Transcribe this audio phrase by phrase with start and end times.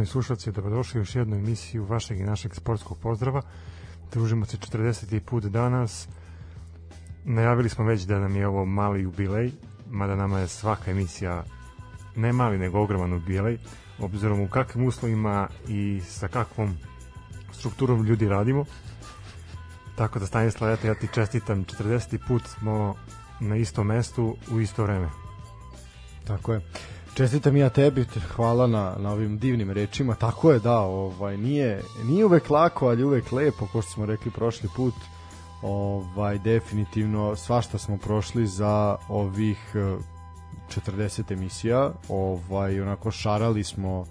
[0.00, 3.42] Poštovani slušalci, dobrodošli u još jednu emisiju vašeg i našeg sportskog pozdrava.
[4.12, 5.20] Družimo se 40.
[5.20, 6.08] put danas.
[7.24, 9.52] Najavili smo već da nam je ovo mali jubilej,
[9.90, 11.44] mada nama je svaka emisija
[12.16, 13.58] ne mali nego ogroman jubilej,
[13.98, 16.76] obzirom u kakvim uslovima i sa kakvom
[17.52, 18.64] strukturom ljudi radimo.
[19.96, 22.18] Tako da Stanislav, ja ti čestitam, 40.
[22.28, 22.94] put smo
[23.40, 25.08] na istom mestu u isto vreme.
[26.24, 26.60] Tako je.
[27.14, 28.04] Čestitam ja tebi,
[28.36, 30.14] hvala na, na ovim divnim rečima.
[30.14, 34.30] Tako je, da, ovaj, nije, nije uvek lako, ali uvek lepo, kao što smo rekli
[34.30, 34.94] prošli put.
[35.62, 39.58] Ovaj, definitivno svašta smo prošli za ovih
[40.68, 41.92] 40 emisija.
[42.08, 44.06] Ovaj, onako šarali smo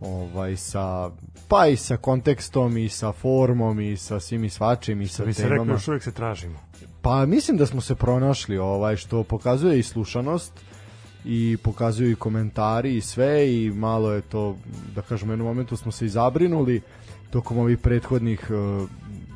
[0.00, 1.10] ovaj sa
[1.48, 5.34] pa i sa kontekstom i sa formom i sa svim i svačim i sa Mi
[5.34, 6.58] se rekli, još uvek se tražimo.
[7.02, 10.52] Pa mislim da smo se pronašli, ovaj što pokazuje i slušanost
[11.24, 14.56] i pokazuju i komentari i sve i malo je to,
[14.94, 16.80] da kažem, u jednom momentu smo se izabrinuli
[17.30, 18.88] tokom ovih prethodnih uh,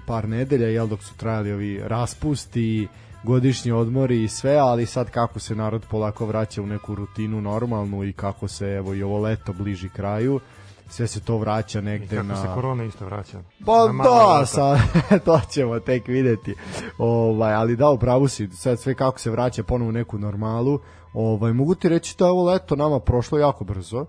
[0.06, 2.88] par nedelja, jel, dok su trajali ovi raspusti,
[3.22, 8.04] godišnji odmori i sve, ali sad kako se narod polako vraća u neku rutinu normalnu
[8.04, 10.40] i kako se evo i ovo leto bliži kraju,
[10.88, 12.36] sve se to vraća negde I kako na...
[12.36, 13.42] se korona isto vraća.
[13.66, 14.78] Pa Na da, sa,
[15.24, 16.54] to ćemo tek videti.
[16.98, 20.80] Ovaj, ali da, upravo si, sad sve kako se vraća ponovo u neku normalu.
[21.12, 24.06] Ovaj, mogu ti reći da ovo leto nama prošlo jako brzo.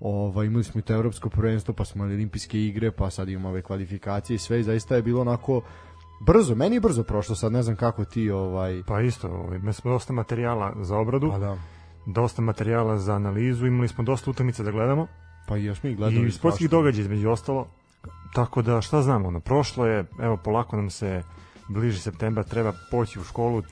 [0.00, 3.48] Ovaj, imali smo i to evropsko prvenstvo, pa smo imali olimpijske igre, pa sad imamo
[3.48, 5.62] ove kvalifikacije i sve i zaista je bilo onako
[6.26, 8.82] brzo, meni je brzo prošlo, sad ne znam kako ti ovaj...
[8.86, 11.56] Pa isto, ovaj, imali smo dosta materijala za obradu, Pa da,
[12.06, 15.06] dosta materijala za analizu, imali smo dosta utakmica da gledamo
[15.48, 16.28] pa još mi gledali.
[16.28, 17.66] i sportskih događaja između ostalo.
[18.34, 21.22] Tako da šta znamo, ono, prošlo je, evo polako nam se
[21.68, 23.62] bliži septembar, treba poći u školu,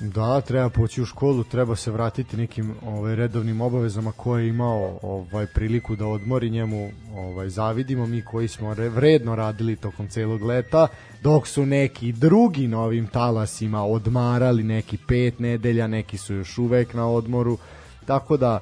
[0.00, 4.98] Da, treba poći u školu, treba se vratiti nekim ovaj redovnim obavezama koje je imao
[5.02, 10.42] ovaj priliku da odmori njemu, ovaj zavidimo mi koji smo re, vredno radili tokom celog
[10.42, 10.86] leta,
[11.22, 16.94] dok su neki drugi na ovim talasima odmarali neki pet nedelja, neki su još uvek
[16.94, 17.58] na odmoru.
[18.06, 18.60] Tako da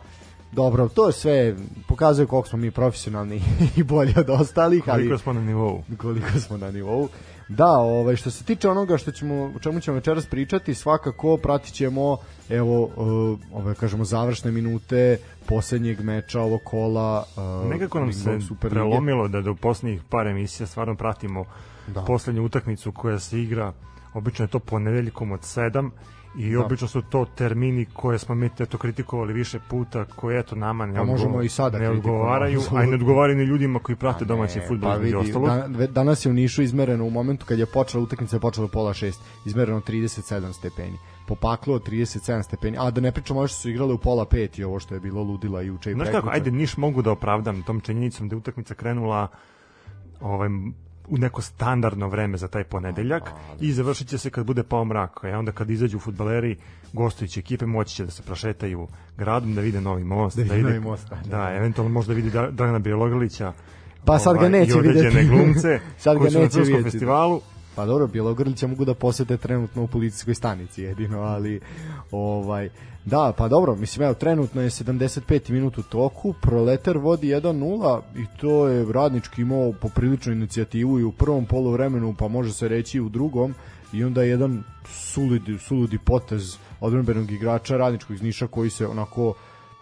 [0.53, 1.55] Dobro, to je sve
[1.89, 3.43] pokazuje koliko smo mi profesionalni
[3.77, 5.83] i bolji od ostalih, ali koliko smo na nivou.
[5.99, 7.09] koliko smo na nivou.
[7.49, 12.17] Da, ovaj što se tiče onoga što ćemo o čemu ćemo večeras pričati, svakako pratićemo
[12.49, 17.25] evo uh, ove kažemo završne minute poslednjeg meča ovog kola
[17.65, 21.45] uh, Nekako nam se prelomilo da, da u poslednjih par emisija stvarno pratimo
[21.87, 22.01] Da.
[22.05, 23.73] poslednju utakmicu koja se igra,
[24.15, 25.91] obično je to ponedeljkom od 7
[26.37, 26.61] i Da.
[26.61, 30.95] obično su to termini koje smo mi eto kritikovali više puta, koje eto nama ne,
[30.95, 34.61] Pa možemo i sada ne odgovaraju, a i ne odgovaraju ni ljudima koji prate domaći
[34.69, 38.03] fudbal pa vidi, dan, ve- danas je u Nišu izmereno u momentu kad je počela
[38.05, 40.99] utakmica je počela pola šest, izmereno 37 stepeni.
[41.27, 44.59] Popaklo od 37 stepeni, a da ne pričamo ovo što su igrale u pola pet
[44.59, 47.63] i ovo što je bilo ludila juče i Znaš kako, ajde Niš mogu da opravdam
[47.63, 49.29] tom činjenicom da je utakmica krenula
[50.21, 50.49] ovaj,
[51.13, 53.23] u neko standardno vreme za taj ponedeljak
[53.61, 55.25] i završit će se kad bude pao mrak.
[55.25, 56.57] A onda kad izađu futbaleri,
[56.93, 58.87] gostujuće ekipe, moći će da se prošetaju
[59.17, 60.37] gradom, da vide novi most.
[60.37, 61.17] Da vide vide, novi most, da.
[61.29, 63.53] Da, eventualno možda vidi Da- Dragana Bjelogrlića.
[64.05, 65.29] Pa sad ga neće i određene videti.
[65.29, 66.91] glumce Sad ga koji su na neće filmskom videti.
[66.91, 67.41] festivalu.
[67.75, 71.61] Pa dobro, Bjelogrlića mogu da posete trenutno u policijskoj stanici jedino, ali
[72.11, 72.69] ovaj
[73.05, 78.39] da, pa dobro, mislim evo trenutno je 75 minut u toku, Proletar vodi 1:0 i
[78.41, 83.01] to je Radnički imao popriličnu inicijativu i u prvom poluvremenu, pa može se reći i
[83.01, 83.55] u drugom
[83.93, 89.35] i onda je jedan suludi, suludi potez odbrambenog igrača Radničkog iz Niša koji se onako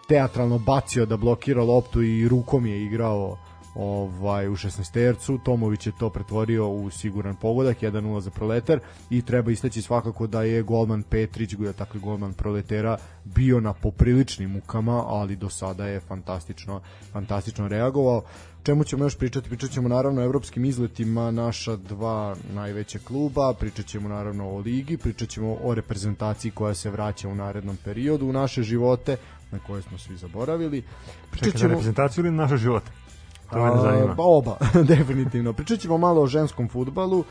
[0.07, 3.37] teatralno bacio da blokira loptu i rukom je igrao
[3.75, 8.79] ovaj u 16 tercu Tomović je to pretvorio u siguran pogodak 1-0 za Proletar.
[9.09, 15.03] I treba istaći svakako da je golman Petrić dakle golman Proletera bio na popriličnim mukama
[15.07, 16.81] ali do sada je fantastično
[17.11, 18.23] fantastično reagovao.
[18.63, 19.49] Čemu ćemo još pričati?
[19.49, 24.97] Pričat ćemo naravno o evropskim izletima naša dva najveća kluba pričat ćemo naravno o ligi
[24.97, 29.17] pričat ćemo o reprezentaciji koja se vraća u narednom periodu u naše živote
[29.51, 30.83] na koje smo svi zaboravili.
[31.31, 32.91] Pričat Čekaj, na reprezentaciju ili na naše živote?
[33.51, 34.15] To me zanima.
[34.15, 34.57] Pa oba,
[34.95, 35.53] definitivno.
[35.53, 37.23] Pričat ćemo malo o ženskom futbalu,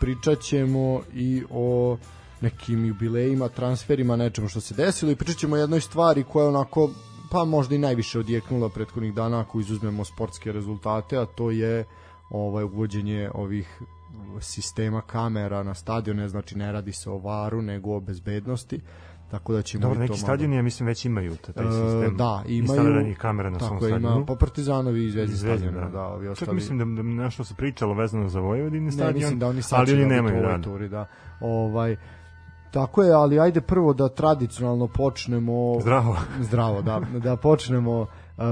[0.00, 1.96] pričat ćemo i o
[2.40, 6.48] nekim jubilejima, transferima, nečemu što se desilo i pričat ćemo o jednoj stvari koja je
[6.48, 6.90] onako
[7.30, 11.84] pa možda i najviše odjeknula prethodnih dana ako izuzmemo sportske rezultate, a to je
[12.30, 13.82] ovaj uvođenje ovih
[14.40, 18.80] sistema kamera na stadione, znači ne radi se o varu nego o bezbednosti.
[19.30, 22.42] Tako da ćemo Dobro, neki malo- stadioni, ja mislim, već imaju taj E, sistem da,
[22.46, 24.26] imaju- kamera na svom Tako ima, stadionu.
[24.26, 25.92] pa Partizanovi i Zvezdi Zvezda, stadiona, da.
[25.92, 26.54] da, ovi Čak ostali.
[26.54, 29.92] mislim da, da nešto se pričalo vezano za Vojvodini Ne, stadion, mislim da oni ali
[29.94, 30.58] oni nemaju da.
[30.60, 31.06] turi, da.
[31.40, 31.96] Ovaj,
[32.70, 36.16] tako je, ali ajde prvo da tradicionalno počnemo Zdravo.
[36.40, 38.06] zdravo, da, da počnemo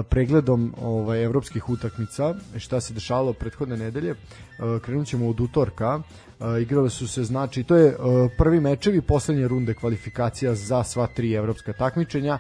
[0.08, 4.14] pregledom ovaj evropskih utakmica šta se dešavalo prethodne nedelje.
[4.82, 6.00] Krenut ćemo od utorka.
[6.60, 7.96] Igrale su se, znači, to je
[8.38, 12.38] prvi mečevi poslednje runde kvalifikacija za sva tri evropska takmičenja.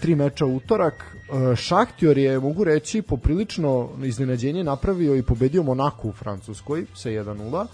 [0.00, 1.16] Tri meča utorak.
[1.56, 7.66] Šahtjor je, mogu reći, poprilično iznenađenje napravio i pobedio Monaku u Francuskoj sa 1-0.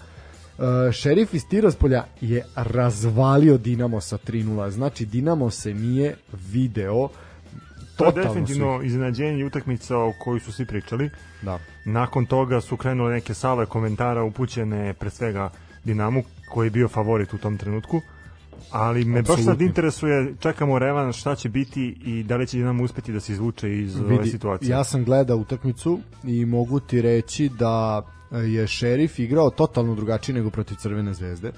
[0.57, 4.69] Uh, šerif iz Tiraspolja je razvalio Dinamo sa 3-0.
[4.69, 7.09] Znači, Dinamo se nije video
[8.11, 8.87] To je definitivno svi.
[8.87, 11.09] iznenađenje utakmica o kojoj su svi pričali.
[11.41, 11.59] Da.
[11.85, 15.49] Nakon toga su krenule neke sale komentara upućene pre svega
[15.83, 18.01] Dinamu, koji je bio favorit u tom trenutku.
[18.71, 19.45] Ali me Absolutno.
[19.45, 23.19] baš sad interesuje, čekamo revan šta će biti i da li će Dinamo uspeti da
[23.19, 24.69] se izvuče iz Vidi, ove situacije.
[24.69, 30.49] Ja sam gledao utakmicu i mogu ti reći da je šerif igrao totalno drugačije nego
[30.49, 31.51] protiv Crvene zvezde.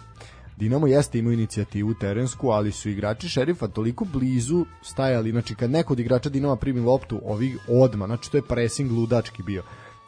[0.57, 5.93] Dinamo jeste imao inicijativu terensku, ali su igrači šerifa toliko blizu stajali, znači kad neko
[5.93, 9.63] od igrača Dinama primi loptu, ovi odma, znači to je pressing ludački bio.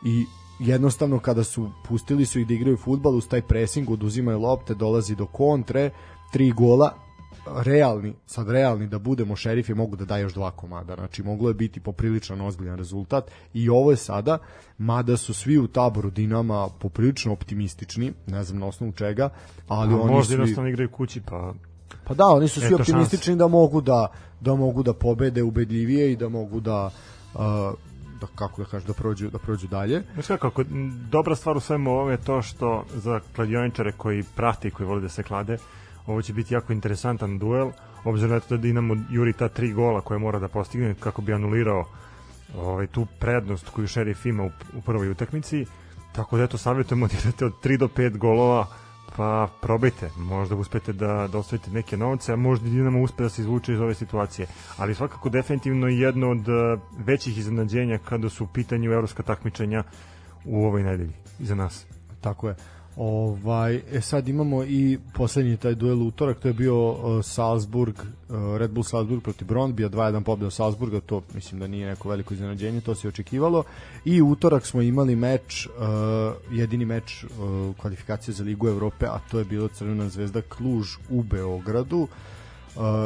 [0.05, 0.25] I
[0.59, 5.15] jednostavno kada su pustili su ih da igraju futbal uz taj pressing, oduzimaju lopte, dolazi
[5.15, 5.91] do kontre,
[6.31, 7.06] tri gola,
[7.55, 11.53] realni, sad realni da budemo šerifi mogu da daju još dva komada, znači moglo je
[11.53, 14.37] biti poprilično ozbiljan rezultat i ovo je sada,
[14.77, 19.29] mada su svi u taboru Dinama poprilično optimistični, ne znam na osnovu čega,
[19.67, 20.33] ali A, oni možda svi...
[20.33, 21.53] jednostavno igraju kući, pa
[22.07, 23.37] Pa da, oni su svi optimistični šans.
[23.37, 24.07] da mogu da
[24.41, 26.89] da mogu da pobede ubedljivije i da mogu da
[27.33, 27.41] uh,
[28.21, 30.03] da kako da kažem da prođu da prođu dalje.
[30.13, 30.63] Znači kako
[31.09, 35.01] dobra stvar u svemu ovome je to što za kladioničare koji prate i koji vole
[35.01, 35.57] da se klade,
[36.07, 37.71] ovo će biti jako interesantan duel,
[38.03, 41.33] obzirom na to da Dinamo juri ta tri gola koje mora da postigne kako bi
[41.33, 41.85] anulirao
[42.55, 45.65] ovaj, tu prednost koju šerif ima u, u prvoj utakmici.
[46.15, 48.67] Tako da eto, savjetujemo da idete od 3 do 5 golova,
[49.15, 53.41] pa probajte, možda uspete da, da osvojite neke novce, a možda Dinamo uspe da se
[53.41, 54.47] izvuče iz ove situacije.
[54.77, 59.83] Ali svakako definitivno jedno od eh, većih iznenađenja kada su u pitanju evropska takmičenja
[60.45, 61.85] u ovoj nedelji iza nas.
[62.21, 62.55] Tako je.
[62.97, 68.57] Ovaj, e sad imamo i poslednji taj duel utorak, to je bio uh, Salzburg, uh,
[68.57, 72.81] Red Bull Salzburg protiv Brondbija, 2-1 pobjeda Salzburga, to mislim da nije neko veliko iznenađenje,
[72.81, 73.63] to se očekivalo.
[74.05, 77.29] I utorak smo imali meč, uh, jedini meč uh,
[77.77, 81.97] kvalifikacije za Ligu Evrope, a to je bilo Crvena zvezda Kluž u Beogradu.
[81.97, 82.09] Uh,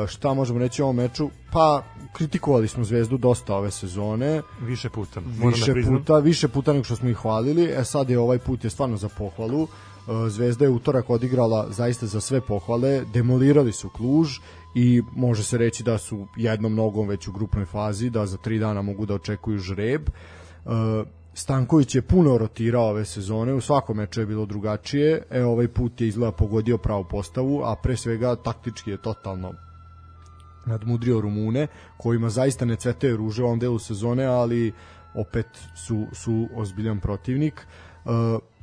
[0.07, 1.29] šta možemo reći o ovom meču?
[1.51, 4.41] Pa kritikovali smo Zvezdu dosta ove sezone.
[4.61, 5.19] Više puta.
[5.19, 7.63] Moram da više da puta, više puta nego što smo ih hvalili.
[7.63, 9.61] E sad je ovaj put je stvarno za pohvalu.
[9.61, 9.69] Uh,
[10.27, 13.05] Zvezda je utorak odigrala zaista za sve pohvale.
[13.13, 14.39] Demolirali su Kluž
[14.75, 18.59] i može se reći da su jednom nogom već u grupnoj fazi, da za tri
[18.59, 20.09] dana mogu da očekuju žreb.
[21.33, 26.01] Stanković je puno rotirao ove sezone, u svakom meču je bilo drugačije, e ovaj put
[26.01, 29.53] je izgleda pogodio pravu postavu, a pre svega taktički je totalno
[30.65, 34.73] nadmudrio Rumune, kojima zaista ne cvetaju ruže u ovom delu sezone, ali
[35.13, 37.53] opet su, su ozbiljan protivnik.
[37.53, 37.90] Uh,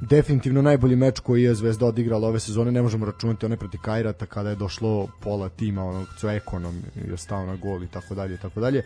[0.00, 4.26] definitivno najbolji meč koji je Zvezda odigrala ove sezone, ne možemo računati one proti Kajrata
[4.26, 8.34] kada je došlo pola tima, onog co ekonom je stao na gol i tako dalje
[8.34, 8.82] i tako dalje.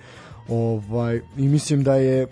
[0.49, 2.27] Ovaj, I mislim da je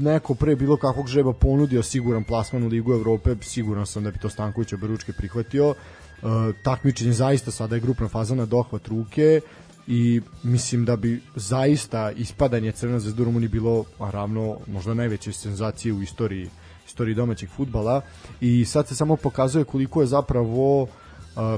[0.00, 4.18] neko pre bilo kakvog žreba ponudio siguran plasman u Ligu Evrope, siguran sam da bi
[4.18, 5.68] to Stanković oberučke prihvatio.
[5.68, 5.76] Uh,
[6.64, 9.40] takmičenje zaista sada je grupna faza na dohvat ruke
[9.86, 15.92] i mislim da bi zaista ispadanje Crvena zvezda u Rumuniji bilo ravno možda najveće senzacije
[15.92, 16.48] u istoriji
[16.90, 18.00] istoriji domaćeg futbala
[18.40, 20.88] i sad se samo pokazuje koliko je zapravo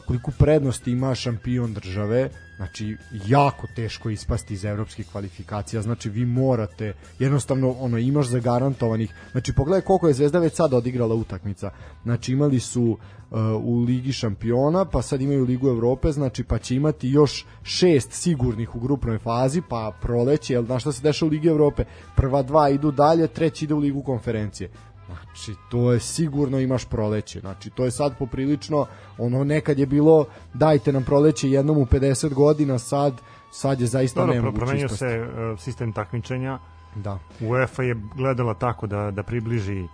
[0.07, 2.31] koliko prednosti ima šampion države.
[2.57, 2.97] Znači
[3.27, 5.83] jako teško ispasti iz evropskih kvalifikacija.
[5.83, 9.15] Znači vi morate jednostavno ono imaš zagarantovanih.
[9.33, 11.71] Znači pogledaj koliko je Zvezda već sad odigrala utakmica.
[12.03, 16.75] Znači imali su uh, u Ligi šampiona pa sad imaju Ligu Evrope znači pa će
[16.75, 21.33] imati još šest sigurnih u grupnoj fazi pa proleće jel znaš šta se dešava u
[21.33, 21.85] Ligi Evrope?
[22.17, 24.71] Prva dva idu dalje treći ide u Ligu konferencije
[25.35, 27.41] Znači, to je sigurno imaš proleće.
[27.41, 28.87] Znači, to je sad poprilično,
[29.19, 33.21] ono nekad je bilo dajte nam proleće jednom u 50 godina, sad
[33.53, 34.59] sad je zaista Dobro, nemoguće.
[34.59, 36.59] Promenio se uh, sistem takmičenja.
[36.95, 37.19] Da.
[37.41, 39.85] UEFA je gledala tako da, da približi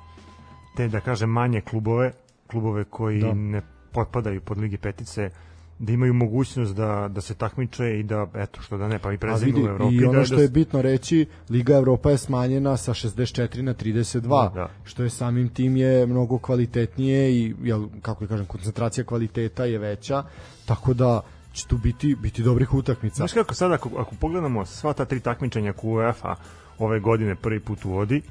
[0.76, 2.12] te, da kažem, manje klubove,
[2.46, 3.34] klubove koji da.
[3.34, 5.30] ne potpadaju pod Ligi petice,
[5.78, 9.18] da imaju mogućnost da, da se takmiče i da, eto, što da ne, pa i
[9.18, 9.94] prezidnu u Evropi.
[9.94, 10.42] I ono da, što da...
[10.42, 14.70] je bitno reći, Liga Evropa je smanjena sa 64 na 32, da, da.
[14.84, 19.78] što je samim tim je mnogo kvalitetnije i, jel, kako da kažem, koncentracija kvaliteta je
[19.78, 20.22] veća,
[20.66, 21.20] tako da
[21.52, 23.16] će tu biti, biti dobrih utakmica.
[23.16, 26.36] Znaš kako sad, ako, ako pogledamo sva ta tri takmičenja koju UEFA
[26.78, 28.22] ove godine prvi put uvodi,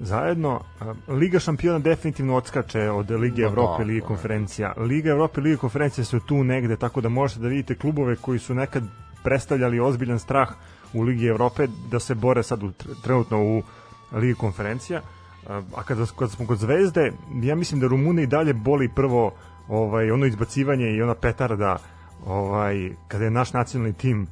[0.00, 0.60] zajedno.
[1.08, 4.74] Liga šampiona definitivno odskače od Lige no, Evrope i Lige konferencija.
[4.76, 8.38] Liga Evrope i Lige konferencija su tu negde, tako da možete da vidite klubove koji
[8.38, 8.82] su nekad
[9.22, 10.48] predstavljali ozbiljan strah
[10.92, 12.70] u Ligi Evrope da se bore sad u,
[13.02, 13.62] trenutno u
[14.12, 15.00] Ligi konferencija.
[15.48, 19.32] A kada, kada smo kod Zvezde, ja mislim da Rumune i dalje boli prvo
[19.68, 21.76] ovaj ono izbacivanje i ona petarda
[22.26, 24.26] ovaj kada je naš nacionalni tim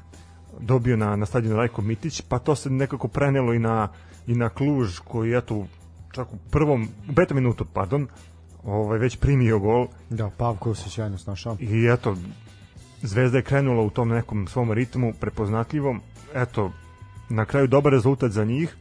[0.59, 3.87] dobio na na stadionu Rajko Mitić, pa to se nekako prenelo i na
[4.27, 5.67] i na Kluž koji eto
[6.11, 8.07] čak u prvom u petom minutu, pardon,
[8.63, 9.87] ovaj već primio gol.
[10.09, 11.57] Da, Pavkov se sjajno snašao.
[11.59, 12.15] I eto
[13.01, 16.01] Zvezda je krenula u tom nekom svom ritmu prepoznatljivom.
[16.33, 16.71] Eto,
[17.29, 18.75] na kraju dobar rezultat za njih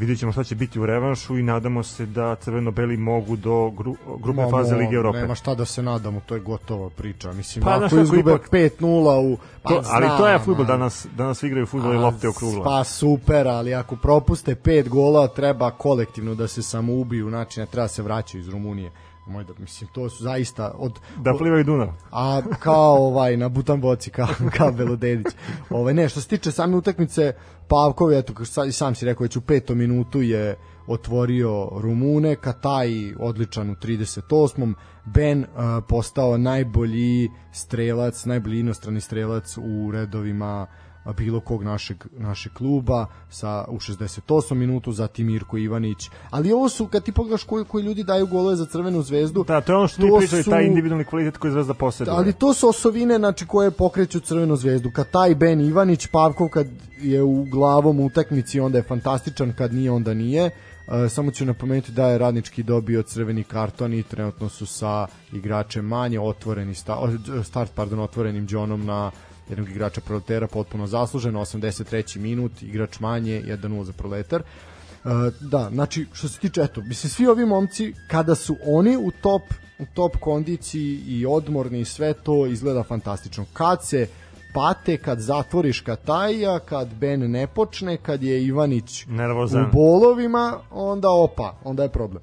[0.00, 3.96] vidjet ćemo šta će biti u revanšu i nadamo se da crveno-beli mogu do gru,
[4.22, 5.18] grupne Momo, faze Lige Evrope.
[5.18, 7.32] Nema šta da se nadamo, to je gotova priča.
[7.32, 8.50] Mislim, pa, ako izgube ipak...
[8.50, 9.38] 5-0 u...
[9.62, 12.64] Pa, to, ali to je futbol, danas, danas igraju futbol i lopte okrugla.
[12.64, 17.66] Pa super, ali ako propuste 5 gola, treba kolektivno da se samo ubiju, znači ne
[17.66, 18.90] treba se vraćaju iz Rumunije
[19.26, 21.88] moj da mislim to su zaista od da plivaju Dunav.
[22.10, 25.26] A kao ovaj na Butan boci kao kao Belodedić.
[25.70, 27.32] Ovaj ne, što se tiče same utakmice
[27.68, 28.32] Pavkov eto
[28.68, 34.74] i sam si rekao već u petom minutu je otvorio Rumune, Kataj odličan u 38.
[35.04, 40.66] Ben uh, postao najbolji strelac, najbolji inostrani strelac u redovima
[41.16, 44.54] bilo kog našeg, našeg kluba sa, u 68.
[44.54, 46.10] minutu, zatim Mirko Ivanić.
[46.30, 49.44] Ali ovo su, kad ti pogledaš koji, koji ljudi daju golove za Crvenu zvezdu...
[49.48, 52.16] Da, to je ono što ti pričali, taj individualni kvalitet koji Zvezda posjeduje.
[52.16, 54.90] Ali to su osovine znači, koje pokreću Crvenu zvezdu.
[54.94, 56.66] Kad taj Ben Ivanić, Pavkov kad
[57.02, 60.50] je u glavom utakmici, onda je fantastičan, kad nije, onda nije.
[60.86, 65.84] Uh, samo ću napomenuti da je radnički dobio crveni karton i trenutno su sa igračem
[65.84, 66.98] manje otvoreni sta,
[67.44, 69.10] start pardon otvorenim Johnom na
[69.50, 72.18] jednog igrača proletera potpuno zasluženo 83.
[72.18, 77.26] minut, igrač manje 1-0 za proletar uh, da, znači što se tiče eto, mislim svi
[77.26, 79.42] ovi momci kada su oni u top
[79.78, 84.08] u top kondiciji i odmorni i sve to izgleda fantastično kad se
[84.54, 89.64] pate, kad zatvoriš Kataja, kad Ben ne počne, kad je Ivanić Nervozan.
[89.64, 92.22] u bolovima, onda opa, onda je problem.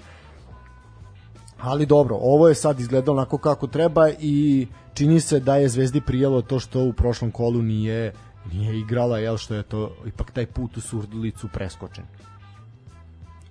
[1.60, 6.02] Ali dobro, ovo je sad izgledalo onako kako treba i čini se da je Zvezdi
[6.02, 8.14] prijelo to što u prošlom kolu nije
[8.54, 12.06] nije igrala, jel što je to ipak taj put u surdulicu preskočen.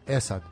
[0.07, 0.43] E sad,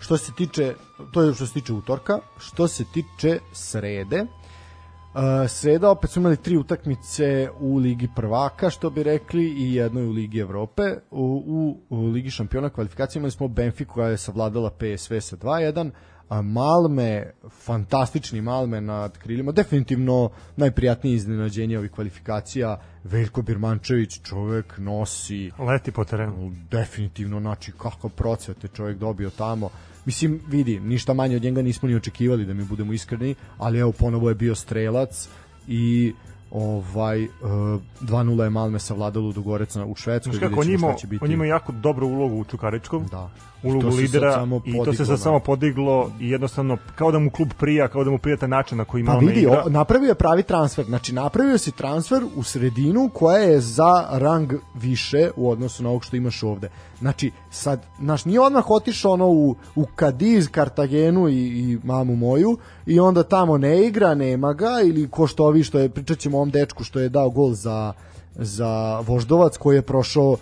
[0.00, 0.74] što se tiče,
[1.12, 6.36] to je što se tiče utorka, što se tiče srede, uh, sreda opet su imali
[6.36, 10.82] tri utakmice u Ligi prvaka, što bi rekli, i jednoj u Ligi Evrope.
[11.10, 15.90] U, u, u Ligi šampiona kvalifikacije imali smo Benfiku koja je savladala PSV sa 2-1,
[16.30, 25.50] Malme, fantastični Malme nad krilima, definitivno najprijatnije iznenađenje ovih kvalifikacija, Veljko Birmančević, čovek nosi...
[25.58, 26.52] Leti po terenu.
[26.70, 29.70] Definitivno, znači kakav procvet je čovek dobio tamo.
[30.04, 33.92] Mislim, vidi, ništa manje od njega nismo ni očekivali da mi budemo iskreni, ali evo
[33.92, 35.28] ponovo je bio strelac
[35.68, 36.12] i
[36.50, 40.40] ovaj uh, e, 2:0 je Malme savladalo Ludogorec u Švedskoj.
[40.40, 43.06] Kako on ima, on ima jako dobru ulogu u Čukaričkom.
[43.10, 43.30] Da.
[43.66, 47.88] Ulogu lidera i to se sad samo podiglo i jednostavno kao da mu klub prija,
[47.88, 50.42] kao da mu prija taj način na koji ima pa vidi, o, napravio je pravi
[50.42, 50.84] transfer.
[50.84, 56.04] Znači napravio si transfer u sredinu koja je za rang više u odnosu na ovog
[56.04, 56.70] što imaš ovde.
[56.98, 62.58] Znači, sad, naš nije odmah otišao ono u, u Kadiz, Kartagenu i, i mamu moju
[62.86, 66.36] i onda tamo ne igra, nema ga ili ko što ovi što je, pričat ćemo
[66.36, 67.92] ovom dečku što je dao gol za,
[68.34, 70.36] za Voždovac koji je prošao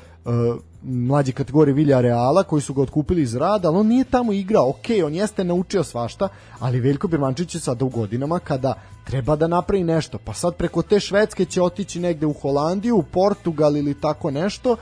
[0.83, 4.69] mlađe kategorije Vilja Reala koji su ga otkupili iz rada, ali on nije tamo igrao.
[4.69, 6.28] Ok, on jeste naučio svašta,
[6.59, 10.19] ali Veljko Birmančić je sada u godinama kada treba da napravi nešto.
[10.19, 14.77] Pa sad preko te Švedske će otići negde u Holandiju, u Portugal ili tako nešto,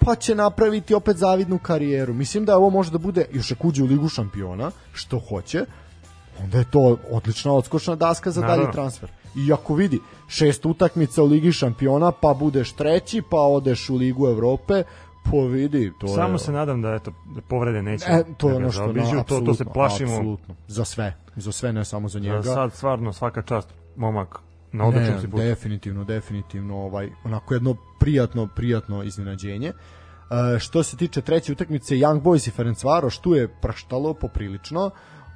[0.00, 2.14] pa će napraviti opet zavidnu karijeru.
[2.14, 5.64] Mislim da ovo može da bude, još ako uđe u Ligu šampiona, što hoće,
[6.42, 9.10] onda je to odlična odskočna daska za dalji transfer.
[9.34, 14.28] I ako vidi šest utakmica u Ligi šampiona, pa budeš treći, pa odeš u Ligu
[14.28, 14.82] Evrope,
[15.30, 16.38] po vidi, to Samo je...
[16.38, 17.12] se nadam da eto
[17.48, 18.04] povrede neće.
[18.08, 20.12] E, to je ono što no, to, to se plašimo.
[20.12, 20.54] Apsolutno.
[20.68, 22.42] Za sve, za sve ne samo za njega.
[22.42, 24.38] Za sad stvarno svaka čast momak
[24.72, 25.42] na odličnom si putu.
[25.42, 29.72] Definitivno, definitivno ovaj onako jedno prijatno, prijatno iznenađenje.
[29.72, 34.90] Uh, što se tiče treće utakmice Young Boys i Ferencvaroš tu je praštalo poprilično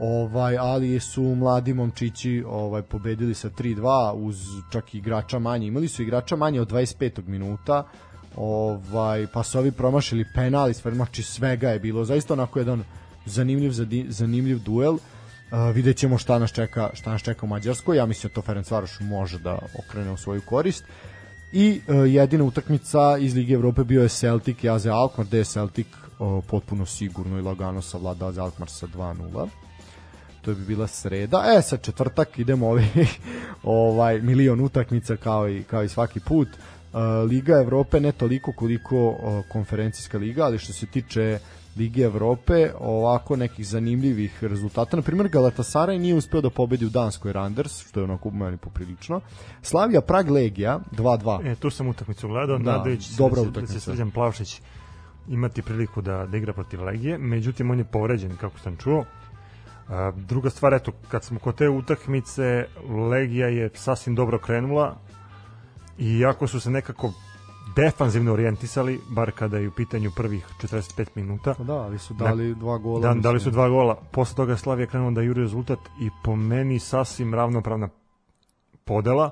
[0.04, 4.36] ovaj ali su mladi momčići ovaj pobedili sa 3:2 uz
[4.70, 5.66] čak i igrača manje.
[5.66, 7.26] Imali su igrača manje od 25.
[7.26, 7.84] minuta
[8.36, 12.04] ovaj pa su ovi promašili penal i znači svega je bilo.
[12.04, 12.84] Zaista onako jedan
[13.26, 13.72] zanimljiv
[14.08, 14.94] zanimljiv duel.
[14.94, 17.96] Uh, vidjet ćemo šta nas čeka šta nas čeka u Mađarskoj.
[17.96, 20.84] Ja mislim da to Ferencvaroš može da okrene u svoju korist.
[21.52, 25.44] I uh, jedina utakmica iz Lige Evrope bio je Celtic i AZ Alkmaar gde je
[25.44, 25.86] Celtic
[26.18, 29.61] uh, potpuno sigurno i lagano savladao AZ Alkmaar sa 2-0
[30.42, 31.44] to bi bila sreda.
[31.58, 32.86] E, sa četvrtak idemo ovi,
[33.62, 36.48] ovaj milion utakmica kao i kao i svaki put.
[37.28, 39.16] Liga Evrope ne toliko koliko
[39.48, 41.38] konferencijska liga, ali što se tiče
[41.76, 44.96] Lige Evrope, ovako nekih zanimljivih rezultata.
[44.96, 49.20] Na primjer, Galatasaray nije uspeo da pobedi u Danskoj Randers, što je onako meni poprilično.
[49.62, 51.52] Slavija Prag Legija 2-2.
[51.52, 53.74] E, tu sam utakmicu gledao, da, nadajući dobra se, da utakmica.
[53.74, 54.60] će Srđan Plavšić
[55.28, 59.04] imati priliku da, da igra protiv Legije, međutim on je povređen, kako sam čuo.
[60.14, 62.66] Druga stvar, eto, kad smo kod te utakmice,
[63.10, 64.96] Legija je sasvim dobro krenula
[65.98, 67.12] i iako su se nekako
[67.76, 71.54] defanzivno orijentisali, bar kada je u pitanju prvih 45 minuta.
[71.54, 73.00] Pa da, ali su dali dva gola.
[73.00, 73.22] Da, mislim.
[73.22, 73.94] dali su dva gola.
[74.12, 77.88] Posle toga Slavija krenula da juri rezultat i po meni sasvim ravnopravna
[78.84, 79.30] podela,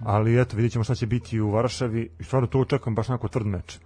[0.00, 3.28] ali eto, vidjet ćemo šta će biti u Varšavi i stvarno to očekujem baš onako
[3.28, 3.78] tvrd meč.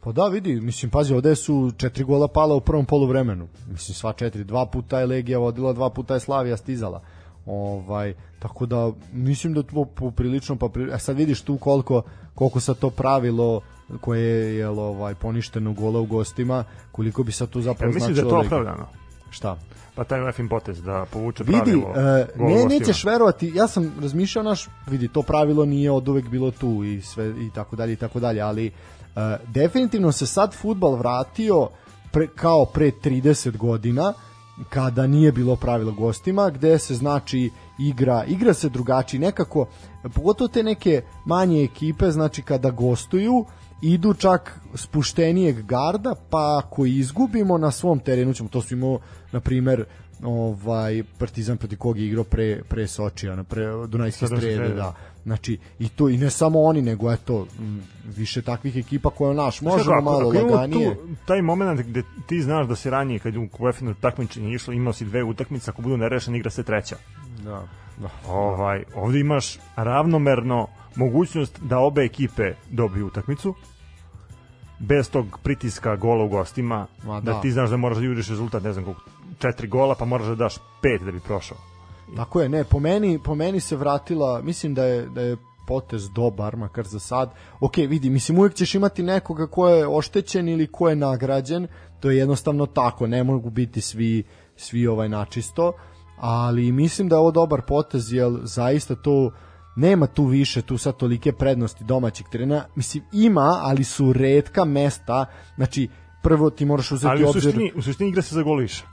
[0.00, 3.48] Pa da, vidi, mislim, pazi, ovde su četiri gola pala u prvom poluvremenu.
[3.70, 7.02] Mislim, sva četiri, dva puta je Legija vodila, dva puta je Slavija stizala.
[7.46, 10.92] Ovaj, tako da, mislim da to poprilično, pa pri...
[10.92, 12.02] a sad vidiš tu koliko,
[12.34, 13.60] koliko sa to pravilo
[14.00, 18.28] koje je ovaj, poništeno gola u gostima, koliko bi sad tu zapravo mislim da je
[18.28, 18.86] to opravdano.
[19.30, 19.58] Šta?
[19.94, 21.88] Pa taj UEFIN potez da povuče Vidi, pravilo.
[21.88, 21.94] uh,
[22.36, 26.28] gol u ne, nećeš verovati, ja sam razmišljao naš, vidi, to pravilo nije od uvek
[26.28, 28.97] bilo tu i sve i tako dalje i tako dalje, ali uh,
[29.46, 31.68] definitivno se sad futbal vratio
[32.12, 34.12] pre, kao pre 30 godina
[34.68, 39.66] kada nije bilo pravilo gostima, gde se znači igra, igra se drugačije, nekako,
[40.14, 43.44] pogotovo te neke manje ekipe, znači kada gostuju,
[43.82, 48.98] idu čak spuštenijeg garda, pa ako izgubimo na svom terenu ćemo, to su imao,
[49.32, 49.84] na primer,
[50.22, 54.74] ovaj Partizan protiv kog je igrao pre pre Sočija na pre Dunajske strede.
[54.74, 57.46] da znači i to i ne samo oni nego eto
[58.04, 62.42] više takvih ekipa koje naš možemo kako, malo ako laganije Tu, taj moment gde ti
[62.42, 65.96] znaš da se ranije kad u UEFA takmičenje išlo, imao si dve utakmice, ako budu
[65.96, 66.96] nerešene igra se treća.
[67.44, 67.62] da
[68.00, 73.54] da Ovaj, ovde imaš ravnomerno mogućnost da obe ekipe dobiju utakmicu
[74.78, 77.32] bez tog pritiska gola u gostima, Ma da.
[77.32, 77.40] da.
[77.40, 79.02] ti znaš da moraš da juriš rezultat, ne znam koliko,
[79.38, 81.58] četiri gola, pa moraš da daš pet da bi prošao.
[82.16, 86.10] Tako je, ne, po meni, po meni se vratila, mislim da je, da je potez
[86.10, 87.30] dobar, makar za sad.
[87.60, 91.66] Ok, vidi, mislim, uvijek ćeš imati nekoga ko je oštećen ili ko je nagrađen,
[92.00, 94.24] to je jednostavno tako, ne mogu biti svi,
[94.56, 95.72] svi ovaj načisto,
[96.16, 99.32] ali mislim da je ovo dobar potez, jer zaista to
[99.76, 105.26] nema tu više, tu sad tolike prednosti domaćeg terena, mislim, ima, ali su redka mesta,
[105.56, 105.88] znači,
[106.22, 107.42] prvo ti moraš uzeti Ali u obzir...
[107.42, 108.84] suštini, u suštini igra se za gol više.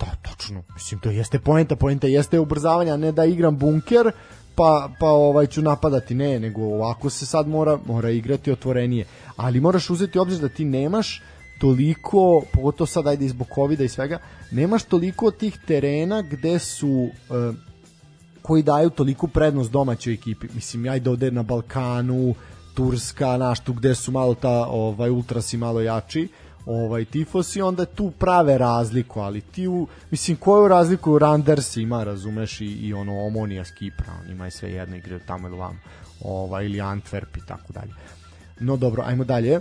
[0.00, 0.62] Da, točno.
[0.74, 4.12] Mislim, to jeste poenta, poenta jeste ubrzavanje, a ne da igram bunker,
[4.54, 9.04] pa, pa ovaj ću napadati, ne, nego ovako se sad mora, mora igrati otvorenije.
[9.36, 11.22] Ali moraš uzeti obzir da ti nemaš
[11.60, 14.18] toliko, pogotovo sad ajde iz Bokovida i svega,
[14.50, 17.52] nemaš toliko tih terena gde su e,
[18.42, 20.46] koji daju toliku prednost domaćoj ekipi.
[20.54, 22.34] Mislim, ajde ovde na Balkanu,
[22.74, 26.28] Turska, naš tu gde su malo ta ovaj ultrasi malo jači,
[26.66, 32.60] ovaj tifosi onda tu prave razliku, ali ti u, mislim koju razliku Randers ima, razumeš
[32.60, 35.80] i, i ono Omonija s Kipra, on ima je sve jedno igre tamo ili vam,
[36.24, 37.92] ovaj ili Antwerp i tako dalje.
[38.60, 39.52] No dobro, ajmo dalje.
[39.52, 39.60] E,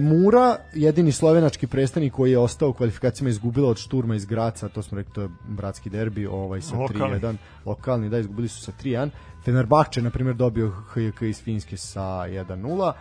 [0.00, 4.82] Mura, jedini slovenački predstavnik koji je ostao u kvalifikacijama izgubila od Šturma iz Graca, to
[4.82, 7.20] smo rekli, to je bratski derbi, ovaj sa Lokalni.
[7.20, 7.36] 3-1.
[7.64, 9.10] Lokalni, da, izgubili su sa 3-1.
[9.46, 12.92] Fenerbahče, na primjer, dobio HJK iz Finjske sa 1-0.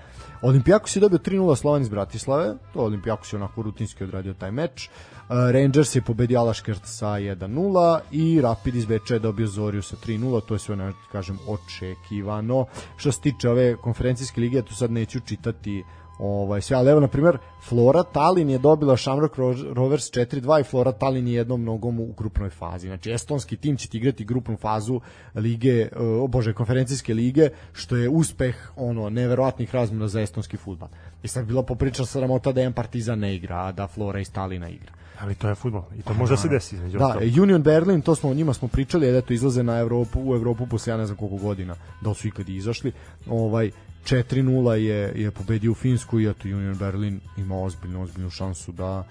[0.42, 4.90] Olimpijakos je dobio 3-0 Slovan iz Bratislave, to Olimpijakos je onako rutinski odradio taj meč.
[4.90, 9.96] Uh, Rangers je pobedio Alaškert sa 1-0 i Rapid iz Beča je dobio Zoriju sa
[10.06, 12.66] 3-0, to je sve, ne, kažem, očekivano.
[12.98, 15.84] Što se tiče ove konferencijske lige, ja tu sad neću čitati
[16.20, 20.64] ovaj sve, ali evo na primjer Flora Tallinn je dobila Shamrock Ro- Rovers 4-2 i
[20.64, 22.88] Flora Tallinn je jednom nogom u grupnoj fazi.
[22.88, 25.02] Znači estonski tim će ti igrati grupnu fazu
[25.36, 30.90] lige, o bože, konferencijske lige, što je uspeh ono neverovatnih razmjena za estonski fudbal.
[31.24, 34.70] I sad bila popriča sramota da jedan Partizan ne igra, a da Flora iz Talina
[34.70, 34.92] igra.
[35.20, 37.38] Ali to je fudbal i to može da se desi između Da, ostalog.
[37.42, 40.94] Union Berlin, to smo o njima smo pričali, eto izlaze na Evropu, u Evropu posle
[40.94, 42.92] ja ne znam koliko godina, da li su ikad i izašli.
[43.28, 43.72] Ovaj
[44.06, 49.04] 4:0 je je pobedio u Finsku i eto Union Berlin ima ozbiljnu ozbiljnu šansu da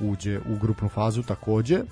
[0.00, 1.74] uđe u grupnu fazu takođe.
[1.76, 1.84] E,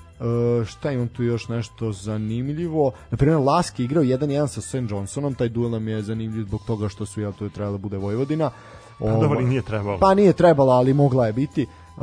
[0.65, 2.93] šta imam tu još nešto zanimljivo?
[3.11, 4.91] Na primjer, Laski je igrao 1-1 sa St.
[4.91, 7.83] Johnsonom, taj duel nam je zanimljiv zbog toga što su, jel, to je trebalo da
[7.83, 8.51] bude Vojvodina.
[8.99, 9.99] Pa dobro, Ovaj, nije trebalo.
[9.99, 11.67] Pa nije trebala, ali mogla je biti.
[11.97, 12.03] Uh,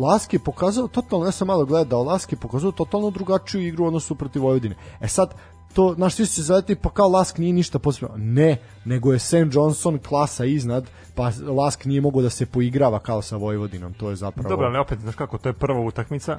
[0.00, 4.14] Laski je pokazao totalno, ja sam malo gledao, Laski je pokazao totalno drugačiju igru odnosu
[4.14, 4.76] protiv Vojvodine.
[5.00, 5.34] E sad,
[5.74, 8.14] to, znaš, svi se zaveti, pa kao Lask nije ništa posebno.
[8.16, 9.34] Ne, nego je St.
[9.52, 14.16] Johnson klasa iznad, pa Lask nije mogao da se poigrava kao sa Vojvodinom, to je
[14.16, 14.48] zapravo...
[14.48, 16.38] Dobro, ali opet, znaš kako, to je prva utakmica,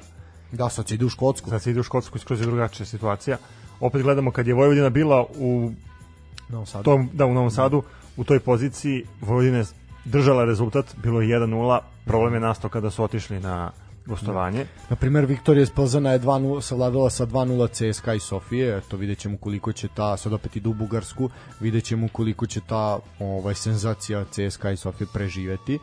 [0.52, 1.50] Da, sad se ide u Škotsku.
[1.50, 3.36] sad se ide u Škotsku skroz je drugačija situacija.
[3.80, 5.70] Opet gledamo kad je Vojvodina bila u
[6.48, 6.84] Novom Sadu.
[6.84, 7.82] To, da, u Novom Sadu,
[8.16, 9.64] u toj poziciji Vojvodina je
[10.04, 13.70] držala rezultat, bilo je 1-0, problem je nastao kada su otišli na
[14.06, 14.66] gostovanje.
[14.90, 19.36] Na primer, Viktorija Spozana je 2-0, savladala sa 2-0 CSKA i Sofije, eto vidjet ćemo
[19.36, 24.24] koliko će ta, sad opet idu u Bugarsku, vidjet ćemo koliko će ta ovaj, senzacija
[24.24, 25.78] CSKA i Sofije preživeti.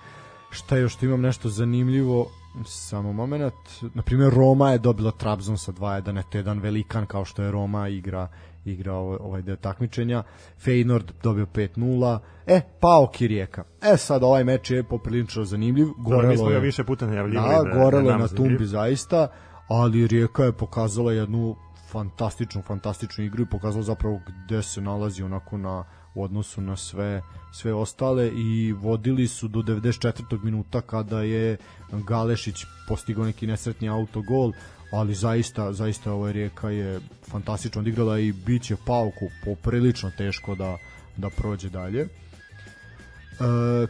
[0.50, 2.32] Šta još, što imam nešto zanimljivo,
[2.66, 3.54] samo moment,
[3.94, 7.88] na primjer Roma je dobila Trabzon sa 2-1, eto jedan velikan kao što je Roma
[7.88, 8.28] igra
[8.66, 10.24] igra ovaj, ovaj deo takmičenja.
[10.66, 12.20] Feyenoord dobio 5-0.
[12.48, 13.64] E, pao Kirijeka.
[13.82, 15.88] E, sad ovaj meč je poprilično zanimljiv.
[15.98, 17.56] Gorelo Dobro, mi smo ga više puta najavljivali.
[17.56, 19.28] Da, da, gorelo da na tumbi zaista,
[19.68, 21.56] ali Rijeka je pokazala jednu
[21.92, 25.84] fantastičnu, fantastičnu igru i pokazala zapravo gde se nalazi onako na
[26.16, 30.44] u odnosu na sve sve ostale i vodili su do 94.
[30.44, 31.58] minuta kada je
[31.92, 34.52] Galešić postigao neki nesretni autogol
[34.92, 40.78] ali zaista, zaista ovaj Rijeka je fantastično odigrala i bit će Pauku poprilično teško da,
[41.18, 42.02] da prođe dalje.
[42.02, 42.08] E,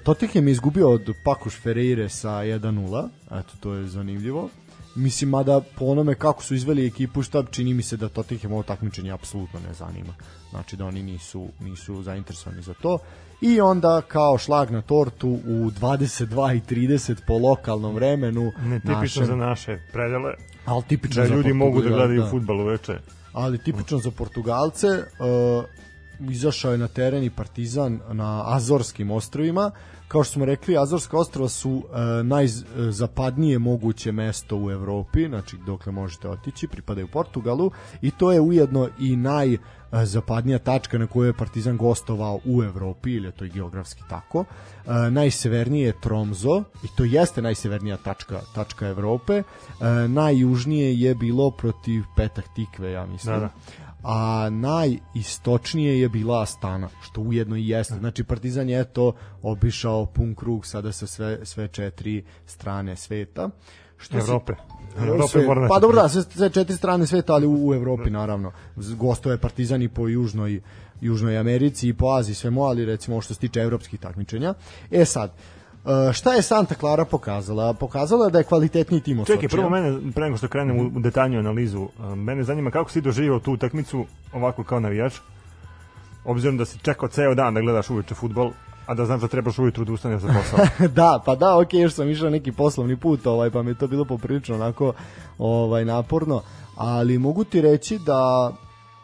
[0.04, 4.50] Tottenham je izgubio od Pakuš Ferreire sa 1-0, eto to je zanimljivo.
[4.96, 8.64] Mislim, mada po onome kako su izveli ekipu štab, čini mi se da Tottenham ovo
[8.64, 10.14] takmičenje apsolutno ne zanima.
[10.50, 13.00] Znači da oni nisu, nisu zainteresovani za to
[13.42, 19.36] i onda kao šlag na tortu u 22.30 po lokalnom vremenu ne tipično našem, za
[19.36, 20.34] naše predele
[20.66, 22.28] ali tipično da za ljudi mogu da gledaju da.
[22.30, 22.98] fudbal uveče
[23.34, 29.72] ali tipično za Portugalce uh, izašao je na teren i Partizan na Azorskim ostrovima
[30.10, 31.84] kao što smo rekli, Azorska ostrava su uh,
[32.24, 38.90] najzapadnije moguće mesto u Evropi, znači dokle možete otići, pripadaju Portugalu i to je ujedno
[39.00, 39.58] i naj
[39.92, 44.46] zapadnija tačka na kojoj je Partizan gostovao u Evropi, ili je to i geografski tako.
[44.86, 49.34] E, najsevernije je Tromzo, i to jeste najsevernija tačka, tačka Evrope.
[49.34, 49.44] E,
[50.08, 53.34] najjužnije je bilo protiv Petah Tikve, ja mislim.
[53.34, 53.50] Da, da
[54.04, 57.96] a najistočnije je bila Astana, što ujedno i jeste.
[57.96, 63.50] Znači Partizan je to obišao pun krug sada sa sve, sve četiri strane sveta.
[63.98, 64.54] Što Evrope.
[64.98, 68.10] Si, Evrope sve, pa dobro da, sve, sve četiri strane sveta, ali u, u Evropi
[68.10, 68.52] naravno.
[68.76, 70.62] Gostoje Partizan i po južnoj,
[71.02, 74.54] južnoj Americi i po Aziji svemu, ali recimo što se tiče evropskih takmičenja.
[74.92, 75.59] E sad, Uh,
[76.14, 77.74] šta je Santa Clara pokazala?
[77.74, 81.00] Pokazala je da je kvalitetniji tim od Čekaj, prvo mene, pre nego što krenem u
[81.00, 85.14] detaljnu analizu, uh, mene zanima kako si doživio tu utakmicu ovako kao navijač,
[86.26, 88.52] obzirom da si čekao ceo dan da gledaš uveče futbol,
[88.86, 90.66] a da znaš da trebaš ujutru da ustaneš za posao.
[91.00, 93.88] da, pa da, ok, još sam išao neki poslovni put, ovaj, pa mi je to
[93.88, 94.94] bilo poprilično onako
[95.38, 96.42] ovaj, naporno,
[96.76, 98.52] ali mogu ti reći da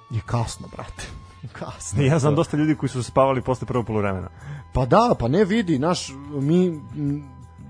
[0.09, 1.03] je kasno, brate.
[1.59, 2.03] kasno.
[2.03, 4.29] Ja znam dosta ljudi koji su spavali posle prvog poluvremena.
[4.75, 6.79] Pa da, pa ne vidi, naš, mi,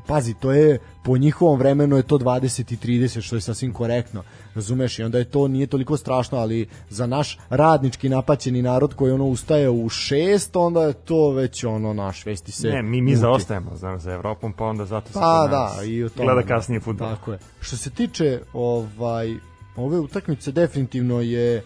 [0.07, 4.23] pazi, to je, po njihovom vremenu je to 20 i 30, što je sasvim korektno,
[4.55, 9.11] razumeš, i onda je to, nije toliko strašno, ali za naš radnički napaćeni narod koji
[9.11, 12.69] ono ustaje u šest, onda je to već ono naš, vesti se...
[12.69, 16.09] Ne, mi, mi zaostajemo, znam, za Evropom, pa onda zato se pa, da, i o
[16.09, 17.09] tome, gleda kasnije futbol.
[17.09, 17.39] Tako je.
[17.61, 19.33] Što se tiče ovaj,
[19.75, 21.63] ove utakmice, definitivno je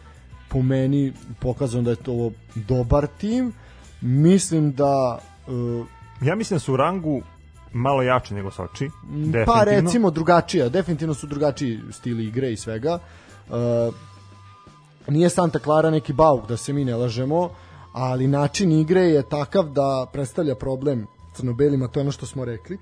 [0.49, 3.53] po meni pokazano da je to dobar tim,
[4.01, 5.85] mislim da Uh,
[6.21, 7.21] ja mislim da su u rangu
[7.73, 8.89] malo jači nego Soči.
[9.45, 12.99] Pa recimo drugačija, definitivno su drugačiji stili igre i svega.
[13.49, 13.55] Uh,
[15.07, 17.49] nije Santa Clara neki bauk da se mi ne lažemo,
[17.93, 22.77] ali način igre je takav da predstavlja problem crnobelima, to je ono što smo rekli.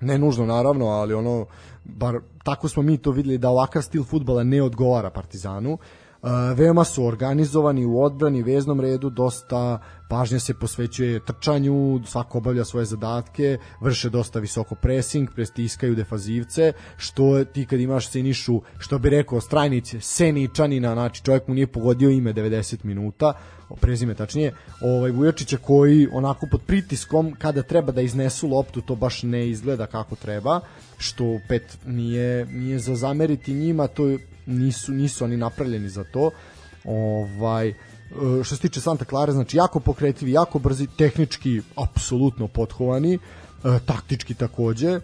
[0.00, 1.46] Ne nužno naravno, ali ono
[1.84, 5.72] bar tako smo mi to videli da ovakav stil fudbala ne odgovara Partizanu.
[5.72, 5.78] Uh,
[6.54, 12.86] veoma su organizovani u odbrani, veznom redu, dosta pažnja se posvećuje trčanju, svako obavlja svoje
[12.86, 19.40] zadatke, vrše dosta visoko pressing, prestiskaju defazivce, što ti kad imaš Senišu, što bi rekao
[19.40, 23.32] Strajnić, Seničanina, znači čovjek mu nije pogodio ime 90 minuta,
[23.80, 29.22] prezime tačnije, ovaj Vujačića koji onako pod pritiskom kada treba da iznesu loptu to baš
[29.22, 30.60] ne izgleda kako treba
[30.98, 36.30] što pet nije nije za zameriti njima to nisu, nisu oni napravljeni za to.
[36.84, 37.74] Ovaj, e,
[38.44, 43.18] što se tiče Santa Clara, znači jako pokretljivi, jako brzi, tehnički apsolutno pothovani, e,
[43.86, 44.90] taktički takođe.
[44.90, 45.00] E,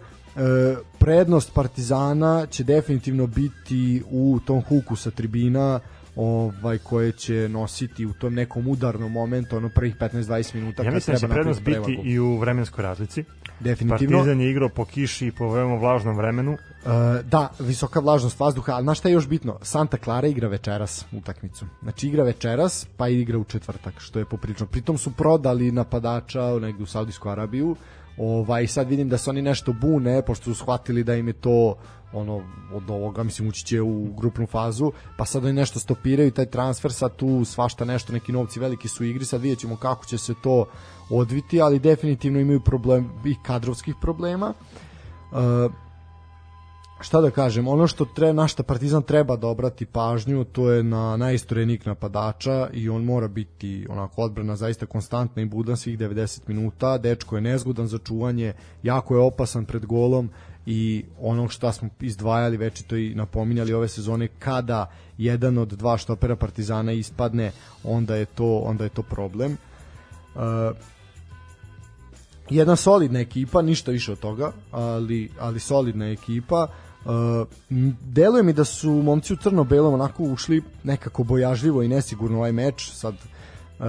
[0.99, 5.79] prednost Partizana će definitivno biti u tom huku sa tribina
[6.15, 11.13] ovaj koje će nositi u tom nekom udarnom momentu ono prvih 15-20 minuta ja mislim
[11.13, 13.23] da će prednost biti i u vremenskoj razlici
[13.59, 16.91] definitivno Partizan je igrao po kiši i po veoma vlažnom vremenu Uh,
[17.25, 19.57] da, visoka vlažnost vazduha, ali znaš šta je još bitno?
[19.61, 21.65] Santa Clara igra večeras utakmicu.
[21.81, 24.65] Znači igra večeras, pa igra u četvrtak, što je poprično.
[24.65, 27.75] Pritom su prodali napadača negde u Saudijsku Arabiju,
[28.19, 31.77] Ovaj sad vidim da se oni nešto bune pošto su shvatili da im je to
[32.13, 32.41] ono
[32.73, 36.93] od ovoga mislim ući će u grupnu fazu pa sad oni nešto stopiraju taj transfer
[36.93, 40.17] sad tu svašta nešto neki novci veliki su u igri sad vidjet ćemo kako će
[40.17, 40.65] se to
[41.09, 44.53] odviti ali definitivno imaju problem i kadrovskih problema.
[45.31, 45.71] Uh,
[47.01, 50.83] šta da kažem, ono što tre, na šta Partizan treba da obrati pažnju, to je
[50.83, 56.41] na najistorenik napadača i on mora biti onako odbrana zaista konstantna i budan svih 90
[56.47, 60.29] minuta, dečko je nezgodan za čuvanje, jako je opasan pred golom
[60.65, 65.97] i ono što smo izdvajali već to i napominjali ove sezone kada jedan od dva
[65.97, 67.51] štopera Partizana ispadne,
[67.83, 69.57] onda je to onda je to problem.
[70.35, 70.41] Uh,
[72.49, 76.67] jedna solidna ekipa, ništa više od toga, ali, ali solidna ekipa.
[77.05, 77.11] Uh,
[78.01, 82.91] deluje mi da su momci u crno-belom onako ušli nekako bojažljivo i nesigurno ovaj meč,
[82.91, 83.85] sad uh,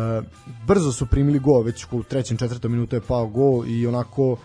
[0.66, 4.36] brzo su primili gol, već u trećem, četvrtom minutu je pao gol i onako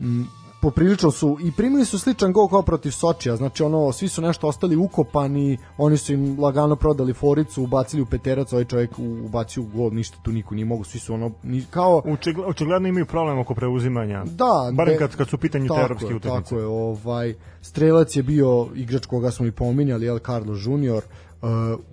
[0.00, 0.26] m,
[0.60, 4.48] poprilično su i primili su sličan gol kao protiv Sočija, znači ono svi su nešto
[4.48, 8.90] ostali ukopani, oni su im lagano prodali foricu, ubacili u peterac, ovaj čovjek
[9.24, 12.02] ubacio gol, ništa tu niko nije mogu, svi su ono ni, kao
[12.46, 14.24] očigledno imaju problem oko preuzimanja.
[14.24, 16.42] Da, barem kad kad su pitanju te evropske utakmice.
[16.42, 21.02] Tako je, ovaj strelac je bio igrač koga smo i pominjali, El Carlos Junior.
[21.42, 21.48] Uh,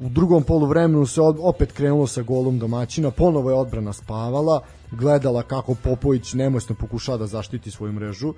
[0.06, 5.76] u drugom poluvremenu se opet krenulo sa golom domaćina, ponovo je odbrana spavala, gledala kako
[5.76, 8.30] Popović nemoćno pokušava da zaštiti svoju mrežu.
[8.30, 8.36] Uh,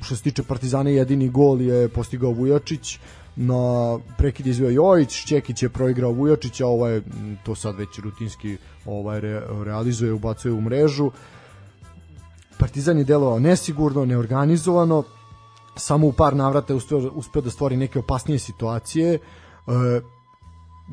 [0.00, 2.98] što se tiče Partizana, jedini gol je postigao Vujačić,
[3.36, 7.00] na prekid izvio Jojić, Čekić je proigrao Vujačića, ovaj
[7.44, 8.56] to sad već rutinski
[8.86, 11.10] ovaj re, realizuje, ubacuje u mrežu.
[12.58, 15.02] Partizan je delovao nesigurno, neorganizovano,
[15.76, 19.18] samo u par navrata je uspeo, uspeo da stvori neke opasnije situacije.
[19.66, 19.74] Uh,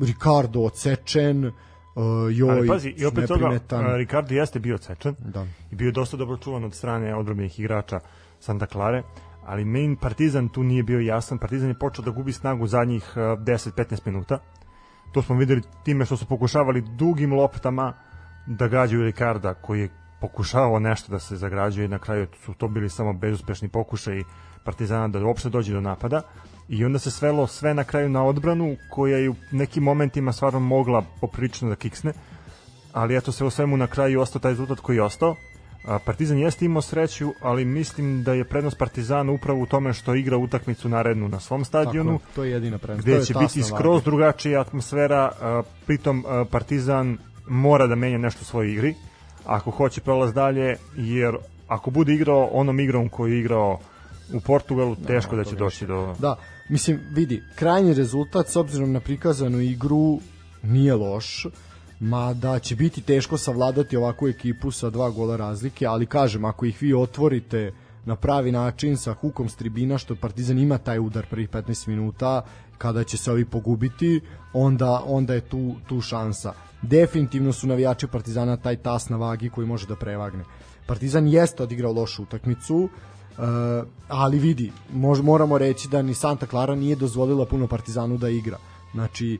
[0.00, 1.52] Ricardo odsečen,
[1.96, 3.58] Uh, joj, Ali pazi, i opet toga, uh,
[3.96, 5.46] Ricardo jeste bio cečan da.
[5.70, 8.00] i bio je dosta dobro čuvan od strane odbrobenih igrača
[8.40, 9.02] Santa Clare,
[9.44, 11.38] ali main Partizan tu nije bio jasan.
[11.38, 14.38] Partizan je počeo da gubi snagu zadnjih uh, 10-15 minuta.
[15.12, 17.92] To smo videli time što su pokušavali dugim loptama
[18.46, 19.88] da gađaju Ricarda, koji je
[20.20, 24.24] pokušavao nešto da se zagrađuje na kraju su to bili samo bezuspešni pokušaji
[24.64, 26.22] Partizana da uopšte dođe do napada
[26.68, 30.60] i onda se svelo sve na kraju na odbranu koja je u nekim momentima stvarno
[30.60, 32.12] mogla poprilično da kiksne
[32.92, 35.36] ali eto se u svemu na kraju ostao taj rezultat koji je ostao
[36.04, 40.36] Partizan jeste imao sreću, ali mislim da je prednost Partizana upravo u tome što igra
[40.36, 42.18] utakmicu narednu na svom stadionu.
[42.18, 43.08] Tako, to je jedina prednost.
[43.08, 45.32] Gde će biti skroz drugačija atmosfera,
[45.86, 48.94] pritom Partizan mora da menja nešto u svojoj igri,
[49.44, 51.36] ako hoće prolaz dalje, jer
[51.68, 53.78] ako bude igrao onom igrom koju je igrao
[54.34, 56.14] u Portugalu, teško da, da će doći do...
[56.18, 56.36] Da,
[56.68, 60.18] mislim, vidi, krajnji rezultat s obzirom na prikazanu igru
[60.62, 61.46] nije loš,
[62.00, 66.82] mada će biti teško savladati ovakvu ekipu sa dva gola razlike, ali kažem, ako ih
[66.82, 67.72] vi otvorite
[68.04, 72.42] na pravi način sa hukom s tribina, što Partizan ima taj udar prvih 15 minuta,
[72.78, 74.20] kada će se ovi pogubiti,
[74.52, 76.52] onda, onda je tu, tu šansa.
[76.82, 80.44] Definitivno su navijači Partizana taj tas na vagi koji može da prevagne.
[80.86, 82.88] Partizan jeste odigrao lošu utakmicu,
[84.08, 88.58] ali vidi, mož, moramo reći da ni Santa Clara nije dozvolila puno Partizanu da igra.
[88.92, 89.38] Znači,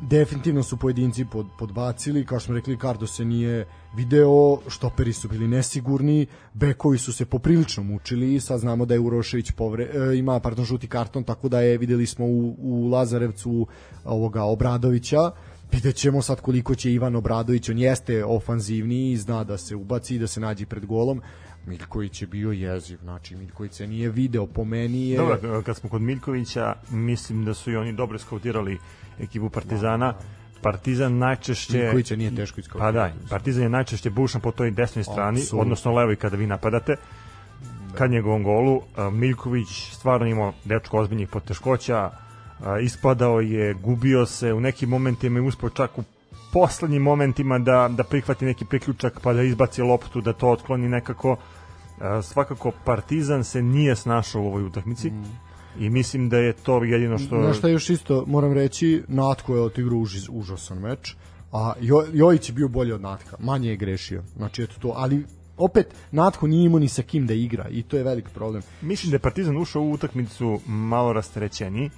[0.00, 3.66] definitivno su pojedinci pod, podbacili, kao što smo rekli, Kardo se nije
[3.96, 9.50] video, štoperi su bili nesigurni, bekovi su se poprilično mučili, sad znamo da je Urošević
[9.50, 13.66] povre, e, ima pardon, žuti karton, tako da je, videli smo u, u Lazarevcu
[14.04, 15.30] ovoga Obradovića,
[15.72, 20.26] vidjet ćemo sad koliko će Ivan Obradović, on jeste ofanzivniji, zna da se ubaci, da
[20.26, 21.20] se nađi pred golom,
[21.66, 25.18] Miljković je bio jeziv, znači Miljković se nije video, po meni je...
[25.18, 28.78] Dobro, kad smo kod Miljkovića, mislim da su i oni dobro skautirali
[29.20, 30.12] ekipu Partizana.
[30.12, 30.24] Da, da.
[30.62, 33.12] Partizan najčešće Miljkovića nije teško iskautirati.
[33.20, 35.62] Pa da, Partizan je najčešće bušan po toj desnoj strani, Absolut.
[35.62, 36.96] odnosno levoj kada vi napadate.
[37.90, 37.98] Da.
[37.98, 42.10] Kad njegovom golu Miljković stvarno imao dečko ozbiljnih poteškoća,
[42.82, 46.04] ispadao je, gubio se, u nekim momentima je uspeo čak u
[46.52, 51.36] poslednjim momentima da, da prihvati neki priključak pa da izbaci loptu, da to otkloni nekako.
[52.22, 55.10] Svakako Partizan se nije snašao u ovoj utakmici.
[55.10, 55.24] Mm.
[55.78, 57.36] I mislim da je to jedino što...
[57.36, 61.16] Na šta još isto moram reći, Natko je odigrao už, užasan meč,
[61.52, 64.22] a jo, Jojić je bio bolji od Natka, manje je grešio.
[64.36, 65.24] Znači, eto to, ali
[65.56, 68.62] opet Natko nije imao ni sa kim da igra i to je velik problem.
[68.82, 71.90] Mislim da je Partizan ušao u utakmicu malo rasterećeniji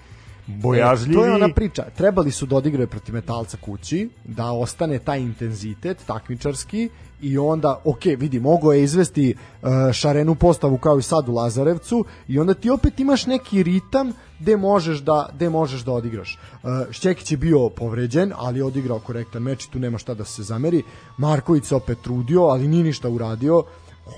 [0.47, 1.15] bojažljivi.
[1.15, 1.83] E, to je ona priča.
[1.97, 6.89] Trebali su da odigraju protiv metalca kući, da ostane taj intenzitet takmičarski
[7.21, 12.05] i onda, ok, vidi, mogo je izvesti uh, šarenu postavu kao i sad u Lazarevcu
[12.29, 16.39] i onda ti opet imaš neki ritam gde možeš da, gde možeš da odigraš.
[16.53, 20.25] Uh, Šćekić je bio povređen, ali je odigrao korektan meč i tu nema šta da
[20.25, 20.83] se zameri.
[21.19, 23.65] Marković se opet trudio, ali nije ništa uradio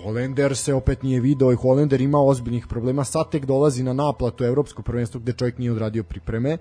[0.03, 4.45] Holender se opet nije video i Holender ima ozbiljnih problema, sad tek dolazi na naplatu
[4.45, 6.55] evropskog prvenstva gde čovjek nije odradio pripreme.
[6.55, 6.61] Uh,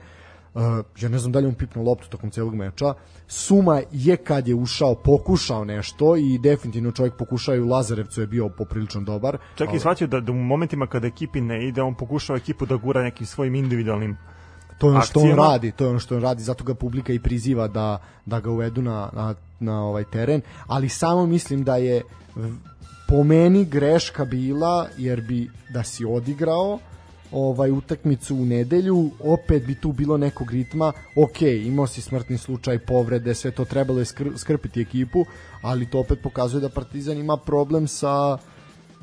[0.99, 2.93] ja ne znam da li on pipnuo loptu tokom celog meča.
[3.27, 8.27] Suma je kad je ušao pokušao nešto i definitivno čovjek pokušao i u Lazarevcu je
[8.27, 9.37] bio poprilično dobar.
[9.55, 12.75] Čak i shvatio da, da u momentima kada ekipi ne ide, on pokušava ekipu da
[12.75, 14.17] gura nekim svojim individualnim
[14.77, 15.51] to je ono što on akcijama.
[15.51, 18.49] radi, to je ono što on radi, zato ga publika i priziva da, da ga
[18.49, 22.01] uvedu na, na, na ovaj teren, ali samo mislim da je
[23.07, 26.79] po meni greška bila jer bi da si odigrao
[27.31, 30.93] ovaj utakmicu u nedelju, opet bi tu bilo nekog ritma.
[31.15, 35.25] Ok, imao si smrtni slučaj, povrede, sve to trebalo je skr skrpiti ekipu,
[35.61, 38.37] ali to opet pokazuje da Partizan ima problem sa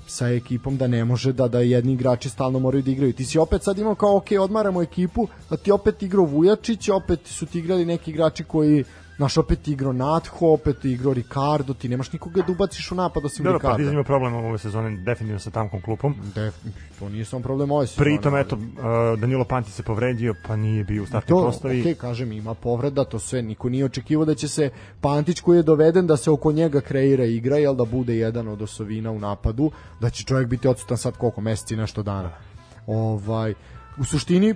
[0.06, 3.12] sa ekipom da ne može da da jedni igrači stalno moraju da igraju.
[3.12, 7.20] Ti si opet sad imao kao ok, odmaramo ekipu, da ti opet igrao Vujačić, opet
[7.24, 8.84] su ti igrali neki igrači koji
[9.18, 12.94] Naš opet ti igrao Natho, opet ti igrao Ricardo, ti nemaš nikoga da ubaciš u
[12.94, 13.72] napad osim Dobro, Ricarda.
[13.72, 16.14] Partizan ima problem ove sezone definitivno sa tamkom klupom.
[16.34, 16.54] Def,
[16.98, 18.04] to nije samo problem ove sezone.
[18.04, 21.92] Pritom, eto, uh, Danilo Panti se povredio, pa nije bio u startnoj postavi.
[21.92, 24.70] ok, kažem, ima povreda, to sve, niko nije očekivao da će se
[25.00, 28.62] Pantić koji je doveden da se oko njega kreira igra, jel da bude jedan od
[28.62, 29.70] osovina u napadu,
[30.00, 32.30] da će čovjek biti odsutan sad koliko, meseci nešto dana.
[32.86, 33.54] Ovaj,
[33.98, 34.54] u suštini,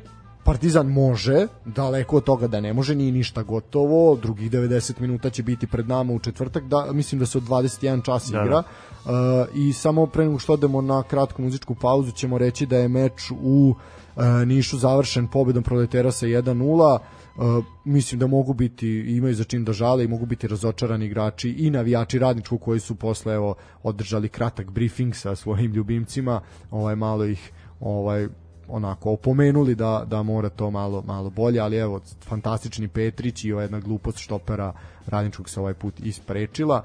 [0.49, 5.42] Partizan može, daleko od toga da ne može, nije ništa gotovo, drugih 90 minuta će
[5.42, 8.62] biti pred nama u četvrtak, da, mislim da se od 21 čas Da, igra,
[9.05, 9.12] Uh,
[9.55, 13.30] i samo pre nego što odemo na kratku muzičku pauzu ćemo reći da je meč
[13.30, 13.74] u
[14.16, 16.99] uh, Nišu završen pobedom Proletera sa 1-0
[17.36, 21.51] Uh, mislim da mogu biti imaju za čim da žale i mogu biti razočarani igrači
[21.51, 26.40] i navijači radničku koji su posle evo održali kratak briefing sa svojim ljubimcima.
[26.70, 28.28] Ovaj malo ih ovaj
[28.69, 33.62] onako opomenuli da da mora to malo malo bolje, ali evo fantastični Petrić i ova
[33.62, 34.73] jedna glupost štopera
[35.07, 36.85] radničkog se ovaj put isprečila.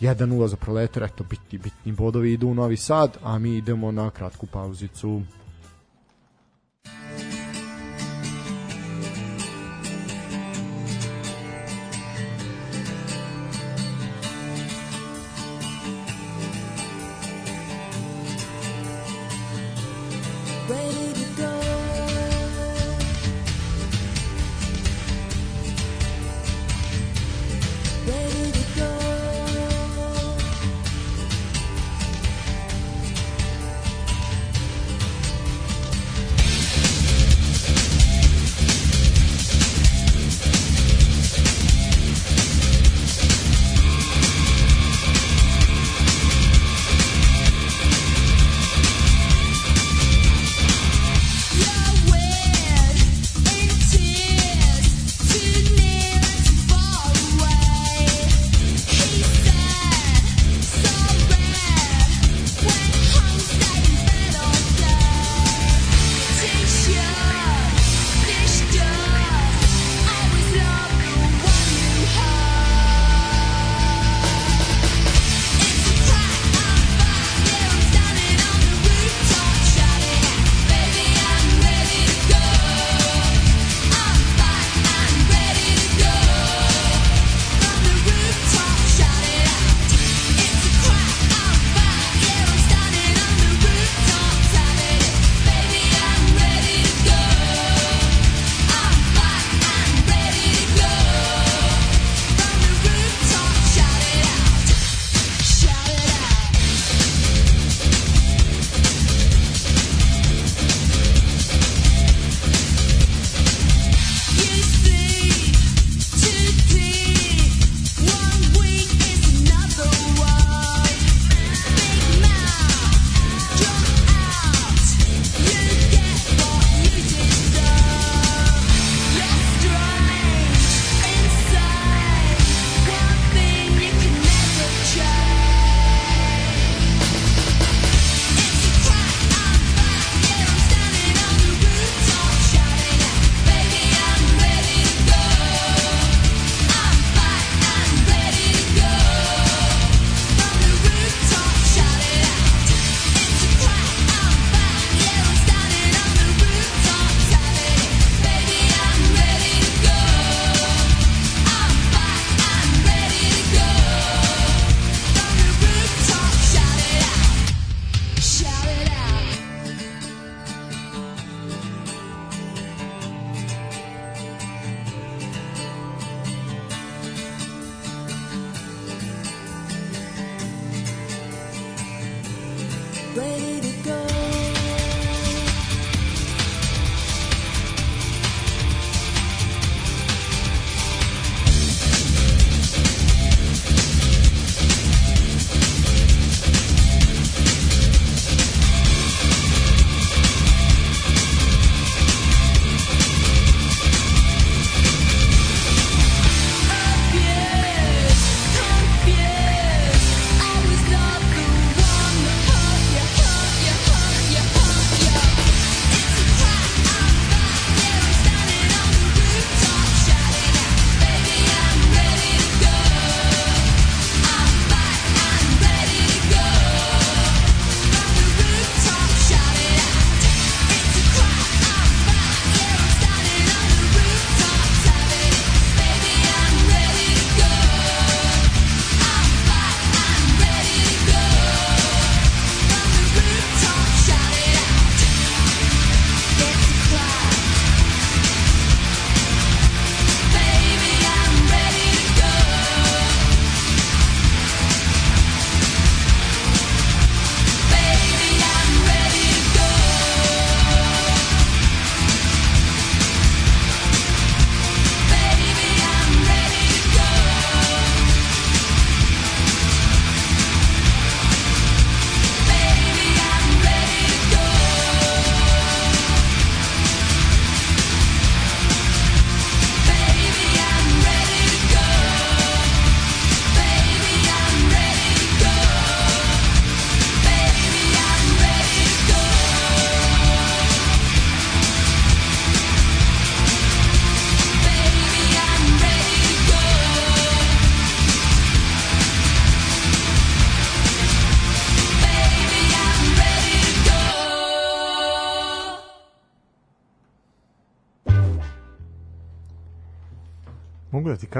[0.00, 4.10] 1-0 za Proletar, eto bitni, bitni bodovi idu u Novi Sad, a mi idemo na
[4.10, 5.22] kratku pauzicu.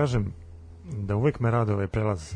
[0.00, 0.32] Kažem
[0.92, 2.34] da uvek me rade ovaj prelaz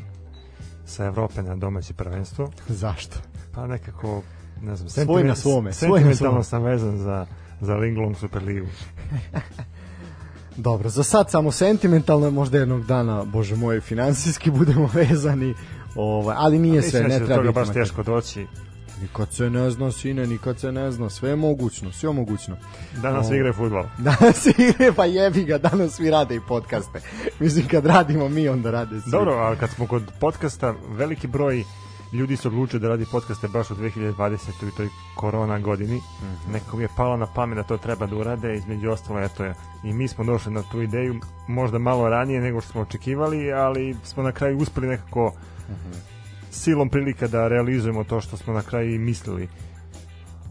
[0.84, 3.18] sa Evrope na domaće prvenstvo, Zašto?
[3.54, 4.22] pa nekako,
[4.62, 7.26] ne znam, Svoj na svome, sentimentalno sam vezan za,
[7.61, 8.66] za Linglong Superligu.
[10.56, 15.54] Dobro, za sad samo sentimentalno, možda jednog dana, bože moj, finansijski budemo vezani,
[15.94, 18.46] ovaj, ali nije sve, Mislim da ne će do treba toga biti baš teško doći.
[19.03, 22.57] Nikad se ne zna, sine, nikad se ne zna, sve je mogućno, sve je mogućno.
[23.03, 23.34] Danas O.
[23.34, 23.84] igra futbol.
[23.98, 27.01] Danas igre, pa jebi ga, danas svi rade i podcaste.
[27.40, 29.11] Mislim, kad radimo mi, onda rade svi.
[29.11, 31.64] Dobro, a kad smo kod podcasta, veliki broj
[32.12, 34.36] ljudi su odlučili da radi podcaste baš u 2020.
[34.68, 35.96] i toj korona godini.
[36.22, 36.53] Mhm.
[36.53, 39.55] Nekako mi je palo na pamet da to treba da urade, između ostalo, eto je,
[39.84, 43.96] i mi smo došli na tu ideju, možda malo ranije nego što smo očekivali, ali
[44.05, 45.32] smo na kraju uspeli nekako
[45.70, 45.92] Mhm.
[46.51, 49.48] Silom prilika da realizujemo to što smo na kraju i mislili.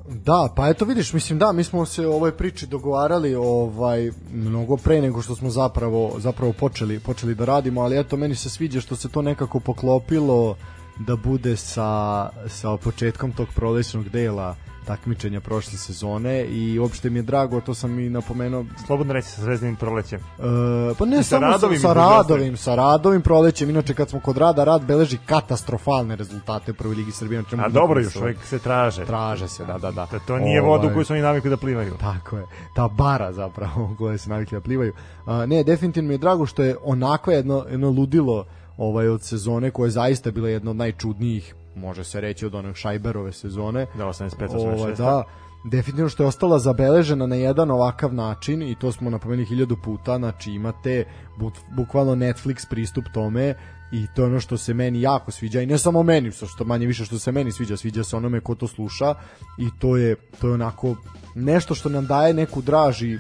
[0.10, 4.78] Da, pa eto vidiš, mislim da, mi smo se o ovoj priči dogovarali ovaj mnogo
[4.78, 8.82] pre nego što smo zapravo zapravo počeli počeli da radimo, ali eto meni se sviđa
[8.82, 10.56] što se to nekako poklopilo
[11.00, 14.56] da bude sa sa početkom tog prolećnog dela
[14.90, 19.42] takmičenja prošle sezone i uopšte mi je drago, to sam i napomenuo, Slobodno reći sa
[19.42, 20.20] zvezdanim prolećem.
[20.20, 23.70] E, pa ne I sa samo Radovim sa, sa između radovim, sa radovim prolećem.
[23.70, 27.42] Inače kad smo kod rada, rad beleži katastrofalne rezultate u prvoj ligi Srbije.
[27.42, 29.06] na čemu A dobro, još uvek se traže.
[29.06, 30.06] traže se, da, da, da.
[30.06, 31.94] To, to nije voda u Ovaj, koju su oni navikli da plivaju.
[32.00, 34.94] Tako je, ta bara zapravo u kojoj se navikli da plivaju.
[35.26, 38.46] A, ne, definitivno mi je drago što je onako jedno, jedno ludilo
[38.78, 42.76] ovaj od sezone koja je zaista bila jedna od najčudnijih može se reći od onog
[42.76, 44.80] Šajberove sezone Da, 85, 86.
[44.80, 45.24] Ovaj, da,
[45.64, 50.18] definitivno što je ostala zabeležena na jedan ovakav način i to smo napomenuli hiljadu puta,
[50.18, 51.06] znači imate
[51.38, 53.56] bu, bukvalno Netflix pristup tome
[53.92, 56.66] i to je ono što se meni jako sviđa i ne samo meni, što, što
[56.66, 59.14] manje više što se meni sviđa, sviđa se onome ko to sluša
[59.58, 60.96] i to je, to je onako
[61.36, 63.18] nešto što nam daje neku draži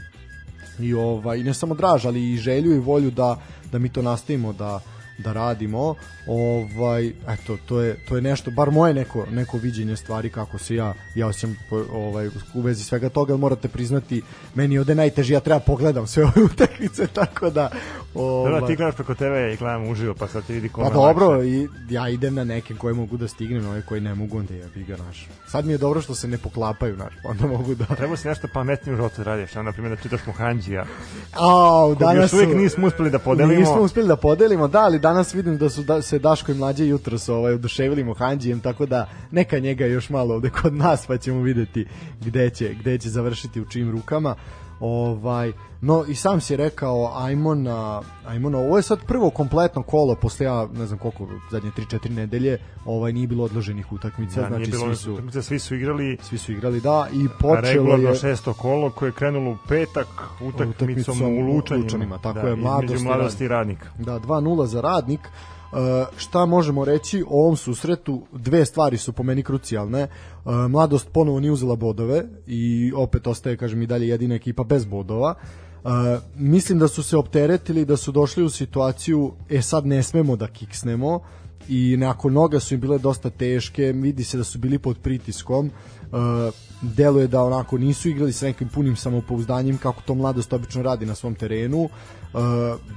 [0.79, 3.37] i ovaj i ne samo draž, ali i želju i volju da
[3.71, 4.79] da mi to nastavimo da
[5.19, 5.95] da radimo.
[6.27, 10.75] Ovaj eto to je to je nešto bar moje neko neko viđenje stvari kako se
[10.75, 14.21] ja ja osjećam po- ovaj u vezi svega toga morate priznati
[14.55, 17.69] meni je ovde najteže ja treba pogledam sve ove utakmice tako da Da,
[18.15, 20.93] ovaj, da, ti gledaš preko TV i gledam uživo, pa sad ti vidi kome Pa
[20.93, 24.53] dobro, i ja idem na neke koje mogu da stignem, ove koje ne mogu, onda
[24.53, 25.27] jebi ga naš.
[25.47, 27.85] Sad mi je dobro što se ne poklapaju, naš, pa onda mogu da...
[27.85, 30.85] Treba si nešto pametnije u životu da radiš, na primjer da čitaš Muhanđija.
[31.33, 33.59] Au, danas su- nismo uspeli da podelimo.
[33.59, 36.87] Nismo uspeli da podelimo, da, ali danas vidim da su da, se Daško i mlađe
[36.87, 41.41] jutros ovaj, oduševili Mohanđijem, tako da neka njega još malo ovde kod nas, pa ćemo
[41.41, 41.85] videti
[42.21, 44.35] gde će, gde će završiti u čijim rukama.
[44.79, 49.83] Ovaj, no i sam si rekao ajmo na, ajmo na ovo je sad prvo kompletno
[49.83, 54.47] kolo posle ja ne znam koliko zadnje 3-4 nedelje ovaj nije bilo odloženih utakmica Da,
[54.47, 58.09] znači bilo svi su utakmice, svi su igrali svi su igrali da i počelo regularno
[58.09, 60.07] je šesto kolo koje je krenulo u petak
[60.41, 63.89] utakmicom Utakmicom u Lučanima, Lučanima, tako da, je, mladost mladosti i radnika.
[63.97, 65.19] Da, 2-0 za radnik.
[65.73, 68.21] E, šta možemo reći o ovom susretu?
[68.31, 70.01] Dve stvari su po meni krucijalne.
[70.01, 70.09] E,
[70.69, 75.35] mladost ponovo nije uzela bodove i opet ostaje, kažem, i dalje jedina ekipa bez bodova.
[75.35, 75.89] E,
[76.35, 80.47] mislim da su se opteretili, da su došli u situaciju, e sad ne smemo da
[80.47, 81.19] kiksnemo
[81.67, 85.67] i nakon noga su im bile dosta teške, vidi se da su bili pod pritiskom.
[85.67, 85.71] E,
[86.81, 91.15] deluje da onako nisu igrali sa nekim punim samopouzdanjem kako to mladost obično radi na
[91.15, 91.89] svom terenu.
[92.33, 92.37] E,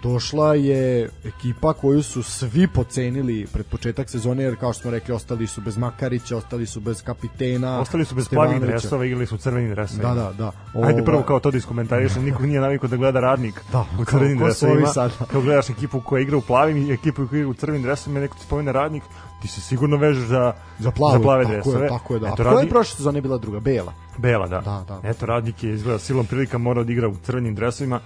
[0.03, 5.15] došla je ekipa koju su svi pocenili pred početak sezone jer kao što smo rekli
[5.15, 7.81] ostali su bez Makarića, ostali su bez kapitena.
[7.81, 10.15] Ostali su bez plavih dresova, igrali su u crvenim dresovima.
[10.15, 10.53] Da, da, da.
[10.75, 14.05] Ajde Ovaj, prvo kao to da iskomentarišem, nikog nije navikao da gleda radnik Da, u
[14.05, 14.87] crvenim dresovima.
[14.87, 15.13] sad?
[15.31, 18.37] Kao gledaš ekipu koja igra u plavim i ekipu koja igra u crvenim dresovima, neko
[18.37, 19.03] ti spomene radnik,
[19.43, 21.85] ti se sigurno vežeš za, za plave, za plave tako dresove.
[21.85, 22.27] je, tako je, da.
[22.27, 23.61] Eto, A koja je radnik, prošle sezone bila druga?
[23.61, 23.93] Bela.
[24.19, 24.61] Bela, da.
[24.61, 25.09] Da, da.
[25.09, 28.01] Eto, radnik je izgleda silom prilika morao da igra u crvenim dresovima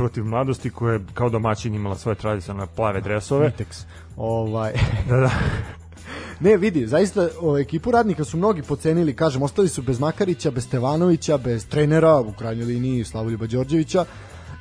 [0.00, 3.52] protiv mladosti koja je kao domaćin imala svoje tradicionalne plave dresove.
[3.52, 3.84] Mitex.
[4.16, 4.72] Ovaj,
[5.08, 5.30] Da, da.
[6.40, 10.64] Ne, vidi, zaista o, ekipu radnika su mnogi pocenili, kažem, ostali su bez Makarića, bez
[10.64, 14.04] Stevanovića, bez trenera, u krajnjoj liniji Slavoljuba Đorđevića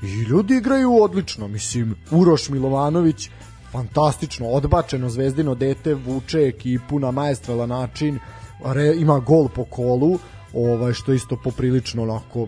[0.04, 3.30] i ljudi igraju odlično, mislim, Uroš Milovanović,
[3.72, 8.20] fantastično, odbačeno zvezdino dete, vuče ekipu na maestralan način,
[8.66, 10.20] re, ima gol po kolu,
[10.54, 12.48] ovaj, što isto poprilično onako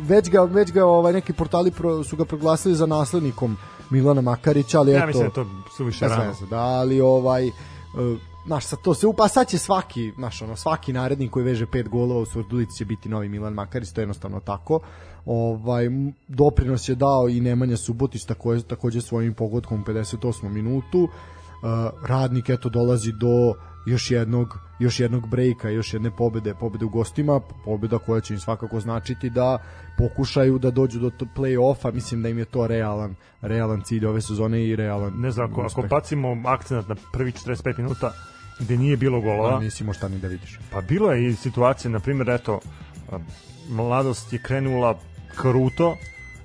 [0.00, 3.56] već ga, već ga ovaj, neki portali pro, su ga proglasili za naslednikom
[3.90, 5.06] Milana Makarića, ali Ja eto...
[5.06, 6.24] mislim da to suviše rano.
[6.24, 7.46] veze, da, ali ovaj...
[7.46, 7.52] Uh,
[8.46, 11.88] Znaš, sad to se upa, sad će svaki, znaš, ono, svaki narednik koji veže pet
[11.88, 14.80] golova u Surdulici će biti novi Milan Makarić, to je jednostavno tako.
[15.26, 15.88] Ovaj,
[16.28, 20.48] doprinos je dao i Nemanja Subotić takođe, takođe svojim pogodkom u 58.
[20.48, 21.02] minutu.
[21.02, 21.08] Uh,
[22.08, 23.54] radnik, eto, dolazi do
[23.86, 28.40] još jednog još jednog brejka, još jedne pobede, pobede u gostima, pobeda koja će im
[28.40, 29.58] svakako značiti da
[29.98, 34.64] pokušaju da dođu do play-offa, mislim da im je to realan, realan cilj ove sezone
[34.64, 38.12] i realan Ne znam, ako, ako bacimo akcent na prvi 45 minuta
[38.60, 40.58] gde nije bilo golova, Pa nisi šta ni da vidiš.
[40.70, 42.60] Pa bilo je i situacije, na primjer, eto,
[43.68, 44.98] mladost je krenula
[45.36, 45.96] kruto,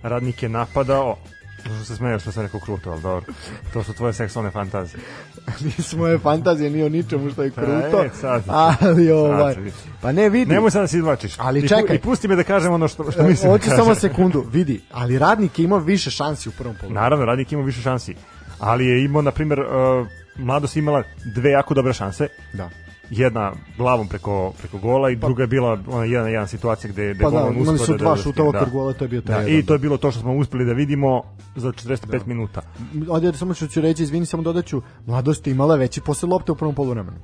[0.03, 1.17] radnik je napadao,
[1.63, 3.33] što se smeje što sam rekao kruto, ali dobro,
[3.73, 5.03] to su tvoje seksualne fantazije.
[5.77, 8.03] Nisu moje fantazije ni o ničemu što je kruto.
[8.03, 8.43] E, sad.
[8.81, 9.63] ali ovaj, Sad.
[10.01, 10.51] pa ne vidi.
[10.53, 11.33] Nemoj sad da se izvlačiš.
[11.37, 11.95] Ali I čekaj.
[11.95, 13.47] I pusti me da kažem ono što, što E, mislim.
[13.47, 13.77] da Hoću kažem.
[13.77, 16.93] samo sekundu, vidi, ali radnik je imao više šansi u prvom polu.
[16.93, 18.15] Naravno, radnik ima više šansi.
[18.59, 22.27] Ali je imao, na primjer, uh, mladost imala dve jako dobre šanse.
[22.53, 22.69] Da.
[23.11, 27.13] Jedna glavom preko, preko gola i druga je bila ona jedna na jedan situacija gde,
[27.13, 28.69] gde Pa da, imali su da- dva da- šuta okvir da.
[28.71, 29.59] gola, to je bio taj Da, jedan.
[29.59, 31.23] I to je bilo to što smo uspeli da vidimo
[31.55, 32.61] za 45 minuta.
[33.09, 36.55] Ovdje samo što ću reći, izvini, samo dodaću, mladost je imala veći posle lopte u
[36.55, 37.17] prvom poluvremenu.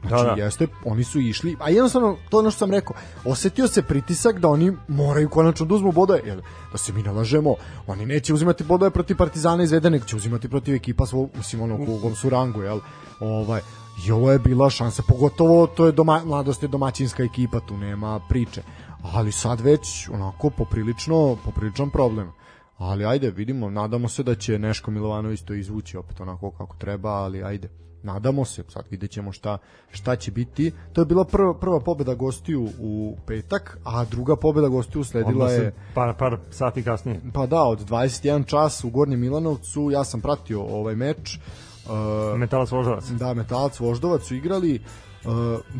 [0.00, 0.42] Znači, Da, da.
[0.42, 4.38] jeste, oni su išli, a jednostavno, to je ono što sam rekao, osetio se pritisak
[4.38, 6.40] da oni moraju konačno da uzmu bodove, jer
[6.72, 7.54] da se mi nalažemo,
[7.86, 11.62] oni neće uzimati bodove protiv Partizana iz Vedene, nego će uzimati protiv ekipa svog, mislim,
[11.62, 12.80] ono, u kogom su rangu, jel?
[13.20, 13.60] Ovaj,
[14.06, 18.20] I ovo je bila šansa, pogotovo to je doma, mladost je domaćinska ekipa, tu nema
[18.28, 18.62] priče.
[19.02, 22.32] Ali sad već onako poprilično, popriličan problem.
[22.78, 27.10] Ali ajde, vidimo, nadamo se da će Neško Milovanović to izvući opet onako kako treba,
[27.10, 27.68] ali ajde.
[28.02, 29.58] Nadamo se, sad vidjet ćemo šta,
[29.90, 30.72] šta će biti.
[30.92, 35.74] To je bila prva, prva pobeda gostiju u petak, a druga pobeda gostiju sledila je
[35.94, 37.20] par, par sati kasnije.
[37.34, 41.38] pa da, od 21 čas u Gornjem Milanovcu, ja sam pratio ovaj meč.
[41.86, 41.92] Uh,
[42.38, 43.04] Metalac Voždovac.
[43.06, 44.80] Da, Metalac Voždovac su igrali
[45.24, 45.30] uh,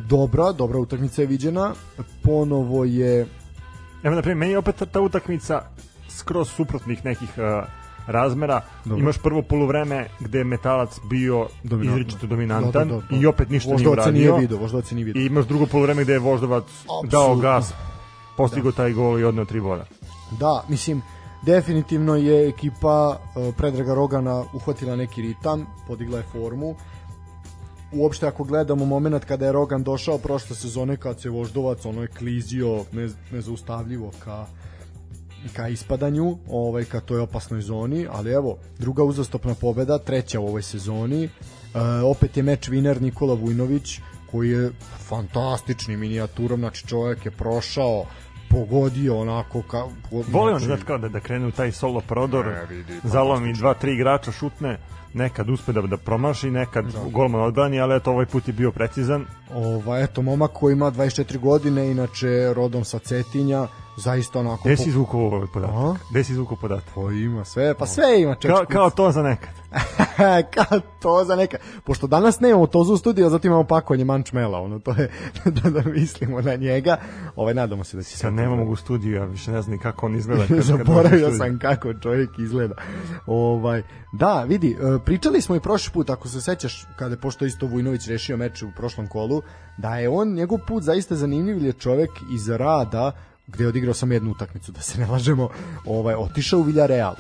[0.03, 1.75] dobra, dobra utakmica je viđena.
[2.23, 3.27] Ponovo je
[4.03, 5.63] Evo, na primjer, meni je opet ta, ta utakmica
[6.09, 7.65] skroz suprotnih nekih uh,
[8.07, 8.61] razmera.
[8.85, 8.99] Dobro.
[8.99, 12.01] Imaš prvo poluvreme gde je Metalac bio Dominantno.
[12.01, 13.17] izričito dominantan Da, da, da, da.
[13.17, 14.13] i opet ništa nije Voždovca uradio.
[14.21, 15.23] nije video, Voždovac nije video.
[15.23, 17.43] I imaš drugo poluvreme gde je Voždovac dao Apsolutno.
[17.43, 17.73] gas,
[18.37, 19.85] postigao taj gol i odneo tri boda.
[20.31, 21.03] Da, mislim,
[21.43, 26.74] definitivno je ekipa uh, Predraga Rogana uhvatila neki ritam, podigla je formu.
[27.93, 32.09] Uopšte ako gledamo moment kada je Rogan došao prošle sezone kad se Voždovac ono je
[32.09, 34.47] klizio ne, nezaustavljivo ka
[35.57, 40.62] ka ispadanju, ovaj ka toj opasnoj zoni, ali evo, druga uzastopna pobeda, treća u ovoj
[40.62, 41.24] sezoni.
[41.24, 41.30] E,
[42.05, 43.99] opet je meč viner Nikola Vujnović,
[44.30, 44.72] koji je
[45.09, 48.05] fantastični minijaturom, znači čovjek je prošao,
[48.51, 53.01] pogodio onako ka, Volim, znači, kao da, da krene u taj solo prodor, E, vidi,
[53.05, 54.79] zalomi dva, tri igrača, šutne,
[55.15, 59.27] nekad uspe da, da promaši, nekad golman odbrani, ali eto ovaj put je bio precizan.
[59.55, 63.67] Ova, eto, momak koji ima 24 godine, inače rodom sa Cetinja,
[64.01, 64.63] zaista onako...
[64.65, 66.07] Gde si izvukao ovaj podatak?
[66.11, 66.95] Gde si izvukao podatak?
[66.95, 68.51] Pa ima sve, pa sve ima ček.
[68.51, 69.51] Kao, kao to za nekad.
[70.55, 71.57] kao to za neka.
[71.85, 75.11] Pošto danas nemamo to u studiju, zato imamo pakovanje mančmela, ono, to je
[75.63, 76.97] da, da mislimo na njega.
[77.37, 80.07] Ovaj, nadamo se da će Sad nemamo ga u studiju, ja više ne znam kako
[80.07, 80.47] on izgleda.
[80.47, 82.75] Kad, Zaboravio sam kako čovjek izgleda.
[83.27, 83.83] Ovaj,
[84.13, 87.67] da, vidi, e, pričali smo i prošli put, ako se sećaš, kada je pošto isto
[87.67, 89.43] Vujnović rešio meč u prošlom kolu,
[89.79, 93.13] da je on, njegov put zaista zanimljiv, jer je čovjek iz rada,
[93.53, 95.49] gde je odigrao samo jednu utakmicu, da se ne lažemo,
[95.87, 97.15] ovaj, otišao u Villarreal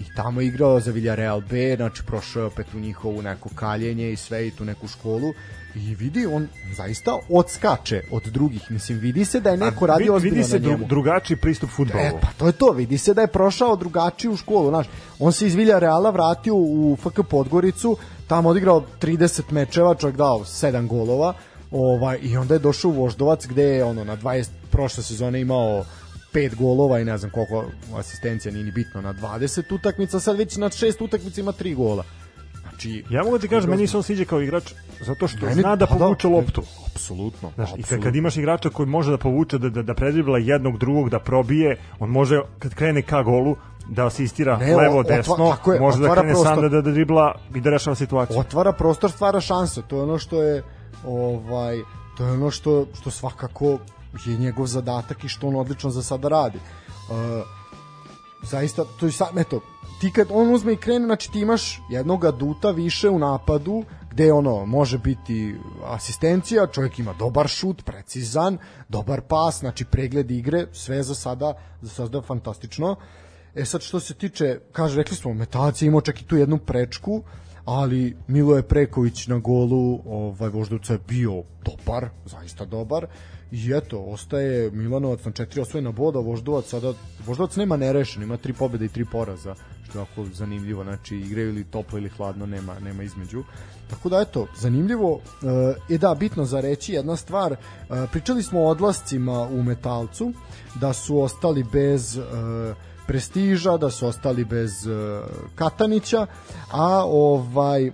[0.00, 4.12] i tamo je igrao za Villarreal B, znači prošao je opet u njihovu neko kaljenje
[4.12, 5.32] i sve i tu neku školu
[5.74, 10.14] i vidi, on zaista odskače od drugih, mislim, vidi se da je neko A radio
[10.14, 10.86] vidi, ozbiljno vidi se na njemu.
[10.86, 12.04] drugačiji pristup futbolu.
[12.04, 14.86] E, pa to je to, vidi se da je prošao drugačiju školu, znaš.
[15.18, 20.38] On se iz Vilja Reala vratio u FK Podgoricu, tamo odigrao 30 mečeva, čovjek dao
[20.38, 21.34] 7 golova,
[21.72, 25.84] ovaj, i onda je došao u Voždovac gde je ono, na 20 prošle sezone imao
[26.34, 27.64] 5 golova i ne znam koliko
[27.94, 32.04] asistencija, nije ni bitno, na 20 utakmica, sad već na 6 utakmica ima 3 gola.
[32.62, 35.76] Znači, Ja mogu ti kažem, meni se on sviđa kao igrač zato što Meni- zna
[35.76, 36.62] da pa da, povuče loptu.
[36.88, 37.50] apsolutno.
[37.54, 38.04] Znaš, i kad, apsolutno.
[38.04, 41.76] kad imaš igrača koji može da povuče, da, da, da predribla jednog drugog, da probije,
[41.98, 43.56] on može, kad krene ka golu,
[43.88, 46.46] da asistira Ne, levo, otva- desno, je, može da krene prostor.
[46.46, 48.38] sam da, da, da dribla i da rešava situaciju.
[48.38, 49.82] otvara prostor, stvara šanse.
[49.82, 50.62] To je ono što je
[51.06, 51.82] ovaj
[52.16, 53.78] to je ono što što svakako
[54.26, 56.58] je njegov zadatak i što on odlično za sada radi.
[56.58, 57.14] Uh,
[58.42, 59.60] zaista to je sad eto
[60.00, 64.32] ti kad on uzme i krene znači ti imaš jednog aduta više u napadu gde
[64.32, 71.02] ono može biti asistencija, čovjek ima dobar šut, precizan, dobar pas, znači pregled igre, sve
[71.02, 72.96] za sada za sada fantastično.
[73.54, 76.58] E sad što se tiče, kaže, rekli smo, Metalac je imao čak i tu jednu
[76.58, 77.22] prečku,
[77.68, 83.06] ali Miloje Preković na golu ovaj, Voždovca je bio dobar, zaista dobar.
[83.52, 86.92] I eto, ostaje Milanovac na četiri osvojena boda, Voždovac sada,
[87.26, 89.54] Voždovac nema nerešen, ima tri pobjede i tri poraza,
[89.88, 93.44] što je jako zanimljivo, znači igraju ili toplo ili hladno, nema, nema između.
[93.90, 95.20] Tako da eto, zanimljivo,
[95.90, 97.56] e, e da, bitno za reći jedna stvar, e,
[98.12, 100.32] pričali smo o odlascima u Metalcu,
[100.80, 102.22] da su ostali bez e,
[103.08, 104.90] prestiža, da su ostali bez e,
[105.54, 106.26] Katanića,
[106.70, 107.90] a ovaj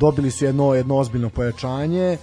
[0.00, 2.04] dobili su jedno jedno ozbiljno pojačanje.
[2.12, 2.18] E,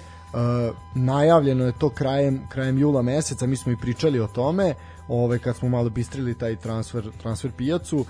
[0.96, 4.74] najavljeno je to krajem krajem jula meseca, mi smo i pričali o tome,
[5.08, 7.98] ovaj kad smo malo bistrili taj transfer transfer pijacu.
[7.98, 8.08] Uh,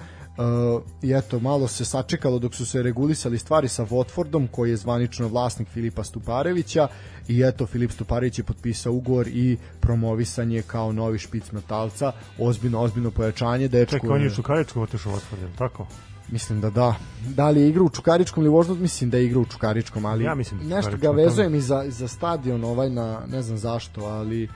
[1.01, 5.27] i eto, malo se sačekalo dok su se regulisali stvari sa Watfordom, koji je zvanično
[5.27, 6.87] vlasnik Filipa Stuparevića
[7.27, 12.79] i eto, Filip Stuparević je potpisao ugovor i promovisan je kao novi špic metalca, ozbiljno,
[12.79, 15.87] ozbiljno pojačanje, dečko Čekaj, on je Čukaričku otišao u Otvor, je tako?
[16.31, 16.95] Mislim da da.
[17.35, 18.81] Da li je igra u Čukaričkom ili Voždovac?
[18.81, 21.85] Mislim da je igra u Čukaričkom, ali Ja mislim da nešto ga vezujem i za,
[21.87, 24.49] za stadion ovaj na ne znam zašto, ali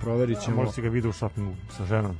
[0.00, 0.56] proverit ćemo.
[0.56, 2.16] možda si ga vidio u šopingu sa ženom.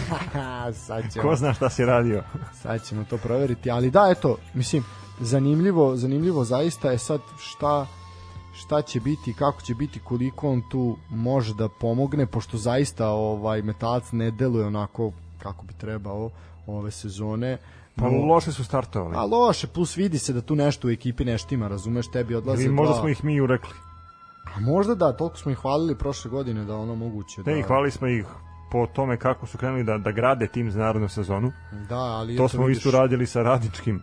[0.76, 2.22] sad, ćemo, Ko zna šta si radio?
[2.54, 4.84] sad ćemo to proveriti, ali da, eto, mislim,
[5.20, 7.86] zanimljivo, zanimljivo zaista je sad šta
[8.54, 13.62] šta će biti, kako će biti, koliko on tu može da pomogne, pošto zaista ovaj
[13.62, 16.30] metalac ne deluje onako kako bi trebao
[16.66, 17.58] ove sezone.
[17.96, 19.16] Pa No- loše su startovali.
[19.16, 22.64] A loše, plus vidi se da tu nešto u ekipi ne štima, razumeš, tebi odlaze
[22.64, 23.72] I možda dva- smo ih mi urekli.
[24.44, 27.50] A možda da, toliko smo ih hvalili prošle godine da ono moguće da...
[27.50, 28.24] Ne, i hvali smo ih
[28.70, 31.52] po tome kako su krenuli da, da grade tim za narodnu sezonu.
[31.88, 34.02] Da, ali To smo vidiš, isto radili sa radničkim.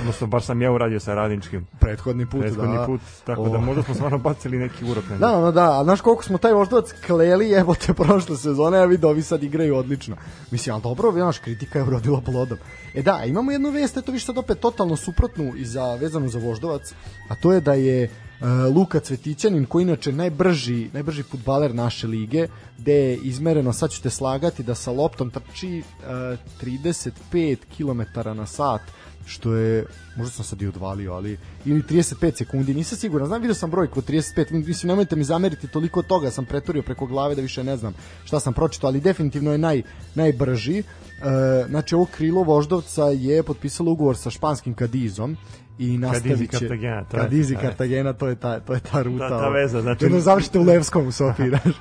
[0.00, 2.86] Odnosno, bar sam ja uradio sa radničkim prethodni put, prethodni da.
[2.86, 3.60] put, tako da O.
[3.60, 5.18] možda smo stvarno bacili neki urok njih.
[5.18, 9.06] Da, no, da, a znaš koliko smo taj voždovac kleli jebote prošle sezone, a vidi
[9.06, 10.16] ovi sad igraju odlično.
[10.50, 12.58] Mislim, ali dobro, znaš, kritika je urodila plodom.
[12.94, 16.38] E da, imamo jednu vest, eto više sad opet totalno suprotnu i za, vezanu za
[16.38, 16.94] voždovac,
[17.28, 18.10] a to je da je e,
[18.74, 22.48] Luka Cvetićanin, koji inače najbrži, najbrži futbaler naše lige,
[22.78, 25.82] gde je izmereno, sad ću te slagati, da sa loptom trči e,
[26.62, 28.80] 35 km na sat,
[29.26, 29.84] što je,
[30.16, 33.98] možda sam sad i odvalio, ali ili 35 sekundi, nisam siguran, znam, vidio sam brojku
[33.98, 37.76] od 35, mislim, nemojte mi zameriti toliko toga, sam preturio preko glave da više ne
[37.76, 39.82] znam šta sam pročitao, ali definitivno je naj,
[40.14, 40.78] najbrži.
[40.78, 40.84] E,
[41.68, 45.36] znači, ovo krilo Voždovca je potpisalo ugovor sa španskim Kadizom
[45.78, 46.58] i nastavit će...
[46.58, 47.56] Cartagena, to to je.
[47.60, 49.28] Cartagena, to je ta, to je ta ruta.
[49.28, 51.74] Ta- ta veza, znači- Jedno završite u Levskom u Sofiji, znaš.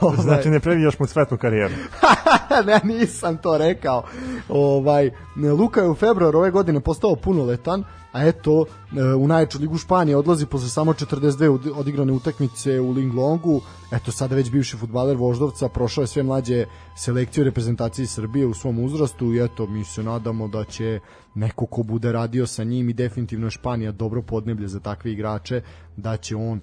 [0.00, 1.74] Ovaj, Znači, ne previđaš mu cvetnu karijeru.
[2.66, 4.02] ne, nisam to rekao.
[4.48, 5.10] Ovaj,
[5.58, 8.64] Luka je u februaru ove godine postao punoletan, a eto,
[8.96, 13.60] e, u najjaču ligu Španije odlazi posle samo 42 od- odigrane utakmice u Linglongu.
[13.92, 18.54] Eto, sada već bivši futbaler Voždovca, prošao je sve mlađe selekcije u reprezentaciji Srbije u
[18.54, 21.00] svom uzrastu i eto, mi se nadamo da će
[21.34, 25.62] neko ko bude radio sa njim i definitivno Španija dobro podneblje za takve igrače,
[25.96, 26.60] da će on e,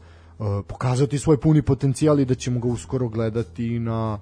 [0.68, 4.20] pokazati svoj puni potencijal i da ćemo ga uskoro gledati na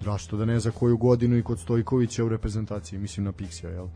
[0.00, 3.86] zašto da ne za koju godinu i kod Stojkovića u reprezentaciji, mislim na Pixija, jel?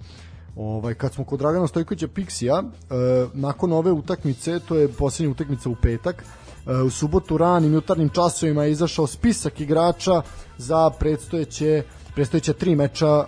[0.56, 2.94] Ovaj, kad smo kod Dragana Stojkovića Pixija, e,
[3.34, 6.24] nakon ove utakmice, to je posljednja utakmica u petak,
[6.66, 10.22] e, u subotu ranim jutarnjim časovima je izašao spisak igrača
[10.58, 11.82] za predstojeće
[12.14, 13.24] predstojeća tri meča e,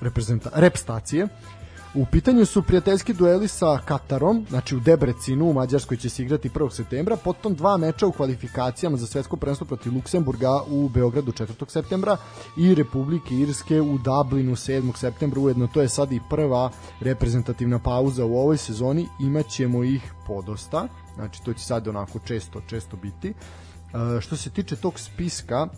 [0.00, 1.28] reprezenta, repstacije.
[1.96, 6.48] U pitanju su prijateljski dueli sa Katarom, znači u Debrecinu, u Mađarskoj će se igrati
[6.48, 6.70] 1.
[6.70, 11.68] septembra, potom dva meča u kvalifikacijama za svetsko prvenstvo protiv Luksemburga u Beogradu 4.
[11.68, 12.16] septembra
[12.56, 14.96] i Republike Irske u Dublinu 7.
[14.96, 16.70] septembra, ujedno to je sad i prva
[17.00, 22.96] reprezentativna pauza u ovoj sezoni, imaćemo ih podosta, znači to će sad onako često, često
[22.96, 23.28] biti.
[23.28, 25.68] E, što se tiče tog spiska,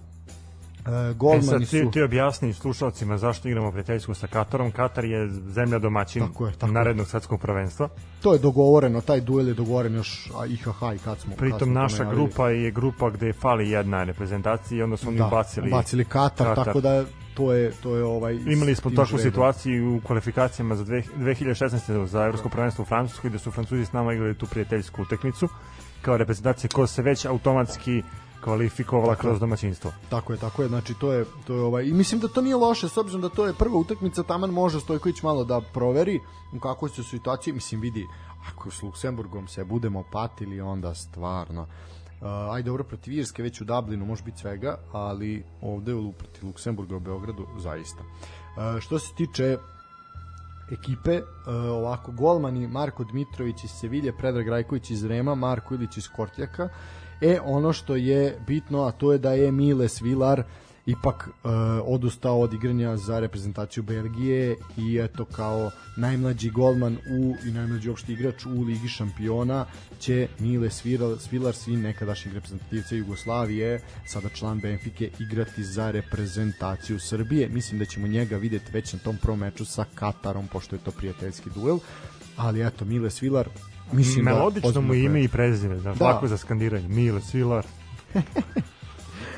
[0.87, 1.91] e, E sad golmani ti, su...
[1.91, 4.71] ti objasni slušalcima zašto igramo prijateljsku sa Katarom.
[4.71, 7.89] Katar je zemlja domaćin Tako je, tako narednog svetskog prvenstva.
[8.23, 11.31] To je dogovoreno, taj duel je dogovoren još a, IHH i kad smo...
[11.31, 12.25] kad Pritom smo to naša najavili.
[12.25, 15.71] grupa je grupa gde fali jedna reprezentacija i onda su oni da, ubacili.
[15.71, 16.65] bacili Katar, Katar.
[16.65, 21.03] tako da to je to je ovaj Imali smo takvu situaciju u kvalifikacijama za dve-
[21.19, 22.07] 2016.
[22.07, 25.49] za evropsko prvenstvo u Francuskoj gde su Francuzi s nama igrali tu prijateljsku utakmicu
[26.03, 28.03] kao reprezentacija koja se već automatski
[28.47, 29.93] kvalifikovala kroz domaćinstvo.
[30.09, 32.57] Tako je, tako je, znači to je to je ovaj i mislim da to nije
[32.57, 36.21] loše s obzirom da to je prva utakmica, taman može Stojković malo da proveri
[36.57, 38.07] u kakvoj su situaciji, mislim vidi
[38.49, 41.67] ako s Luksemburgom se budemo patili onda stvarno
[42.21, 46.47] Uh, ajde dobro protiv Irske već u Dublinu može biti svega, ali ovde u protiv
[46.47, 48.01] Luksemburga u Beogradu zaista.
[48.01, 49.59] Uh, što se tiče
[50.73, 56.09] ekipe, uh, ovako golmani Marko Dmitrović iz Sevilje, Predrag Rajković iz Rema, Marko Ilić iz
[56.17, 56.69] Kortjaka.
[57.21, 60.43] E, ono što je bitno, a to je da je Miles Vilar
[60.87, 61.51] ipak uh,
[61.85, 68.13] odustao od igranja za reprezentaciju Belgije i eto kao najmlađi golman u i najmlađi opšti
[68.13, 69.67] igrač u Ligi šampiona
[70.01, 77.49] će Miles Vilar, Vilar sin nekadašnjeg reprezentativca Jugoslavije, sada član Benfike, igrati za reprezentaciju Srbije.
[77.49, 80.91] Mislim da ćemo njega videti već na tom prvom meču sa Katarom, pošto je to
[80.91, 81.79] prijateljski duel.
[82.37, 83.49] Ali eto, Miles Vilar,
[83.93, 84.81] mislim Melodično da...
[84.81, 86.05] mu ime i prezime, znaš, Da.
[86.05, 86.89] lako za skandiranje.
[86.89, 87.67] Mile Svilar.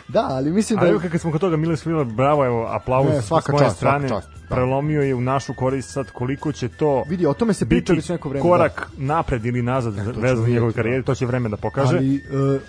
[0.08, 0.88] Da, ali mislim A da...
[0.88, 3.76] evo kad smo kod toga Mile Svilar, bravo, evo, aplauz Ne, s svaka moje čast,
[3.76, 4.08] strane.
[4.08, 4.54] svaka čast, da.
[4.54, 8.00] Prelomio je u našu korist sad koliko će to Vidi, o tome se priča biti
[8.00, 8.42] već neko vreme.
[8.42, 11.06] korak napred ili nazad ćemo vezano njegovoj karijeri, da.
[11.06, 11.96] to će vreme da pokaže.
[11.96, 12.20] Ali e,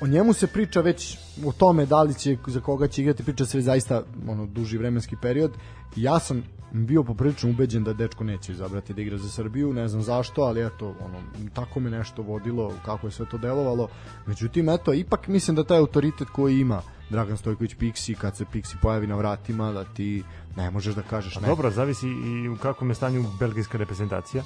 [0.02, 3.46] o njemu se priča već o tome da li će za koga će igrati, priča
[3.46, 5.52] se zaista ono duži vremenski period.
[5.96, 10.02] Ja sam bio poprilično ubeđen da dečko neće izabrati da igra za Srbiju, ne znam
[10.02, 11.20] zašto, ali eto, ono,
[11.54, 13.88] tako me nešto vodilo, kako je sve to delovalo.
[14.26, 18.76] Međutim, eto, ipak mislim da taj autoritet koji ima Dragan Stojković Pixi, kad se Pixi
[18.82, 20.24] pojavi na vratima, da ti
[20.58, 21.48] ne možeš da kažeš ne.
[21.48, 24.44] Dobro, zavisi i u kakvom je stanju belgijska reprezentacija.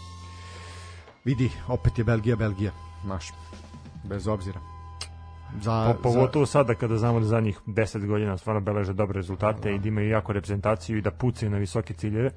[1.26, 2.72] Vidi, opet je Belgija, Belgija,
[3.04, 3.32] znaš,
[4.04, 4.73] bez obzira.
[5.62, 9.80] Za, Po, pogotovo sada kada znamo da zadnjih 10 godina stvarno beleže dobre rezultate i
[9.80, 12.32] da imaju jako reprezentaciju i da pucaju na visoke ciljeve.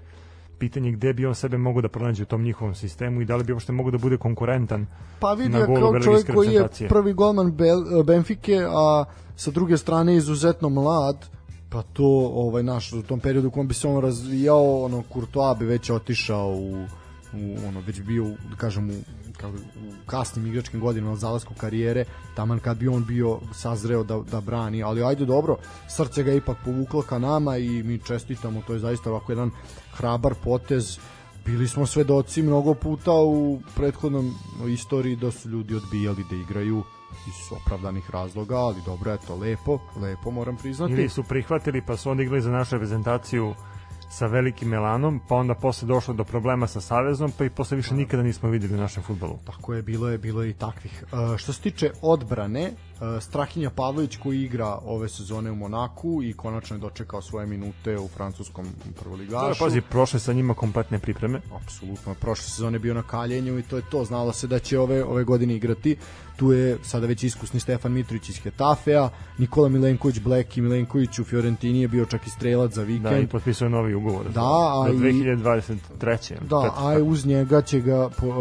[0.59, 3.37] Pitanje je gde bi on sebe mogao da pronađe u tom njihovom sistemu i da
[3.37, 4.87] li bi uopšte mogao da bude konkurentan
[5.21, 9.05] Pa vidi, na golu kao čovjek koji je prvi golman Bel, Benfike, a
[9.37, 11.27] sa druge strane izuzetno mlad,
[11.69, 15.59] pa to ovaj naš u tom periodu u kom bi se on razvijao, ono Courtois
[15.59, 16.87] bi već otišao u,
[17.33, 22.59] u ono već bio da kažem u kako, u kasnim igračkim godinama zalasku karijere, taman
[22.59, 25.57] kad bi on bio sazreo da, da brani, ali ajde dobro,
[25.89, 29.51] srce ga ipak povuklo ka nama i mi čestitamo, to je zaista ovako jedan
[29.93, 30.99] hrabar potez,
[31.45, 34.35] bili smo svedoci mnogo puta u prethodnom
[34.69, 36.83] istoriji da su ljudi odbijali da igraju
[37.27, 40.93] iz opravdanih razloga, ali dobro, eto, lepo, lepo moram priznati.
[40.93, 43.55] Ili su prihvatili pa su onda igrali za našu reprezentaciju
[44.19, 47.95] sa velikim Melanom, pa onda posle došlo do problema sa Savezom, pa i posle više
[47.95, 49.39] nikada nismo videli u našem futbolu.
[49.45, 51.05] Tako je, bilo je, bilo je i takvih.
[51.13, 56.33] Uh, što se tiče odbrane, uh, Strahinja Pavlović koji igra ove sezone u Monaku i
[56.33, 59.59] konačno je dočekao svoje minute u francuskom Da, prvoligašu.
[59.59, 61.41] pazi, prošle sa njima kompletne pripreme.
[61.57, 65.05] apsolutno prošle sezone bio na kaljenju i to je to znalo se da će ove
[65.05, 65.97] ove godine igrati
[66.37, 69.09] tu je sada već iskusni Stefan Mitrović iz Hetafea
[69.39, 73.19] Nikola Milenković Black i Milenković u Fiorentini je bio čak i strelac za vikend Da,
[73.19, 74.06] i potpisao je novi ugovor.
[74.13, 76.35] Da, do a i- 2023.
[76.41, 78.37] Da, a uz njega će ga po, uh,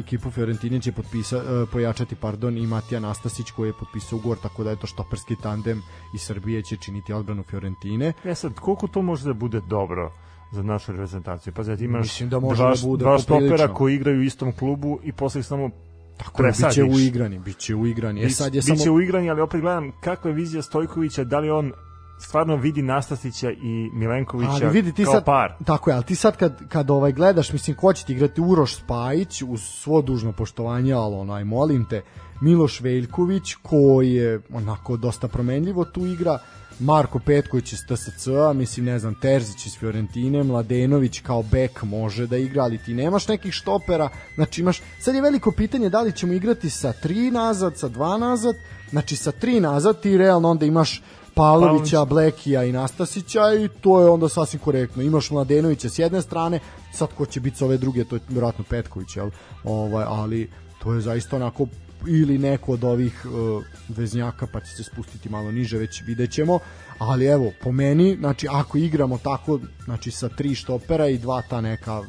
[0.00, 4.64] ekipu Fiorentine će potpisa, uh, pojačati pardon i Matija Nastasić koji je potpisao ugovor tako
[4.64, 5.82] da je to štoperski tandem
[6.14, 8.12] iz Srbije će činiti odbranu Fiorentine.
[8.24, 10.12] E sad, koliko to može da bude dobro
[10.52, 11.52] za našu reprezentaciju?
[11.56, 14.52] Pa znači imaš Mislim da može dva, da bude dva stopera koji igraju u istom
[14.52, 15.70] klubu i posle samo
[16.16, 18.24] Tako je, biće uigrani, biće uigrani.
[18.24, 21.50] E sad je biće samo uigrani, ali opet gledam kakva je vizija Stojkovića, da li
[21.50, 21.72] on
[22.20, 25.54] stvarno vidi Nastasića i Milenkovića ali vidi ti kao sad par.
[25.64, 28.40] tako je, ali ti sad kad kad ovaj gledaš, mislim ko će ti igrati?
[28.40, 32.02] Uroš Spajić uz svo dužno poštovanje, ali onaj molim te,
[32.40, 36.38] Miloš Veljković koji je onako dosta promenljivo tu igra,
[36.78, 42.36] Marko Petković iz TSC-a, mislim, ne znam, Terzić iz Fiorentine, Mladenović kao bek može da
[42.36, 46.32] igra, ali ti nemaš nekih štopera, znači imaš, sad je veliko pitanje da li ćemo
[46.32, 48.54] igrati sa tri nazad, sa dva nazad,
[48.90, 51.02] znači sa tri nazad ti realno onda imaš
[51.40, 52.08] Pavlovića, Pavlović.
[52.08, 55.02] Blekija i Nastasića i to je onda sasvim korektno.
[55.02, 56.60] Imaš Mladenovića s jedne strane,
[56.92, 59.30] sad ko će biti s ove druge, to je vjerojatno Petković, jel?
[59.64, 60.50] Ovaj, ali
[60.82, 61.66] to je zaista onako
[62.06, 66.58] ili neko od ovih uh, veznjaka pa će se spustiti malo niže, već vidjet ćemo,
[66.98, 71.60] ali evo, po meni, znači ako igramo tako, znači sa tri štopera i dva ta
[71.60, 72.02] neka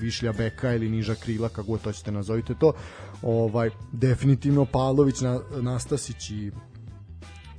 [0.00, 2.72] višlja beka ili niža krila, kako god hoćete nazovite to,
[3.22, 6.50] ovaj, definitivno Pavlović, Na, Nastasić i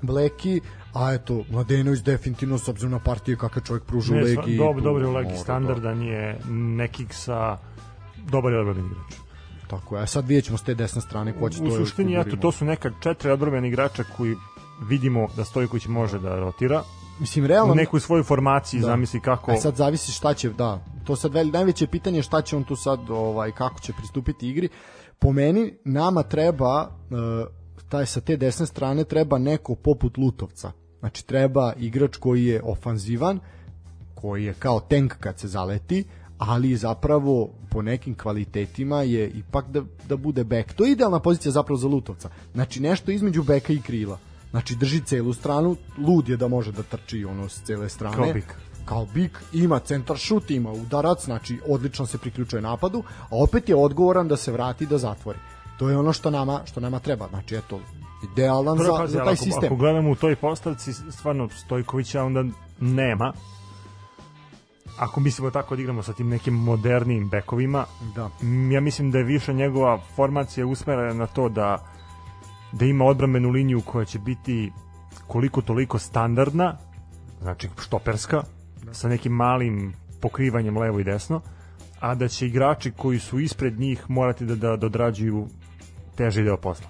[0.01, 0.61] Bleki,
[0.93, 4.57] a eto, Mladenović definitivno s obzirom na partije kakav čovjek pruža u Legi.
[4.57, 7.57] dob, dobar je u Legi, standardan je nekik sa
[8.31, 9.13] dobar je odbrani igrač.
[9.61, 11.75] Da, tako je, a sad vidjet ćemo s te desne strane ko će U to
[11.75, 14.35] suštini, eto, to su neka četiri odbrambena igrača koji
[14.87, 16.83] vidimo da Stojković može da rotira
[17.19, 18.87] Mislim, realno, u nekoj svojoj formaciji, Da.
[18.87, 19.51] zamisli kako...
[19.51, 22.63] E sad zavisi šta će, da, to sad veli, najveće pitanje je šta će on
[22.63, 24.69] tu sad, ovaj, kako će pristupiti igri.
[25.19, 27.17] Po meni, nama treba, uh,
[27.89, 30.71] taj sa te desne strane, treba neko poput Lutovca.
[30.99, 33.39] Znači, treba igrač koji je ofanzivan,
[34.15, 36.03] koji je kao tank kad se zaleti,
[36.37, 40.73] ali zapravo po nekim kvalitetima je ipak da, da bude bek.
[40.73, 42.29] To je idealna pozicija zapravo za Lutovca.
[42.53, 44.17] Znači nešto između beka i krila.
[44.51, 48.15] Znači drži celu stranu, lud je da može da trči ono s cele strane.
[48.15, 48.55] Kao bik.
[48.85, 53.75] Kao bik, ima centar šut, ima udarac, znači odlično se priključuje napadu, a opet je
[53.75, 55.39] odgovoran da se vrati da zatvori.
[55.79, 57.27] To je ono što nama što nama treba.
[57.27, 57.79] Znači eto
[58.31, 59.65] idealan Prvo, za, za taj ako, sistem.
[59.65, 62.43] ako gledamo u toj postavci, stvarno Stojkovića onda
[62.79, 63.33] nema.
[64.99, 68.29] Ako mislimo tako da igramo sa tim nekim modernim bekovima, Da.
[68.71, 71.77] ja mislim da je više njegova formacija usmerena na to da
[72.71, 74.71] da ima odbrambenu liniju koja će biti
[75.27, 76.77] koliko toliko standardna,
[77.41, 78.43] znači štoperska,
[78.91, 81.41] sa nekim malim pokrivanjem levo i desno,
[81.99, 85.47] a da će igrači koji su ispred njih morati da, da dodrađuju
[86.19, 86.87] teži deo posla.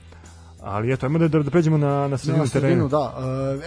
[0.61, 3.03] Ali eto, ajmo da, da, da pređemo na, na sredinu Na sredinu, da.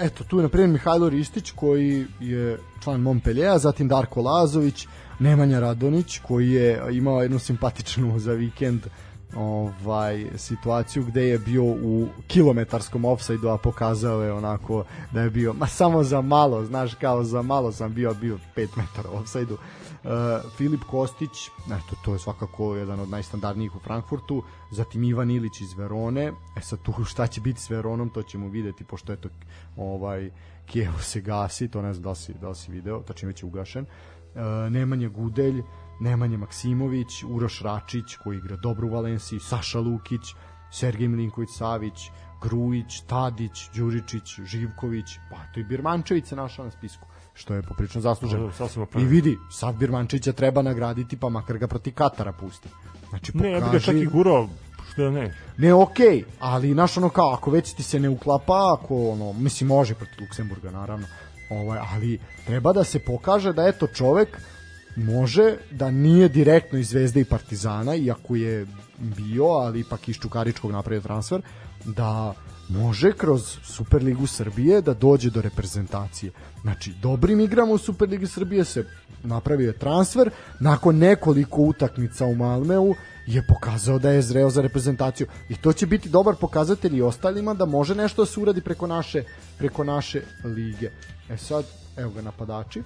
[0.01, 4.87] E, eto, tu je na primjer Mihajlo Ristić koji je član Montpellier, zatim Darko Lazović,
[5.19, 8.87] Nemanja Radonić koji je imao jednu simpatičnu za vikend
[9.37, 15.53] ovaj situaciju gde je bio u kilometarskom ofsajdu a pokazao je onako da je bio
[15.53, 19.59] ma samo za malo znaš kao za malo sam bio bio 5 metara ofsajdu
[20.57, 25.73] Filip Kostić, eto, to je svakako jedan od najstandardnijih u Frankfurtu, zatim Ivan Ilić iz
[25.73, 29.29] Verone, e sad tu šta će biti s Veronom, to ćemo videti, pošto eto,
[29.77, 30.31] ovaj,
[30.67, 33.43] Kijevo se gasi, to ne znam da li si, da li si video, tačnije već
[33.43, 35.63] je ugašen, uh, Nemanja Gudelj,
[36.01, 40.35] Nemanja Maksimović, Uroš Račić, koji igra dobro u Valenciji, Saša Lukić,
[40.73, 42.11] Sergej Milinković Savić,
[42.43, 48.01] Grujić, Tadić, Đuričić, Živković, pa to i Birmančević se našao na spisku, što je poprično
[48.01, 48.51] zasluženo.
[48.99, 52.69] I vidi, sad Birmančevića treba nagraditi, pa makar ga proti Katara pusti.
[53.09, 53.85] Znači, Ne, ja bih ga pokaži...
[53.85, 54.49] čak i gurao,
[54.93, 55.35] što ne.
[55.59, 59.69] Ne, okej, ali znaš ono kao, ako već ti se ne uklapa, ako ono, mislim
[59.69, 61.07] može protiv Luksemburga naravno,
[61.51, 64.39] ovaj, ali treba da se pokaže da eto čovek
[64.97, 68.67] može da nije direktno iz Zvezde i Partizana, iako je
[68.99, 71.43] bio, ali ipak iz Čukaričkog napravio transfer,
[71.85, 72.35] da
[72.69, 76.33] može kroz Superligu Srbije da dođe do reprezentacije.
[76.63, 78.85] Znači, dobrim igrama u Superligi Srbije se
[79.25, 82.95] napravio je transfer, nakon nekoliko utakmica u Malmeu
[83.27, 87.55] je pokazao da je zreo za reprezentaciju i to će biti dobar pokazatelj i ostalima
[87.55, 89.25] da može nešto da se uradi preko naše,
[89.59, 90.91] preko naše lige.
[91.31, 91.65] E sad,
[91.97, 92.83] evo ga napadači.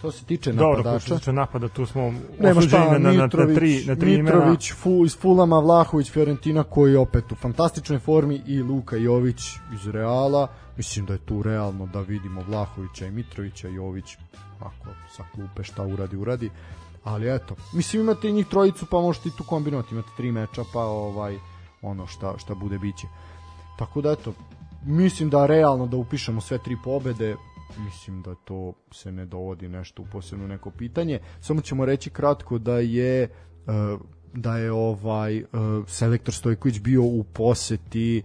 [0.00, 1.04] Što se tiče Dobro, napadača...
[1.04, 2.02] što se tiče napada, tu smo
[2.38, 4.36] Nema osuđeni šta, na, na, na, Mitrović, na tri, na tri imena.
[4.36, 9.40] Mitrović fu, iz Fulama, Vlahović, Fiorentina koji je opet u fantastičnoj formi i Luka Jović
[9.74, 10.48] iz Reala.
[10.76, 14.16] Mislim da je tu realno da vidimo Vlahovića i Mitrovića, Jović
[14.60, 14.86] ako
[15.16, 16.50] sa klupe šta uradi, uradi.
[17.04, 20.64] Ali eto, mislim imate i njih trojicu pa možete i tu kombinovati, imate tri meča
[20.72, 21.36] pa ovaj
[21.82, 23.06] ono šta, šta bude biće.
[23.78, 24.32] Tako da eto,
[24.84, 27.36] mislim da realno da upišemo sve tri pobede,
[27.78, 31.18] mislim da to se ne dovodi nešto u posebno neko pitanje.
[31.40, 33.28] Samo ćemo reći kratko da je e,
[34.34, 35.44] da je ovaj e,
[35.86, 38.22] selektor Stojković bio u poseti e,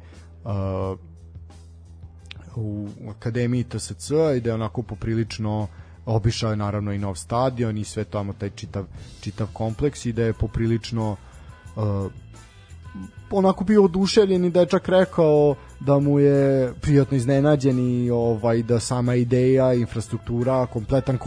[2.56, 5.68] u akademiji TSC i da je onako poprilično
[6.06, 8.86] obišao je naravno i nov stadion i sve tamo taj čitav,
[9.22, 11.16] čitav kompleks i da je poprilično
[13.32, 18.64] onako bio oduševljen i da je čak rekao da mu je prijatno iznenađen i ovaj,
[18.64, 21.18] da sama ideja, infrastruktura, kompletan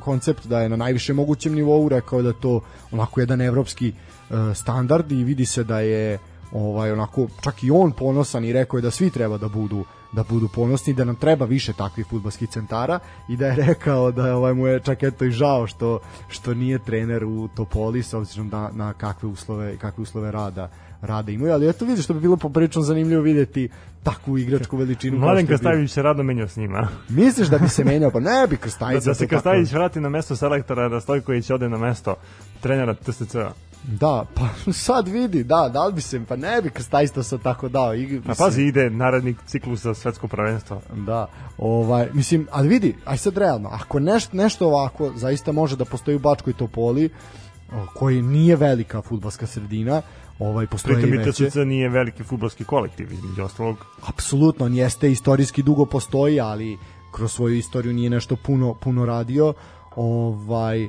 [0.00, 2.60] koncept, da je na najviše mogućem nivou, rekao da to
[2.92, 6.18] onako jedan evropski uh, standard i vidi se da je
[6.52, 10.22] ovaj onako čak i on ponosan i rekao je da svi treba da budu da
[10.22, 12.98] budu ponosni da nam treba više takvih fudbalskih centara
[13.28, 16.78] i da je rekao da ovaj mu je čak eto i žao što što nije
[16.78, 20.70] trener u Topoli s obzirom da na kakve uslove kakve uslove rada
[21.02, 23.68] rada imaju, ali eto vidiš što bi bilo poprilično zanimljivo videti
[24.02, 25.18] takvu igračku veličinu.
[25.18, 25.46] Mladen.
[25.46, 26.88] Krstajević se rado menjao s njima.
[27.08, 28.10] Misliš da bi se menjao?
[28.10, 29.04] Pa ne bi Da, Krstajić.
[29.04, 32.14] da se Krstajević vrati na mesto selektora, da Stojković ode na mesto
[32.60, 33.50] trenera TSC-a.
[33.84, 37.42] Da, pa sad vidi, da, da li bi se, pa ne bi Krstajić to sad
[37.42, 37.94] tako dao.
[37.94, 40.80] I, A pazi, ide naredni ciklus za svetsko prvenstvo.
[40.96, 41.26] Da,
[41.58, 46.16] ovaj, mislim, ali vidi, aj sad realno, ako neš, nešto ovako zaista može da postoji
[46.16, 47.10] u Bačkoj Topoli,
[47.94, 50.02] koji nije velika futbalska sredina,
[50.38, 53.86] ovaj postoji Pritom i nije veliki futbolski kolektiv, između ostalog.
[54.06, 56.78] Apsolutno, on jeste istorijski dugo postoji, ali
[57.12, 59.54] kroz svoju istoriju nije nešto puno puno radio.
[59.96, 60.88] Ovaj e,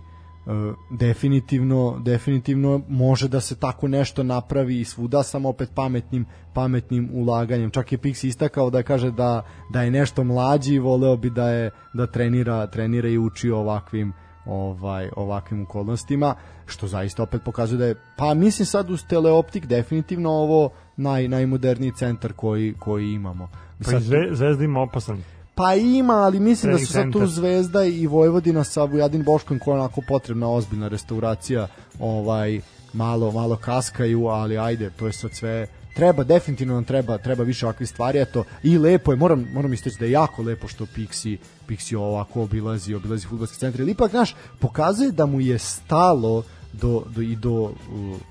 [0.89, 7.69] definitivno definitivno može da se tako nešto napravi i svuda samo opet pametnim pametnim ulaganjem
[7.69, 11.49] čak je Pix istakao da kaže da da je nešto mlađi i voleo bi da
[11.49, 14.13] je da trenira trenira i uči ovakvim
[14.45, 16.35] ovaj ovakvim okolnostima
[16.65, 21.91] što zaista opet pokazuje da je pa mislim sad uz teleoptik definitivno ovo naj najmoderniji
[21.95, 25.23] centar koji koji imamo Pa Sad i Zve, Zvezda ima opasan.
[25.55, 27.27] pa ima, ali mislim da su sad tu.
[27.27, 31.67] Zvezda i Vojvodina sa Vujadin Boškom koja je onako potrebna ozbiljna restauracija
[31.99, 32.59] ovaj
[32.93, 35.67] malo malo kaskaju, ali ajde, to je sad sve
[35.99, 39.95] treba definitivno nam treba treba više ovakvih stvari eto i lepo je moram moram istaći
[39.99, 41.37] da je jako lepo što Pixi
[41.67, 43.81] Pixi ovako obilazi obilazi fudbalski centar.
[43.81, 46.43] Ili ipak naš pokazuje da mu je stalo
[46.73, 47.73] do, do, i do uh,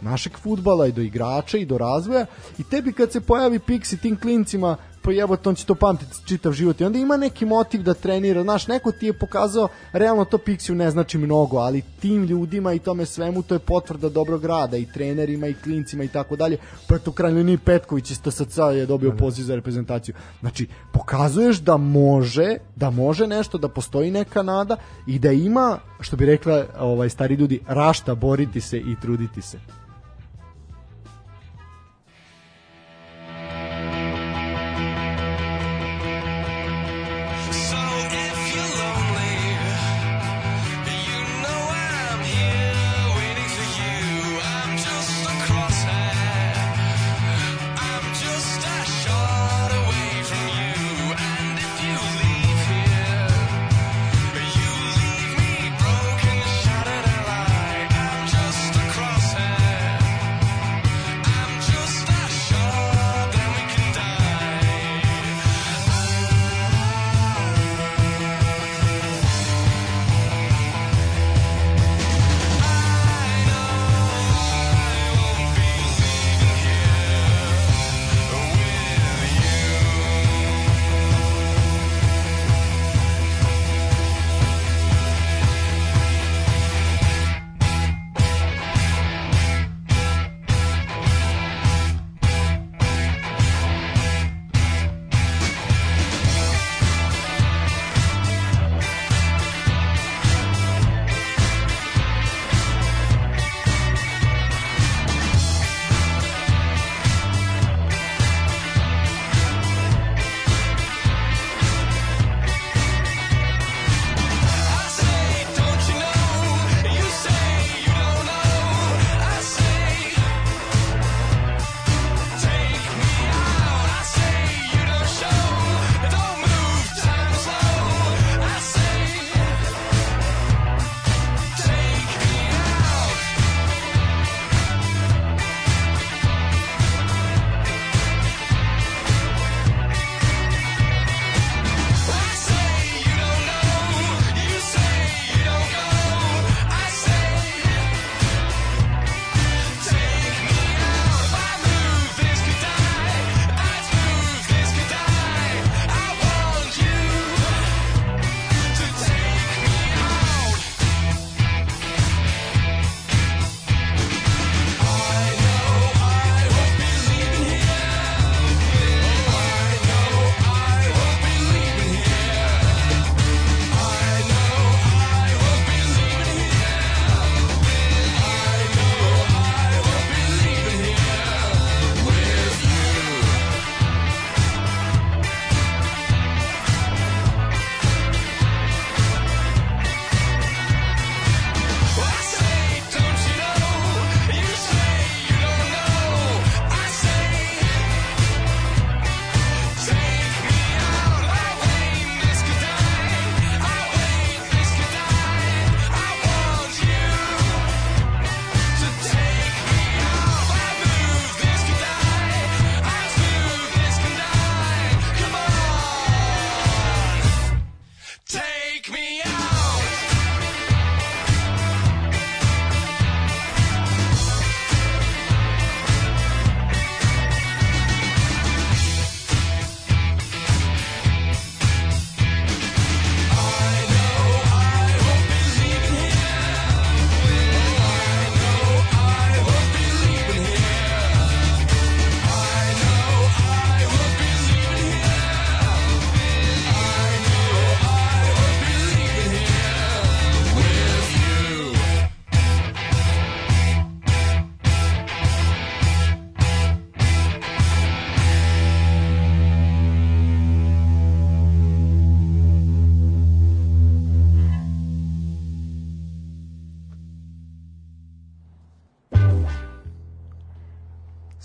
[0.01, 2.27] našeg futbala i do igrača i do razvoja
[2.59, 4.77] i tebi kad se pojavi Pixi tim klincima
[5.09, 6.81] pa jebote on će to pamtiti čitav život.
[6.81, 8.43] I onda ima neki motiv da trenira.
[8.43, 12.79] Znaš neko ti je pokazao realno to Pixiju ne znači mnogo ali tim ljudima i
[12.79, 16.59] tome svemu to je potvrda dobrog rada i trenerima i klincima i tako dalje.
[16.89, 20.15] Pa eto u krajnjoj liniji Petković iz TSC je dobio poziv za reprezentaciju.
[20.41, 26.17] Znači pokazuješ da može da može nešto da postoji neka nada i da ima što
[26.17, 29.59] bi rekla ovaj stari ljudi rašta boriti se i truditi se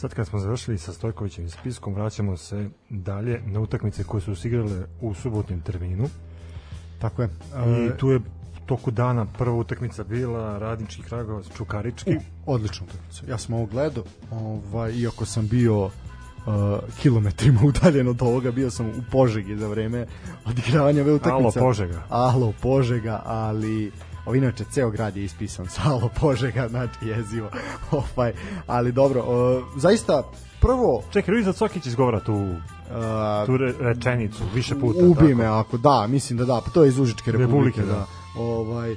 [0.04, 4.48] Sad kad smo završili sa Stojkovićevim spiskom, vraćamo se dalje na utakmice koje su se
[4.48, 6.10] igrale u subotnim terminu.
[7.00, 7.30] Tako je.
[7.68, 8.20] I E, tu je
[8.66, 12.18] toku dana prva utakmica bila Radnički Kragovac Čukarički.
[12.46, 13.24] odlična utakmica.
[13.30, 15.92] Ja sam ovo gledao, ovaj, iako sam bio uh,
[17.02, 20.06] kilometrima udaljen od ovoga, bio sam u Požegi za vreme
[20.46, 21.60] odigravanja ove utakmice.
[21.60, 22.04] Alo, Požega.
[22.10, 23.92] Alo, Požega, ali
[24.26, 27.50] Ovo inače ceo grad je ispisan sa Alo Požega, znači jezivo.
[27.92, 28.34] ovaj,
[28.68, 30.24] ali dobro, uh, zaista
[30.62, 35.00] prvo Čekaj, Ruiza Cokić izgovara tu, uh, tu re, rečenicu više puta.
[35.06, 35.36] Ubi tako.
[35.36, 37.94] me ako da, mislim da da, pa to je iz Užičke republike, Republike, da.
[37.94, 38.08] da.
[38.42, 38.96] Ovaj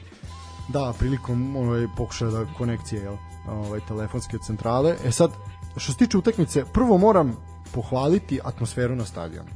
[0.69, 3.17] da, prilikom ovaj pokušaja da konekcije, jel,
[3.49, 4.97] ovaj telefonske centrale.
[5.05, 5.31] E sad
[5.77, 7.37] što se tiče utakmice, prvo moram
[7.73, 9.49] pohvaliti atmosferu na stadionu.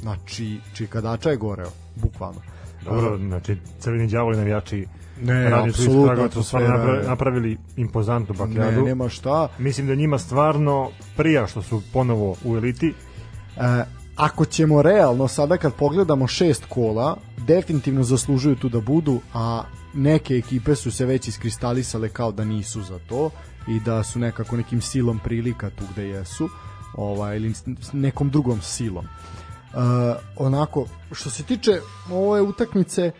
[0.00, 2.40] Znači, čikadača je goreo, bukvalno.
[2.84, 4.86] Dobro, znači crveni đavoli navijači
[5.20, 8.82] Ne, apsolutno su stvarno atmosfera je- napra- napravili impozantnu Ne, bakljadu.
[8.82, 9.48] nema šta.
[9.58, 12.94] Mislim da njima stvarno prija što su ponovo u eliti.
[13.56, 13.84] E,
[14.16, 19.62] ako ćemo realno sada kad pogledamo šest kola, definitivno zaslužuju tu da budu, a
[19.94, 23.30] neke ekipe su se već iskristalisale kao da nisu za to
[23.68, 26.48] i da su nekako nekim silom prilika tu gde jesu
[26.94, 27.52] ovaj, ili
[27.92, 29.04] nekom drugom silom.
[29.04, 29.08] E,
[30.36, 31.80] onako, što se tiče
[32.12, 33.10] ove utakmice,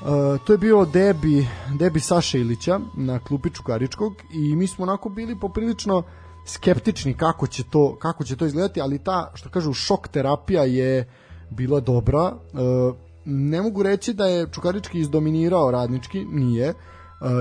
[0.00, 1.46] Uh, to je bio debi,
[1.78, 6.02] debi Saše Ilića na klupi Čukaričkog i mi smo onako bili poprilično
[6.46, 11.08] skeptični kako će to kako će to izgledati, ali ta što kažu šok terapija je
[11.50, 12.32] bila dobra.
[12.32, 16.70] Uh, ne mogu reći da je Čukarički izdominirao radnički, nije.
[16.70, 16.76] Uh,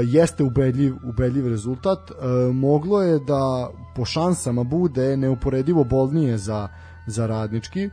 [0.03, 2.11] jeste ubedljiv, ubedljiv rezultat.
[2.11, 2.17] Uh,
[2.55, 6.67] moglo je da po šansama bude neuporedivo bolnije za,
[7.07, 7.85] za radnički.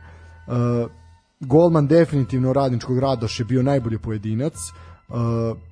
[0.47, 0.91] Uh,
[1.45, 4.53] golman definitivno radničkog Radoš je bio najbolji pojedinac.
[5.09, 5.15] Uh,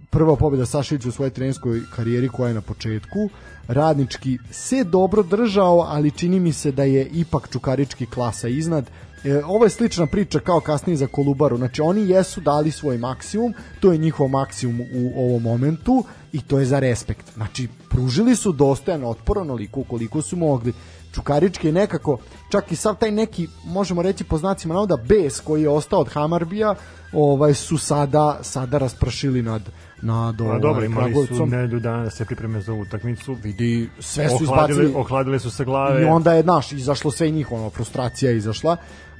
[0.09, 3.29] prva pobjeda Sašića u svojoj trenerskoj karijeri koja je na početku.
[3.67, 8.89] Radnički se dobro držao, ali čini mi se da je ipak Čukarički klasa iznad.
[9.23, 11.57] E, ovo je slična priča kao kasnije za Kolubaru.
[11.57, 16.03] Znači oni jesu dali svoj maksimum, to je njihov maksimum u ovom momentu
[16.33, 17.33] i to je za respekt.
[17.33, 20.73] Znači pružili su dostojan otpor onoliko koliko su mogli.
[21.13, 22.17] Čukarički nekako,
[22.51, 26.09] čak i sav taj neki, možemo reći po znacima navoda, bes koji je ostao od
[26.09, 26.75] Hamarbija,
[27.13, 29.61] ovaj su sada sada raspršili nad
[30.01, 33.33] nad A ovaj, dobro, imali su nedelju dana da se pripreme za ovu utakmicu.
[33.43, 36.01] vidi sve su Ohladile, izbacili ohladile su se glave.
[36.01, 38.77] i onda je naš izašlo sve njih ono frustracija je izašla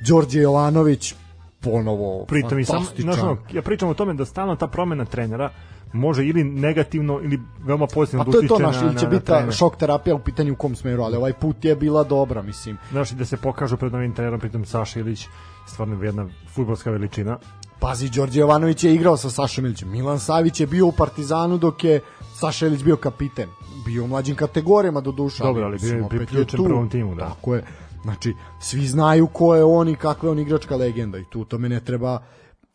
[0.08, 1.16] Đorđe Jovanović
[1.60, 5.50] ponovo Pritom i sam, znaš, ono, ja pričam o tome da stalno ta promena trenera
[5.94, 9.08] može ili negativno ili veoma pozitivno pa da to je to naš na, ili će
[9.08, 12.42] biti ta šok terapija u pitanju u kom smeru ali ovaj put je bila dobra
[12.42, 15.28] mislim Znaš, da se pokažu pred novim trenerom, pritom Saša Ilić,
[15.68, 17.38] stvarno jedna futbolska veličina.
[17.80, 19.92] Pazi, Đorđe Jovanović je igrao sa Sašom Ilićem.
[19.92, 22.00] Milan Savić je bio u Partizanu dok je
[22.34, 23.50] Saša Ilić bio kapiten.
[23.86, 25.44] Bio u mlađim kategorijama do duša.
[25.44, 27.30] Dobro, ali bio je priključen prvom timu, da.
[27.30, 27.64] Tako je.
[28.04, 31.70] Znači, svi znaju ko je on i kakva je on igračka legenda i tu tome
[31.70, 32.20] ne treba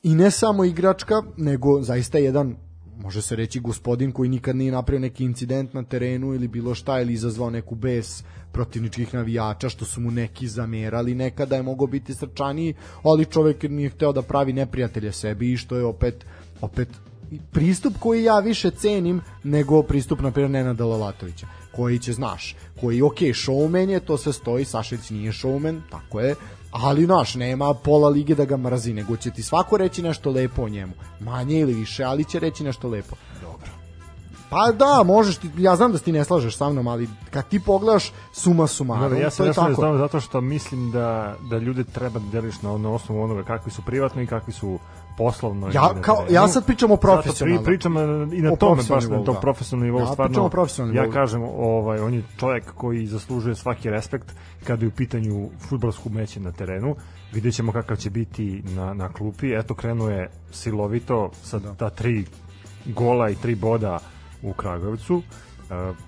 [0.03, 2.57] i ne samo igračka, nego zaista jedan
[3.03, 7.01] može se reći gospodin koji nikad nije napravio neki incident na terenu ili bilo šta
[7.01, 11.15] ili izazvao neku bes protivničkih navijača što su mu neki zamerali.
[11.15, 15.77] Nekada je mogao biti srčaniji ali čovek nije hteo da pravi neprijatelje sebi i što
[15.77, 16.25] je opet
[16.61, 16.89] opet
[17.53, 23.03] pristup koji ja više cenim nego pristup na primjer Nenada Lalatovića koji će znaš koji
[23.03, 26.35] ok showman je to sve stoji Sašeć nije showman tako je
[26.83, 30.63] ali naš nema pola lige da ga mrazi nego će ti svako reći nešto lepo
[30.63, 30.93] o njemu.
[31.21, 33.17] Manje ili više ali će reći nešto lepo.
[33.43, 33.69] Dobro.
[34.51, 37.61] Pa da možeš ti, ja znam da ti ne slažeš sa mnom ali kad ti
[37.61, 39.81] pogledaš suma sumarum Dobro, ja to se je nešto ne tako.
[39.81, 43.71] znam zato što mislim da, da ljude treba da deliš na, na osnovu onoga kakvi
[43.73, 44.79] su privatno i kakvi su
[45.17, 45.71] poslovno.
[45.73, 47.65] Ja, kao, ja sad pričam o pri, profesionalnom.
[47.65, 47.97] pričam
[48.33, 49.41] i na tome, baš na tom da.
[49.41, 50.01] profesionalnom nivou.
[50.01, 54.33] Ja stvarno, profesionalnom ja kažem, ovaj, on je čovjek koji zaslužuje svaki respekt
[54.65, 56.97] kada je u pitanju futbolsku meće na terenu.
[57.33, 59.55] Vidjet ćemo kakav će biti na, na klupi.
[59.55, 61.75] Eto, krenuo je silovito sa Da.
[61.75, 62.25] ta tri
[62.85, 63.99] gola i tri boda
[64.43, 65.17] u Kragujevcu.
[65.17, 65.23] Uh,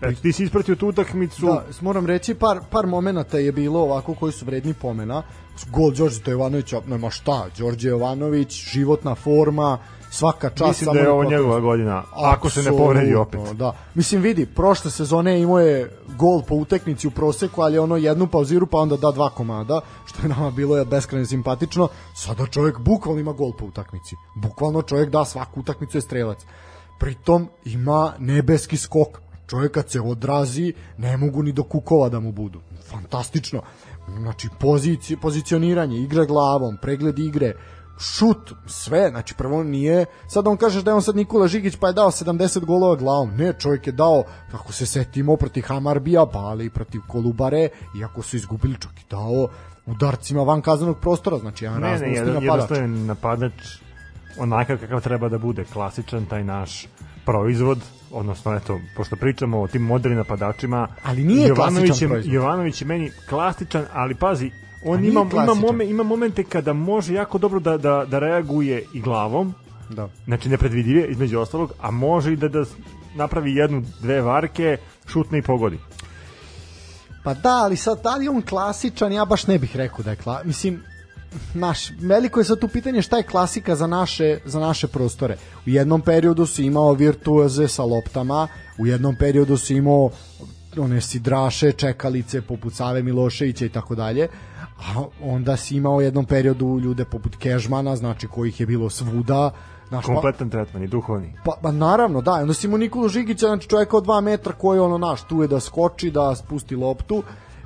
[0.01, 1.47] eto, ti si ispratio tu utakmicu.
[1.47, 5.23] Da, moram reći par par momenata je bilo ovako koji su vredni pomena.
[5.71, 9.79] Gol Đorđe Jovanovića, nema šta, Đorđe Jovanović, životna forma,
[10.11, 10.81] svaka čast.
[10.81, 12.05] Mislim da je ovo njegova godina.
[12.13, 13.41] Ako se ne povredi opet.
[13.53, 13.73] Da.
[13.95, 18.67] Mislim vidi, prošle sezone imao je gol po utekmici u proseku, ali ono jednu pauziru
[18.67, 21.89] pa onda da dva komada, što je nama bilo je beskrajno simpatično.
[22.15, 24.17] Sada čovjek bukvalno ima gol po utakmici.
[24.35, 26.39] Bukvalno čovjek da svaku utakmicu je strelac.
[26.99, 29.28] Pritom ima nebeski skok.
[29.51, 32.61] Čovjek kad se odrazi, ne mogu ni do kukova da mu budu.
[32.91, 33.63] Fantastično.
[34.19, 37.53] Znači, pozici, pozicioniranje, igra glavom, pregled igre,
[37.99, 41.87] šut, sve, znači prvo nije, sad on kažeš da je on sad Nikola Žigić pa
[41.87, 46.39] je dao 70 golova glavom, ne, čovjek je dao, kako se setimo, protiv Hamarbija, pa
[46.39, 47.69] ali i protiv Kolubare,
[48.01, 49.49] iako su izgubili, čovjek je dao
[49.87, 52.71] udarcima van kaznenog prostora, znači jedan Ne, ne, jedan, napadač.
[53.07, 53.53] napadač
[54.39, 56.87] onakav kakav treba da bude, klasičan taj naš
[57.25, 57.79] proizvod,
[58.13, 62.23] odnosno eto, pošto pričamo o tim modernim napadačima, Ali nije Jovanović klasičan je.
[62.25, 65.59] Jovanović je meni klasičan, ali pazi, A on ima, ima, klasičan.
[65.61, 69.55] momen, ima momente kada može jako dobro da, da, da reaguje i glavom,
[69.91, 70.09] Da.
[70.25, 72.65] znači nepredvidive između ostalog, a može i da, da
[73.15, 74.77] napravi jednu, dve varke,
[75.07, 75.79] šutne i pogodi.
[77.25, 80.17] Pa da, ali sad da li on klasičan, ja baš ne bih rekao da je
[80.17, 80.41] kla...
[80.45, 80.83] Mislim,
[81.55, 85.37] naš, veliko je sad tu pitanje šta je klasika za naše, za naše prostore.
[85.67, 88.49] U jednom periodu si imao virtuoze sa loptama,
[88.79, 90.11] u jednom periodu si imao
[90.79, 94.29] one sidraše, čekalice poput Save Miloševića i tako dalje,
[94.79, 99.51] a onda si imao u jednom periodu ljude poput Kežmana, znači kojih je bilo svuda,
[99.89, 101.33] Znaš, pa- Kompletan tretman i duhovni.
[101.45, 102.33] Pa, pa naravno, da.
[102.33, 105.49] Onda si imao Nikolu Žigića, znači čovjeka od 2 metra koji ono naš, tu je
[105.49, 107.23] da skoči, da spusti loptu.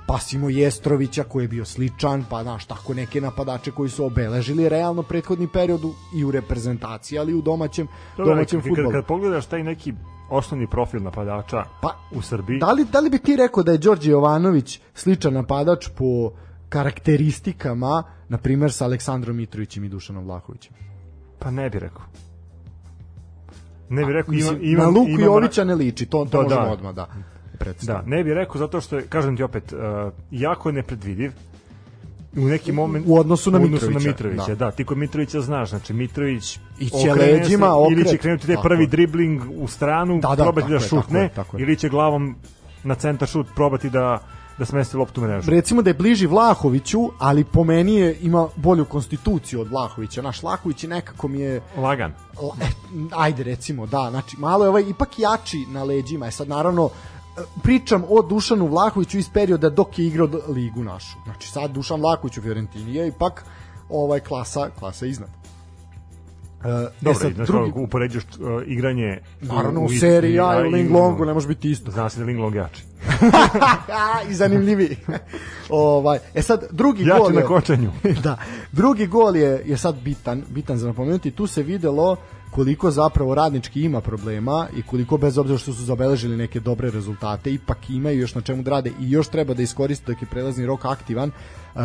[0.06, 4.04] Pa si imao Jestrovića koji je bio sličan, pa znaš, tako neke napadače koji su
[4.04, 8.64] obeležili realno prethodni period u- i u reprezentaciji, ali i u domaćem, Dobro, domaćem kad,
[8.64, 8.92] kad, futbolu.
[8.92, 9.92] kad pogledaš taj neki
[10.30, 13.78] osnovni profil napadača Pa, u Srbiji, Da li, da li bi ti rekao da je
[13.78, 16.32] Đorđe Jovanović sličan napadač po
[16.68, 20.72] karakteristikama, na primjer sa Aleksandrom Mitrovićem i Dušanom Vlahovićem?
[21.38, 22.02] pa ne bi rekao.
[23.88, 26.42] Ne bi rekao, ima, Mislim, ima, na Luku ima- Jovića ne liči, to, to Da,
[26.44, 26.70] možemo da.
[26.70, 27.06] odmah da
[27.64, 28.04] Da, predstavimo.
[28.06, 29.78] ne bih rekao zato što je, kažem ti opet, uh,
[30.30, 31.32] jako je nepredvidiv.
[32.36, 34.64] U neki moment u odnosu na u odnosu Mitrovića, na Mitrovića, da.
[34.64, 34.70] da.
[34.70, 38.56] ti kod Mitrovića znaš, znači Mitrović I će leđima, se, ili okret, će krenuti taj
[38.62, 41.62] prvi dribling u stranu, Da, da, probati da šutne, tako je, tako je.
[41.62, 42.36] ili će glavom
[42.84, 44.18] na centar šut probati da
[44.58, 45.50] da smesti loptu u mrežu.
[45.50, 50.22] recimo da je bliži Vlahoviću, ali po meni je, ima bolju konstituciju od Vlahovića.
[50.22, 52.12] Naš Vlahović je nekako mi je Lagan.
[52.36, 52.66] la- e,
[53.16, 56.26] ajde recimo, da, znači malo je ovaj ipak jači na leđima.
[56.26, 56.90] E sad naravno
[57.62, 61.18] pričam o Dušanu Vlahoviću iz perioda dok je igrao ligu našu.
[61.24, 63.44] Znači sad Dušan Vlahović u Fiorentini je ipak
[63.88, 65.28] ovaj klasa, klasa iznad.
[66.64, 66.68] E,
[67.00, 70.70] Dobro, e sad, znači, drugi, upoređuješ uh, igranje naravno u, u seriji A i u
[70.70, 71.90] Linglongu ne može biti isto.
[71.90, 72.82] Zna se da Linglong jači.
[74.30, 74.96] I zanimljiviji.
[75.68, 77.46] ovaj, e sad, drugi Jači gol na je...
[77.46, 77.90] kočenju.
[78.24, 78.38] da,
[78.72, 81.30] drugi gol je, je sad bitan, bitan za napomenuti.
[81.30, 82.16] Tu se videlo
[82.54, 87.52] koliko zapravo radnički ima problema i koliko bez obzira što su zabeležili neke dobre rezultate,
[87.52, 90.66] ipak imaju još na čemu da rade i još treba da iskoriste dok je prelazni
[90.66, 91.30] rok aktivan.
[91.74, 91.80] Uh,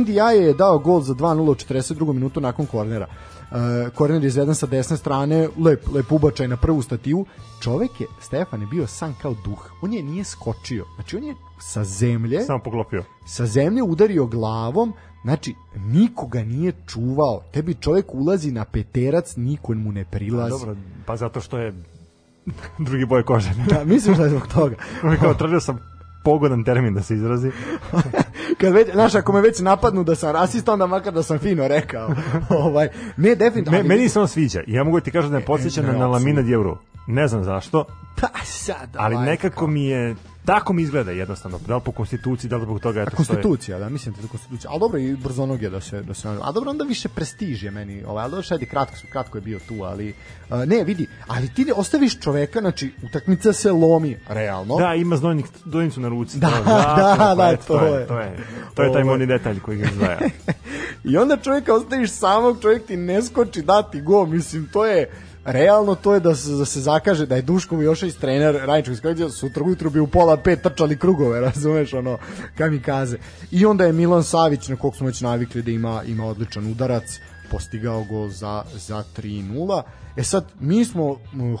[0.00, 0.12] NDI
[0.42, 2.12] je dao gol za 2-0 u 42.
[2.12, 3.06] minutu nakon kornera.
[3.50, 3.56] Uh,
[3.94, 7.26] korner je izveden sa desne strane, lep, lep ubačaj na prvu stativu.
[7.60, 9.70] Čovek je, Stefan je bio sam kao duh.
[9.82, 10.84] On je nije skočio.
[10.94, 13.04] Znači on je sa zemlje Samo poklopio.
[13.26, 14.92] sa zemlje udario glavom,
[15.22, 17.42] znači nikoga nije čuvao.
[17.52, 20.50] Tebi čovjek ulazi na peterac, niko mu ne prilazi.
[20.50, 20.76] Dobro,
[21.06, 21.72] pa zato što je
[22.88, 23.50] drugi boj kože.
[23.68, 24.76] Da, mislim da je zbog toga.
[25.20, 25.78] Kao tražio sam
[26.24, 27.50] pogodan termin da se izrazi.
[28.60, 31.68] Kad već, znaš, ako me već napadnu da sam rasista, onda makar da sam fino
[31.68, 32.14] rekao.
[32.48, 33.78] ovaj, ne, definitivno.
[33.78, 34.60] Me, meni se on sviđa.
[34.66, 36.06] Ja mogu ti kažem da me podsjeća ne, na, na.
[36.06, 36.78] Lamina Djevru.
[37.06, 37.84] Ne znam zašto,
[38.20, 40.16] Pa sad, ali ovaj, nekako mi je
[40.48, 41.58] tako mi izgleda jednostavno.
[41.66, 43.26] Da li po konstituciji, da li zbog toga eto što je...
[43.26, 44.70] Konstitucija, da, mislim da je konstitucija.
[44.70, 46.02] Ali dobro, i brzonog je da se...
[46.02, 48.04] Da se a dobro, onda više prestiž je meni.
[48.04, 50.14] Ovaj, ali dobro, šedi, kratko, kratko je bio tu, ali...
[50.50, 54.76] Uh, ne, vidi, ali ti ostaviš čoveka, znači, utakmica se lomi, realno.
[54.76, 56.38] Da, ima znojnik, dojnicu na ruci.
[56.38, 56.64] Da, to,
[57.18, 58.06] da, da, eto, to je.
[58.06, 58.36] To je,
[58.74, 60.18] to je taj Ovo- moni detalj koji ga izdvaja.
[61.10, 65.10] I onda čovjeka ostaviš samog, čovjek ti ne skoči dati go, mislim, to je
[65.52, 69.28] realno to je da se, da se zakaže da je Duško Mijošević trener Rajničkog iskređa,
[69.30, 72.18] sutra ujutru bi u pola pet trčali krugove, razumeš, ono,
[72.58, 73.16] kamikaze.
[73.50, 77.20] I onda je Milan Savić, na kog smo već navikli da ima, ima odličan udarac,
[77.50, 79.82] postigao gol za, za 3-0.
[80.16, 81.16] E sad, mi smo,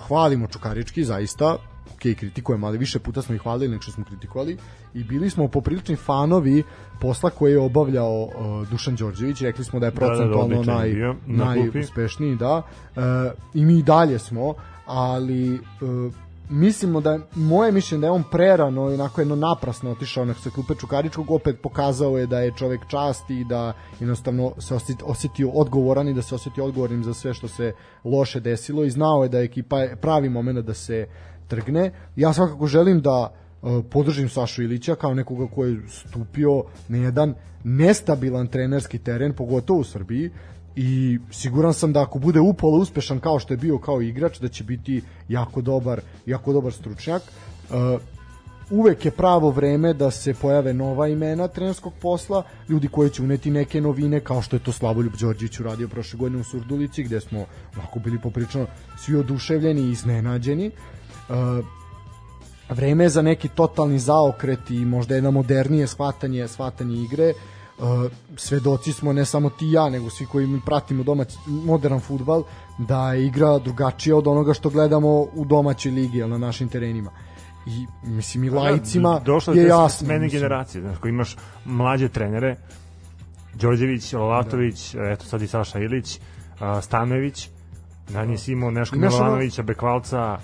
[0.06, 1.56] hvalimo Čukarički, zaista,
[1.94, 4.56] ok, kritikujemo, ali više puta smo ih hvalili nego što smo kritikovali.
[4.94, 6.62] I bili smo poprilični fanovi
[7.00, 10.56] posla koje je obavljao uh, Dušan Đorđević, rekli smo da je Da, da, da, procentualno
[10.56, 12.56] je naj, bio na najuspešniji, da,
[12.96, 13.02] uh,
[13.54, 14.54] i mi i dalje smo,
[14.86, 16.12] ali uh,
[16.50, 20.34] mislimo da je, moje mišljenje da je on prerano i onako jedno naprasno otišao na
[20.34, 25.06] sa klupe Čukaričkog, opet pokazao je da je čovek čast i da jednostavno se osjetio,
[25.06, 27.72] osjetio odgovoran i da se osjetio odgovornim za sve što se
[28.04, 28.84] loše desilo.
[28.84, 31.06] I znao je da je ekipa pravi moment da se
[31.48, 31.90] trgne.
[32.16, 33.30] Ja svakako želim da
[33.62, 37.34] uh, podržim Sašu Ilića kao nekoga ko je stupio na jedan
[37.64, 40.30] nestabilan trenerski teren, pogotovo u Srbiji
[40.76, 44.48] i siguran sam da ako bude upola uspešan kao što je bio kao igrač, da
[44.48, 47.22] će biti jako dobar, jako dobar stručnjak.
[47.22, 48.00] Uh,
[48.70, 53.50] uvek je pravo vreme da se pojave nova imena trenerskog posla, ljudi koji će uneti
[53.50, 57.46] neke novine, kao što je to Slavoljub Đorđević uradio prošle godine u Surdulici, gde smo
[57.76, 58.66] onako bili poprično
[58.98, 60.66] svi oduševljeni i iznenađeni.
[60.66, 60.70] E,
[62.68, 67.32] vreme je za neki totalni zaokret i možda jedno modernije shvatanje, shvatanje igre.
[67.78, 72.00] Uh, svedoci smo ne samo ti i ja, nego svi koji mi pratimo domać, modern
[72.00, 72.42] futbal,
[72.78, 77.10] da je igra drugačija od onoga što gledamo u domaćoj ligi, na našim terenima.
[77.66, 80.06] I mislim i lajcima Došlo je je jasno.
[80.06, 82.56] smene generacije, znaš, koji imaš mlađe trenere,
[83.54, 86.20] Đorđević, Lolatović, eto sad i Saša Ilić,
[86.60, 87.48] a, Stanojević,
[88.08, 90.38] na njih si imao Neško Milovanovića, Bekvalca,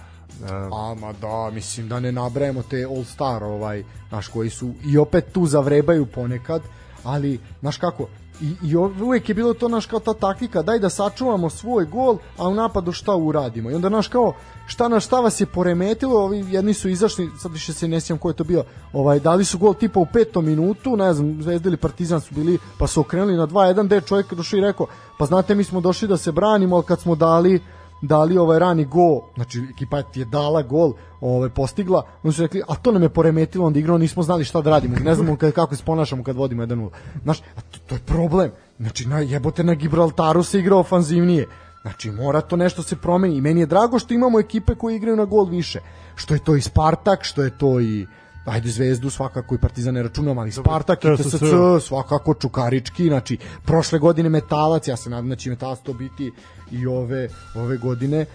[0.51, 4.71] a, A, ma da, mislim da ne nabrajemo te All Star, ovaj, znaš, koji su
[4.85, 6.63] i opet tu zavrebaju ponekad,
[7.05, 8.07] ali, znaš kako,
[8.41, 12.19] i, i uvek je bilo to naš kao ta taktika, daj da sačuvamo svoj gol,
[12.39, 13.71] a u napadu šta uradimo.
[13.71, 14.33] I onda naš kao,
[14.67, 18.19] šta na šta vas je poremetilo, ovi jedni su izašli, sad više se ne sjećam
[18.19, 21.69] ko je to bio, ovaj, dali su gol tipa u petom minutu, ne znam, Zvezda
[21.69, 24.87] ili Partizan su bili, pa su okrenuli na 2-1, gde je čovjek došao i rekao,
[25.19, 27.61] pa znate mi smo došli da se branimo, ali kad smo dali
[28.07, 32.75] dali ovaj rani gol, znači ekipa je dala gol, ovaj postigla, oni su rekli, a
[32.75, 35.77] to nam je poremetilo onda igrao, nismo znali šta da radimo, ne znamo kad, kako
[35.77, 36.89] se ponašamo kad vodimo 1-0.
[37.23, 38.51] Znaš, a to, to je problem.
[38.79, 41.47] Znači, na, jebote na Gibraltaru se igra ofanzivnije.
[41.83, 43.37] Znači, mora to nešto se promeni.
[43.37, 45.81] I meni je drago što imamo ekipe koje igraju na gol više.
[46.15, 48.07] Što je to i Spartak, što je to i
[48.45, 51.31] ajde Zvezdu svakako i Partizan ne računam, ali Spartak i TSC.
[51.31, 56.33] TSC svakako Čukarički, znači prošle godine Metalac, ja se nadam da će Metalac to biti
[56.71, 58.19] i ove ove godine.
[58.21, 58.27] E,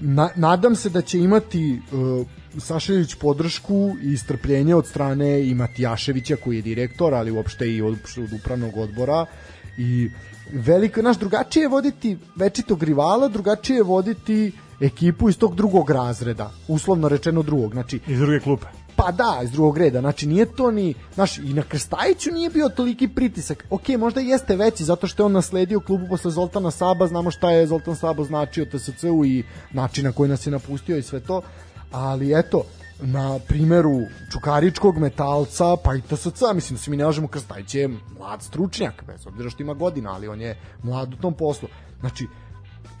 [0.00, 1.78] na, nadam se da će imati e,
[2.60, 7.98] Sašević podršku i strpljenje od strane i Matijaševića koji je direktor, ali uopšte i od,
[8.16, 9.26] od upravnog odbora
[9.78, 10.10] i
[10.52, 16.50] veliko, naš drugačije je voditi večitog rivala, drugačije je voditi ekipu iz tog drugog razreda,
[16.68, 18.66] uslovno rečeno drugog, znači iz druge klupe.
[18.96, 20.00] Pa da, iz drugog reda.
[20.00, 23.66] Znači nije to ni, znaš, i na Krstajiću nije bio toliki pritisak.
[23.70, 27.50] Ok, možda jeste veći zato što je on nasledio klubu posle Zoltana Saba, znamo šta
[27.50, 31.42] je Zoltan Sabo značio TSC-u i način na koji nas je napustio i sve to.
[31.92, 32.62] Ali eto,
[33.02, 34.00] na primeru
[34.32, 37.88] Čukaričkog metalca, pa i TSC, mislim da se mi ne lažemo, Krstajić je
[38.18, 41.68] mlad stručnjak, bez obzira što ima godina, ali on je mlad u tom poslu.
[42.00, 42.26] Znači,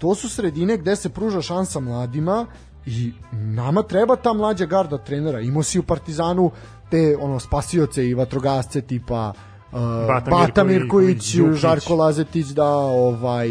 [0.00, 2.46] to su sredine gde se pruža šansa mladima
[2.86, 5.40] i nama treba ta mlađa garda trenera.
[5.40, 6.50] Imao si u Partizanu
[6.90, 9.32] te ono spasioce i vatrogasce tipa
[9.72, 11.60] uh, Bata Bata, Mirković, Mirković.
[11.60, 13.48] Žarko Lazetić, da, ovaj,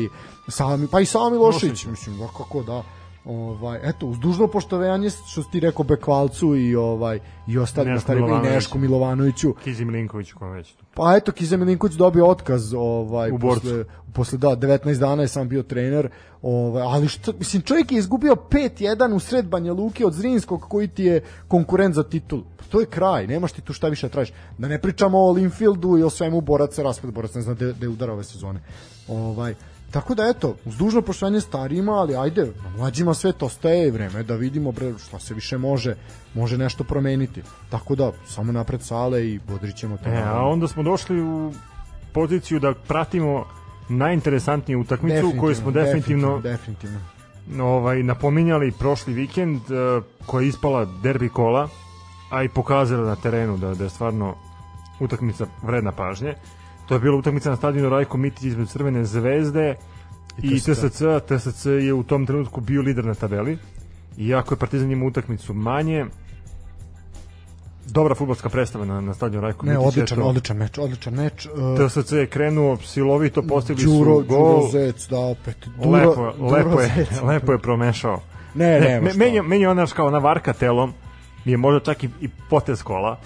[0.47, 1.85] sami, pa i Sami Lošić, Milošević.
[1.85, 2.83] mislim, da, kako da.
[3.25, 8.03] Ovaj, eto, uz dužno poštovanje što si ti rekao Bekvalcu i ovaj i ostalim Neško
[8.03, 8.55] starima i Milovanoviću.
[8.55, 9.53] Neško Milovanoviću.
[9.63, 10.85] Kizi Milinković koja već tu.
[10.93, 13.61] Pa eto, Kiza Milinković dobio otkaz ovaj, U borcu.
[13.61, 16.09] posle, posle da, 19 dana je sam bio trener,
[16.41, 20.87] ovaj, ali što, mislim, čovjek je izgubio 5-1 u sred Banja Luke od Zrinskog koji
[20.87, 22.41] ti je konkurent za titul.
[22.69, 24.33] To je kraj, nemaš ti tu šta više da tražiš.
[24.57, 27.89] Da ne pričamo o Linfieldu i o svemu boraca, raspad boraca, ne znam gde, je
[27.89, 28.59] udara ove sezone.
[29.07, 29.55] Ovaj,
[29.91, 33.91] Tako da eto, uz dužno poštovanje starijima, ali ajde, na mlađima sve to staje i
[33.91, 35.95] vreme da vidimo bre šta se više može,
[36.33, 37.41] može nešto promeniti.
[37.69, 40.09] Tako da samo napred sale i bodrit ćemo to.
[40.09, 41.53] E, a onda smo došli u
[42.13, 43.45] poziciju da pratimo
[43.89, 46.99] najinteresantniju utakmicu koju smo definitivno, definitivno.
[47.61, 51.69] ovaj napominjali prošli vikend eh, koja je ispala derbi kola
[52.31, 54.35] a i pokazala na terenu da, da je stvarno
[54.99, 56.35] utakmica vredna pažnje
[56.89, 59.75] to je bila utakmica na stadionu Rajko Mitić između Crvene zvezde
[60.43, 61.01] i, I TSC.
[61.27, 63.57] TSC je u tom trenutku bio lider na tabeli
[64.17, 66.05] iako je Partizan imao utakmicu manje
[67.85, 71.45] dobra fudbalska predstava na, na stadionu Rajko Ne, Mitić odličan, eto, odličan meč, odličan meč.
[71.45, 74.55] Uh, TSC je krenuo silovito, postigli Đuro, su gol.
[74.55, 75.67] Đuro Zec, da opet.
[75.83, 77.21] Duro, lepo, Duro lepo, je, Zec.
[77.29, 78.21] lepo je promešao.
[78.55, 80.93] Ne, ne, me, meni, meni je ona kao ona varka telom,
[81.45, 83.19] je možda čak i, i potez kola,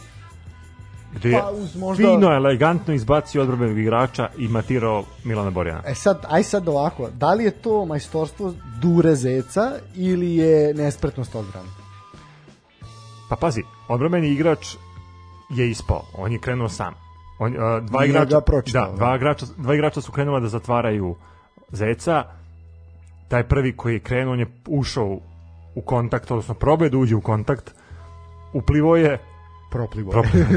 [1.16, 5.82] gde je Pa, uz možda- fino, elegantno izbacio odbrobenog igrača i matirao Milana Borjana.
[5.86, 11.36] E sad, aj sad ovako, da li je to majstorstvo Dure Zeca ili je nespretnost
[11.36, 11.68] odbrane?
[13.30, 14.76] Pa pazi, odbrambeni igrač
[15.50, 16.94] je ispao, on je krenuo sam.
[17.40, 18.98] On, a, dva Nije igrača, pročitao, da, da.
[18.98, 21.16] dva, igrača, dva igrača su krenula da zatvaraju
[21.72, 22.24] Zeca,
[23.28, 25.22] taj prvi koji je krenuo, on je ušao u,
[25.76, 27.72] u kontakt, odnosno probao je da uđe u kontakt,
[28.54, 29.20] uplivo je
[29.74, 30.12] Proplivo.
[30.12, 30.48] Proplivo,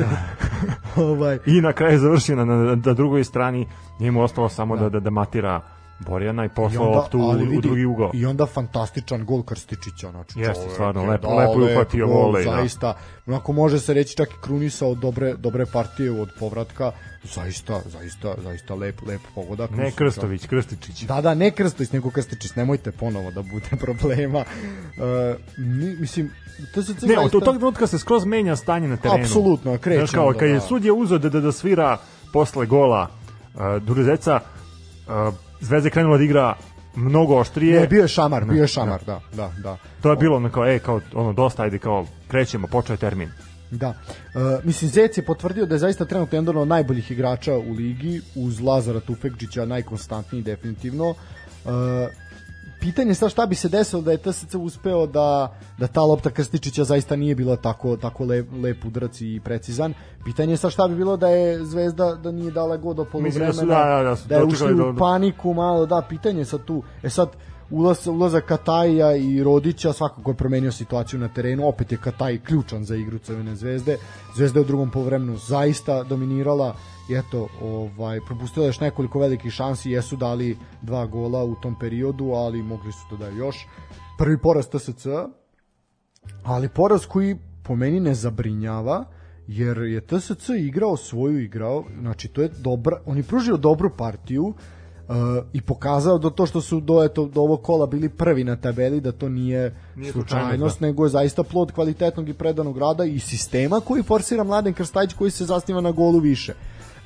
[1.11, 3.67] ovaj, i na kraju završio na, na, na drugoj strani,
[3.99, 5.61] nije mu ostalo samo da, da, da matira
[5.99, 8.11] Borjana i poslao loptu u, ali u vidi, drugi ugao.
[8.15, 12.51] I onda fantastičan gol Krstičića, znači Jeste, stvarno, je lepo- lepo je uhvatio volej, da.
[12.51, 12.97] Zaista,
[13.27, 16.93] onako može se reći čak i krunisao dobre, dobre partije od povratka,
[17.25, 19.71] zaista, zaista, zaista lep, lep pogodak.
[19.71, 21.03] Ne Krstović, Krstičić.
[21.03, 24.39] Da, da, ne Krstović, nego Krstičić, nemojte ponovo da bude problema.
[24.39, 24.45] Uh,
[25.59, 26.31] mi, mislim,
[26.75, 29.25] to se Ne, od tog trenutka se skroz menja stanje na terenu.
[29.25, 30.61] Apsolutno, kreće Znaš kao, kad je da.
[30.61, 31.99] sudija uzeo da, da, da svira
[32.33, 33.09] posle gola
[33.55, 34.41] uh, Durezeca,
[35.07, 35.35] uh,
[35.67, 36.55] Zvezda je krenula da igra
[36.97, 37.81] mnogo oštrije.
[37.81, 39.77] Ne, bio je šamar, bio je šamar, da, da, da.
[40.03, 43.31] To je bilo ono kao, e, kao, ono, dosta, ajde, kao, krećemo, počeo je termin.
[43.71, 43.89] Da.
[43.89, 43.95] E,
[44.65, 48.61] mislim, Zec je potvrdio da je zaista trenutno jedan od najboljih igrača u ligi, uz
[48.61, 51.15] Lazara Tufekđića, najkonstantniji definitivno.
[51.65, 51.69] E,
[52.81, 56.31] pitanje je sad šta bi se desilo da je TSC uspeo da, da ta lopta
[56.31, 59.95] Krstičića zaista nije bila tako, tako lep, lep udarac i precizan.
[60.25, 63.53] Pitanje je sad šta bi bilo da je Zvezda da nije dala go do poluvremena,
[63.53, 66.83] da da, da, da da je ušli u paniku malo, da, pitanje je sad tu.
[67.03, 67.29] E sad,
[67.71, 72.85] ulaz, ulazak Kataja i Rodića svakako je promenio situaciju na terenu, opet je Kataj ključan
[72.85, 73.99] za igru Crvene zvezde.
[74.37, 76.77] Zvezda je u drugom poluvremenu zaista dominirala
[77.11, 82.31] i eto, ovaj, propustila još nekoliko velikih šansi, jesu dali dva gola u tom periodu,
[82.31, 83.67] ali mogli su da daju još.
[84.19, 85.07] Prvi poraz TSC,
[86.43, 89.05] ali poraz koji po meni ne zabrinjava,
[89.47, 94.55] jer je TSC igrao svoju igrao, znači to je dobra, on je pružio dobru partiju
[95.53, 99.01] i pokazao da to što su do, eto, do ovog kola bili prvi na tabeli,
[99.01, 103.19] da to nije, Nije slučajnost, slučajnost, nego je zaista plod kvalitetnog i predanog rada i
[103.19, 106.55] sistema koji forsira Mladen Krstajić koji se zasniva na golu više.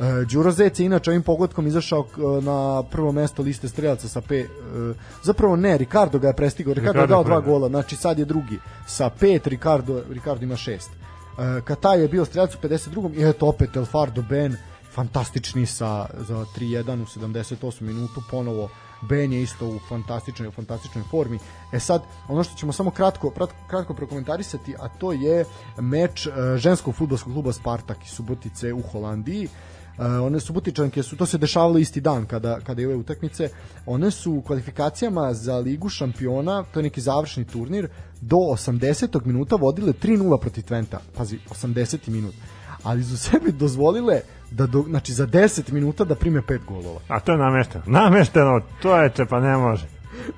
[0.00, 4.20] Uh, Đuro Zec je inače ovim pogodkom izašao uh, na prvo mesto liste strelaca sa
[4.20, 7.52] pe, uh, zapravo ne, Ricardo ga je prestigao, Ricardo, je Ricardo dao je dva pre-
[7.52, 10.90] gola, znači sad je drugi sa pet, Ricardo, Ricardo ima šest.
[10.90, 13.18] Uh, Kataj je bio strelac u 52.
[13.18, 14.56] i eto opet Elfardo Ben,
[15.00, 18.68] fantastični sa, za 3-1 u 78 minutu, ponovo
[19.02, 21.38] Ben je isto u fantastičnoj, u fantastičnoj formi.
[21.72, 23.32] E sad, ono što ćemo samo kratko,
[23.68, 25.44] kratko, prokomentarisati, a to je
[25.78, 29.48] meč uh, ženskog futbolskog kluba Spartak iz Subotice u Holandiji.
[29.48, 33.48] Uh, one Subotičanke su, to se dešavalo isti dan kada, kada je ove utakmice,
[33.86, 37.88] one su u kvalifikacijama za ligu šampiona, to je neki završni turnir,
[38.20, 39.26] do 80.
[39.26, 40.98] minuta vodile 3-0 protiv Twenta.
[41.16, 42.08] Pazi, 80.
[42.08, 42.34] minut.
[42.82, 44.20] Ali su sebi dozvolile
[44.50, 47.00] da do, znači za 10 minuta da prime 5 golova.
[47.08, 47.84] A to je namešteno.
[47.86, 49.86] Namešteno, to je pa ne može.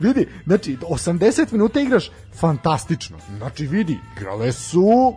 [0.01, 2.10] Vidi, znači 80 minuta igraš
[2.40, 3.18] fantastično.
[3.36, 5.14] Znači vidi, igrale su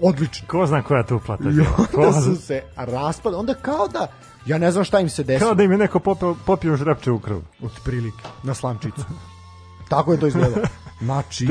[0.00, 0.48] odlično.
[0.48, 1.60] Ko zna koja tu plata I
[1.96, 4.12] onda su se raspali, onda kao da
[4.46, 5.48] ja ne znam šta im se desilo.
[5.48, 7.38] Kao da im je neko popio, popio žrepče u krv.
[7.62, 9.02] od prilike na slamčicu.
[9.88, 10.66] Tako je to izgledalo.
[11.02, 11.48] Znači,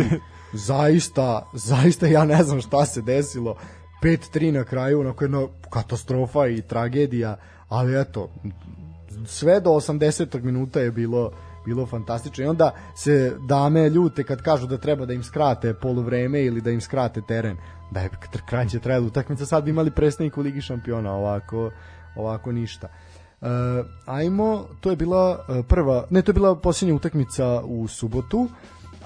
[0.53, 3.55] zaista, zaista ja ne znam šta se desilo.
[4.01, 7.37] 5-3 na kraju, onako jedna katastrofa i tragedija,
[7.69, 8.29] ali eto,
[9.25, 10.43] sve do 80.
[10.43, 11.31] minuta je bilo
[11.65, 16.43] bilo fantastično i onda se dame ljute kad kažu da treba da im skrate poluvreme
[16.43, 17.57] ili da im skrate teren
[17.91, 18.09] da je
[18.49, 21.71] kraće trajala utakmica sad bi imali predstavnik u Ligi šampiona ovako,
[22.15, 22.87] ovako ništa
[23.41, 23.47] Uh,
[24.05, 28.47] ajmo, to je bila uh, prva, ne, to je bila posljednja utakmica u subotu,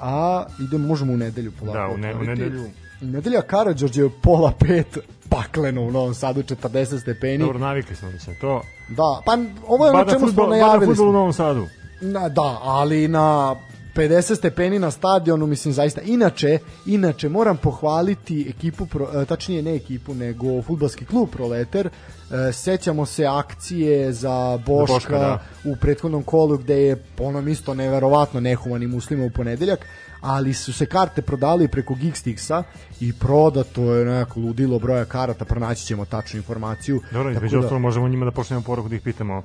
[0.02, 1.78] a idemo, možemo u nedelju polako.
[1.78, 2.64] Da, u, ne, u nedelju.
[3.06, 4.98] Nedelja Karadžorđe je pola pet
[5.30, 7.38] pakleno u Novom Sadu, 40 stepeni.
[7.38, 8.62] Dobro, navikli smo da se to.
[8.90, 9.38] Da, pa
[9.68, 10.86] ovo je Bada čemu smo fudbal, bada najavili.
[10.86, 11.14] fudbal u.
[11.14, 11.68] Novom Sadu.
[12.02, 13.56] Na, da, ali na
[13.96, 16.02] 50 stepeni na stadionu, mislim zaista.
[16.02, 21.88] Inače, inače moram pohvaliti ekipu, pro, e, tačnije ne ekipu, nego futbalski klub Proleter.
[21.88, 25.40] E, sećamo se akcije za Boška, Boška, da.
[25.66, 29.80] u prethodnom kolu gde je po onom isto neverovatno nehumani muslima u ponedeljak
[30.26, 32.64] ali su se karte prodali preko Geekstixa
[33.00, 37.02] i prodato je nekako ludilo broja karata, pronaći ćemo tačnu informaciju.
[37.12, 39.44] Dobro, između da- ostalo možemo njima da pošaljemo poruku da ih pitamo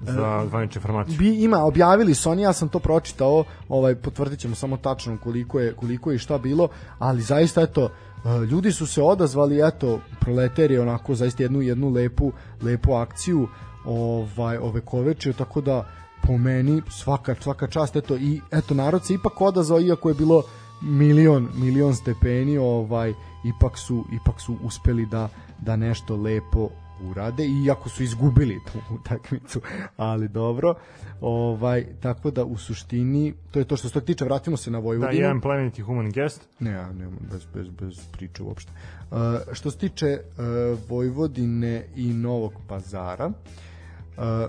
[0.00, 1.18] za zvaničnu informaciju.
[1.18, 5.60] bi ima objavili su oni ja sam to pročitao ovaj potvrdit ćemo samo tačno koliko
[5.60, 6.68] je koliko je i šta bilo
[6.98, 7.90] ali zaista eto
[8.24, 12.32] e, ljudi su se odazvali eto proleter je onako zaista jednu jednu lepu
[12.62, 13.48] lepu akciju
[13.84, 15.86] ovaj ove kovečije tako da
[16.26, 20.42] po meni svaka svaka čast eto i eto narod se ipak odazvao iako je bilo
[20.82, 23.14] milion milion stepeni ovaj
[23.44, 25.28] ipak su ipak su uspeli da
[25.58, 26.68] da nešto lepo
[27.02, 29.60] urade iako su izgubili tu utakmicu,
[29.96, 30.74] ali dobro.
[31.20, 34.84] Ovaj tako da u suštini to je to što se tiče, vratimo se na Da,
[34.84, 35.22] Vojvodinu.
[35.22, 36.48] jedan plemeniti human guest.
[36.58, 38.72] Ne, ja nemam bez, bez, bez priče uopšte.
[39.10, 39.16] Uh,
[39.52, 43.34] što se tiče uh, Vojvodine i Novog pazara, uh,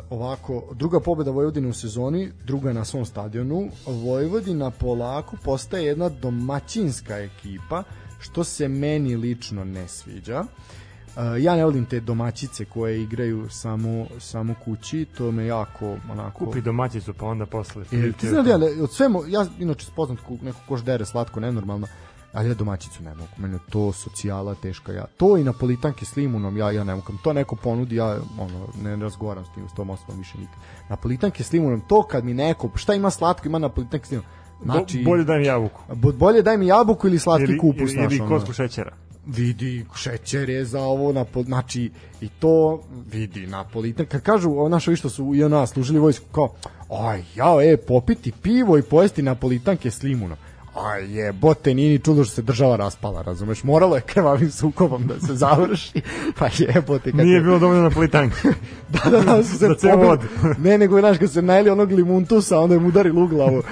[0.09, 7.17] ovako, druga pobeda Vojvodine u sezoni, druga na svom stadionu, Vojvodina polako postaje jedna domaćinska
[7.17, 7.83] ekipa,
[8.19, 10.39] što se meni lično ne sviđa.
[10.39, 16.45] Uh, ja ne volim te domaćice koje igraju samo, samo kući, to me jako onako...
[16.45, 17.83] Kupi domaćicu pa onda posle.
[17.91, 21.39] E, ti znaš da ja, od svemu, ja inače spoznat ku, neko ko ždere slatko,
[21.39, 21.87] nenormalno,
[22.33, 26.15] ali ja domaćicu ne mogu, meni je to socijala teška, ja, to i napolitanke s
[26.15, 29.73] limunom, ja, ja ne mogu, to neko ponudi, ja ono, ne razgovaram s tim, s
[29.73, 30.55] tom osobom više nikad.
[30.89, 34.31] Napolitanke s limunom, to kad mi neko, šta ima slatko, ima napolitanke s limunom,
[34.63, 35.81] znači, Bo, bolje daj mi jabuku.
[35.95, 38.29] bo- bolje daj mi jabuku ili slatki Ili, kupus, ili, ili ono.
[38.29, 38.93] kosku šećera.
[39.25, 41.91] vidi šećer je za ovo na znači
[42.21, 42.81] i to
[43.11, 46.49] vidi napolitan kad kažu o našo što su i ona služili vojsku kao
[46.89, 50.37] aj jao e popiti pivo i pojesti napolitanke s limunom
[50.75, 55.27] aj jebote nije ni čudo što se država raspala razumeš moralo je krvavim sukobom da
[55.27, 56.01] se završi
[56.39, 58.35] pa jebote kad Nije bilo dovoljno napolitanke.
[58.93, 62.59] da, da, da, su se ceo pobili- ne, nego, znaš, kad se najeli onog limuntusa,
[62.59, 63.63] onda im udarili u glavu,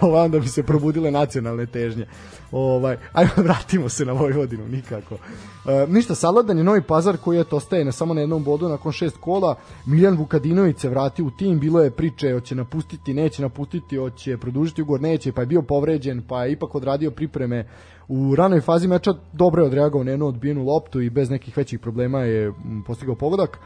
[0.00, 2.06] onda bi se probudile nacionalne težnje.
[2.52, 5.14] Ovaj, ajmo, vratimo se na Vojvodinu, nikako.
[5.14, 8.92] E, ništa, Saladan je novi pazar koji je ostaje na samo na jednom bodu nakon
[8.92, 9.56] šest kola.
[9.86, 14.82] Miljan Vukadinović se vratio u tim, bilo je priče, hoće napustiti, neće napustiti, hoće produžiti
[14.82, 17.66] ugovor, neće, pa je bio povređen, pa je ipak odradio pripreme
[18.08, 21.80] u ranoj fazi meča dobro je odreagovao na jednu odbijenu loptu i bez nekih većih
[21.80, 22.52] problema je
[22.86, 23.58] postigao pogodak.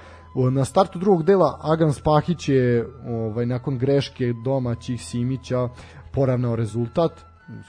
[0.50, 5.68] Na startu drugog dela Agan Spahić je ovaj, nakon greške domaćih Simića
[6.12, 7.12] poravnao rezultat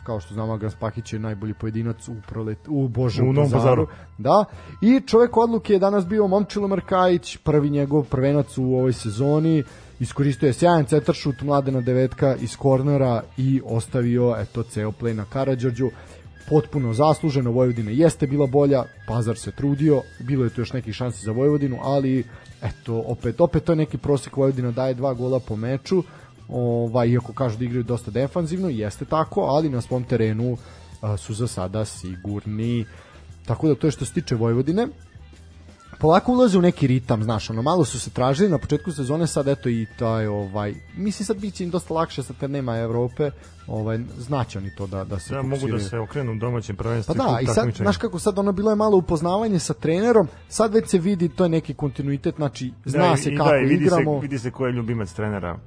[0.03, 3.51] kao što znamo Agan Spahić je najbolji pojedinac u prolet u Bože U u Novom
[3.51, 3.85] Pazaru.
[3.85, 4.07] Pazaru.
[4.17, 4.45] Da.
[4.81, 9.63] I čovjek odluke je danas bio Momčilo Markajić, prvi njegov prvenac u ovoj sezoni.
[9.99, 15.89] Iskoristio je sjajan cetaršut Mladena Devetka iz kornera i ostavio eto ceo play na Karadžorđu
[16.49, 21.25] potpuno zasluženo, Vojvodina jeste bila bolja, Pazar se trudio, bilo je tu još nekih šansi
[21.25, 22.23] za Vojvodinu, ali
[22.61, 26.03] eto, opet, opet to je neki prosek Vojvodina daje dva gola po meču,
[26.49, 30.57] ovaj, iako kažu da igraju dosta defanzivno, jeste tako, ali na svom terenu
[31.01, 32.85] a, su za sada sigurni.
[33.45, 34.87] Tako da to je što se tiče Vojvodine
[35.99, 39.47] polako ulaze u neki ritam, znaš, ono malo su se tražili na početku sezone, sad
[39.47, 43.31] eto i taj ovaj mislim sad biće im dosta lakše sad kad nema Evrope,
[43.67, 47.15] ovaj znaće oni to da da se Da, mogu da se okrenu domaćem prvenstvu.
[47.15, 50.73] Pa da, i sad, znaš kako sad ono bilo je malo upoznavanje sa trenerom, sad
[50.73, 53.65] već se vidi, to je neki kontinuitet, znači zna da, se i, kako da, i
[53.65, 54.19] vidi igramo.
[54.19, 55.59] Se, vidi se ko je ljubimac trenera.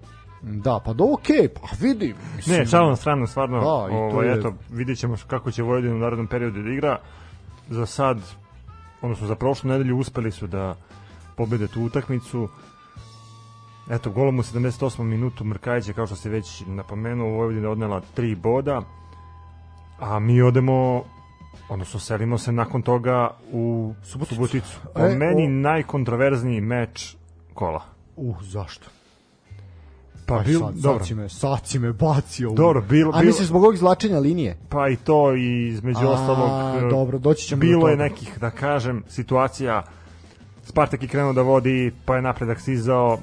[0.42, 2.14] Da, pa da okej, pa vidi.
[2.36, 5.62] Mislim, Ne, šalom na stranu, stvarno, Da, to ovaj, je- eto, vidjet ćemo kako će
[5.62, 6.98] Vojvodina u narodnom periodu da igra.
[7.68, 8.18] Za sad,
[9.02, 10.74] odnosno za prošlu nedelju uspeli su da
[11.36, 12.48] pobede tu utakmicu.
[13.90, 15.02] Eto, golom u 78.
[15.02, 18.82] minutu Mrkajić je, kao što se već napomenuo, Vojvodina odnela tri boda,
[19.98, 21.04] a mi odemo
[21.68, 24.78] odnosno selimo se nakon toga u Suboticu.
[24.94, 27.16] Po E, meni o- najkontroverzniji meč
[27.54, 27.82] kola.
[28.16, 28.90] Uh, zašto?
[30.30, 32.50] Pa, Aj, bil, sad, dobro, sad si me, sad si me bacio.
[32.50, 34.56] Dobro, bilo- A misliš zbog ovog izvlačenja linije?
[34.68, 38.38] pa i to i između A, ostalog e, dobro, doći ćemo bilo do je nekih,
[38.38, 39.82] da kažem, situacija
[40.64, 43.18] Spartak je krenuo da vodi, pa je napredak stizao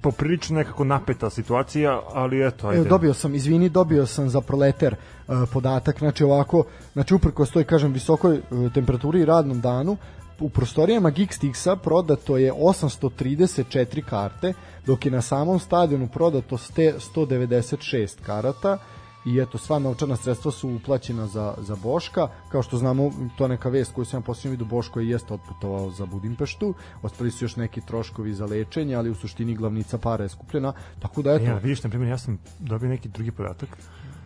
[0.00, 2.78] poprilično nekako napeta situacija, ali eto, ajde.
[2.80, 4.94] Evo, dobio sam, izvini, dobio sam za proleter
[5.28, 9.96] uh, podatak, znači ovako, znači uprko stoji, kažem, visokoj uh, temperaturi i radnom danu,
[10.40, 14.52] u prostorijama Geekstixa prodato je 834 karte,
[14.86, 18.78] dok je na samom stadionu prodato ste 196 karata.
[19.26, 22.28] I eto sva novčana sredstva su uplaćena za, za Boška.
[22.48, 25.34] Kao što znamo to je neka vest koju sam ja posljednjem vidu Boško je jeste
[25.34, 26.74] otputovao za Budimpeštu.
[27.02, 30.72] Ostali su još neki troškovi za lečenje ali u suštini glavnica para je skupljena.
[30.98, 31.44] Tako da eto.
[31.44, 33.68] Ja, vidiš, na primjer, ja sam dobio neki drugi podatak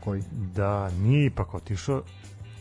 [0.01, 0.23] koji?
[0.33, 2.03] da nije ipak otišao,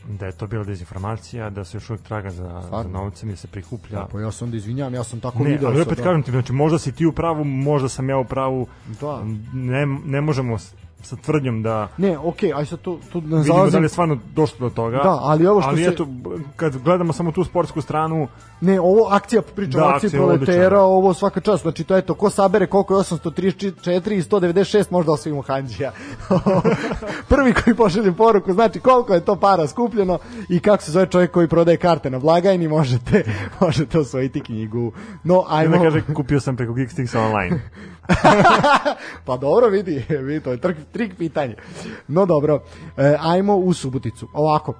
[0.07, 3.37] da je to bila dezinformacija, da se još uvijek traga za, za novcem i da
[3.37, 3.99] se prikuplja.
[3.99, 5.69] Ja, pa ja se onda izvinjam, ja sam tako Ne, video.
[5.69, 8.25] ali opet sad, kažem ti, znači možda si ti u pravu, možda sam ja u
[8.25, 8.67] pravu.
[9.01, 9.23] Da.
[9.53, 10.57] Ne, ne možemo
[11.01, 14.17] sa tvrdnjom da Ne, okej, aj sad tu, tu ne vidimo da li je stvarno
[14.35, 14.97] došlo do toga.
[14.97, 16.07] Da, ali ovo što ali se- eto,
[16.55, 18.27] kad gledamo samo tu sportsku stranu,
[18.61, 21.61] Ne, ovo akcija, pričam Da, akcija proletera, ovo svaka čast.
[21.61, 25.91] Znači, to je to, ko sabere koliko je 834 i 196, možda osvojimo Hanđija.
[27.29, 30.19] Prvi koji pošalje poruku, znači koliko je to para skupljeno
[30.49, 33.23] i kako se zove čovjek koji prodaje karte na blagajni, možete,
[33.61, 34.91] možete osvojiti knjigu.
[35.23, 35.77] No, ajmo...
[35.77, 37.61] da kaže kupio sam preko Geekstixa online.
[39.25, 41.55] pa dobro, vidi, vidi, to je trik, trik pitanje.
[42.07, 42.63] No dobro,
[42.97, 44.27] e, ajmo u Suboticu.
[44.33, 44.77] Ovako, e,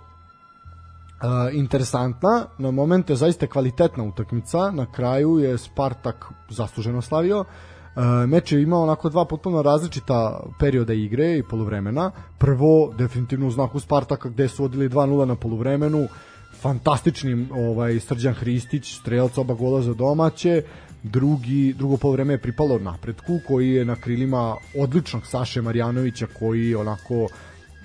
[1.54, 7.46] interesantna, na momente zaista kvalitetna utakmica, na kraju je Spartak zasluženo slavio,
[8.00, 12.12] E, meč je imao onako dva potpuno različita perioda igre i poluvremena.
[12.38, 16.08] Prvo, definitivno u znaku Spartaka gde su vodili 2-0 na poluvremenu,
[16.62, 20.64] fantastični ovaj Srđan Hristić, strelac oba gola za domaće,
[21.04, 27.28] drugi drugo poluvreme je pripalo napretku koji je na krilima odličnog Saše Marjanovića koji onako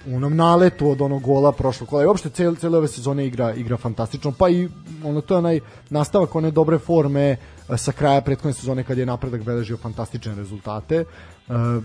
[0.06, 2.02] u onom naletu od onog gola prošlog kola.
[2.02, 4.68] I uopšte cel, cele ove sezone igra igra fantastično pa i
[5.04, 5.60] ono to je onaj
[5.90, 7.36] nastavak one dobre forme e,
[7.76, 10.96] sa kraja prethodne sezone kad je napredak beležio fantastične rezultate.
[10.96, 11.04] E,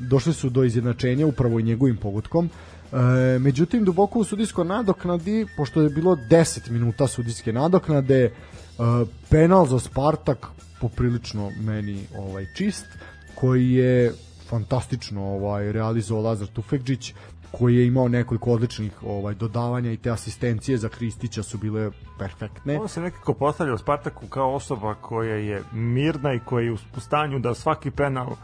[0.09, 2.49] došli su do izjednačenja upravo i njegovim pogutkom.
[2.49, 8.31] E, međutim duboko u sudijskoj nadoknadi pošto je bilo 10 minuta sudijske nadoknade e,
[9.29, 10.47] penal za Spartak
[10.81, 12.85] poprilično meni ovaj čist
[13.35, 14.13] koji je
[14.49, 17.13] fantastično ovaj realizovao Lazar Tufekđić
[17.51, 22.79] koji je imao nekoliko odličnih ovaj dodavanja i te asistencije za Kristića su bile perfektne.
[22.79, 26.77] On se nekako postavlja u Spartaku kao osoba koja je mirna i koja je u
[26.99, 28.35] stanju da svaki penal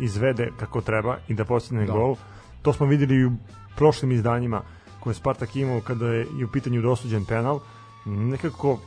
[0.00, 1.92] izvede kako treba i da postigne Da.
[1.92, 2.16] gol.
[2.62, 3.32] To smo videli i u
[3.76, 4.62] prošlim izdanjima
[5.00, 7.60] koje je Spartak imao kada je u pitanju dosuđen penal.
[8.04, 8.80] Nekako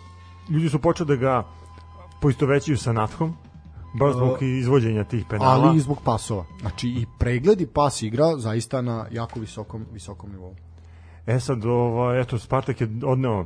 [0.49, 1.43] ljudi su počeli da ga
[2.25, 3.33] poistovećuju sa Nathom,
[3.99, 5.51] baš zbog izvođenja tih penala.
[5.51, 6.45] ali i zbog pasova.
[6.61, 10.55] Znači i pregled i pas igra zaista na jako visokom visokom nivou.
[11.27, 13.45] E sad, ovaj, eto, Spartak je odneo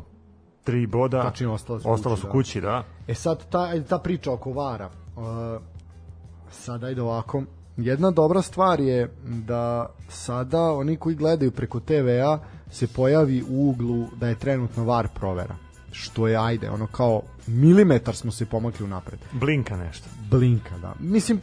[0.64, 2.31] tri boda, Tačnije, ostalo su ostalo kući, su da.
[2.31, 2.84] kući, da.
[3.07, 4.89] E sad ta, ta priča oko vara.
[5.15, 5.23] Uh,
[6.51, 7.43] sad ajde ovako.
[7.77, 12.39] Jedna dobra stvar je da sada oni koji gledaju preko TV-a
[12.69, 15.56] se pojavi u uglu da je trenutno var provera.
[15.91, 19.20] Što je, ajde, ono kao milimetar smo se pomakli u napred.
[19.32, 20.06] Blinka nešto.
[20.32, 20.94] Blinka, da.
[20.99, 21.41] Mislim,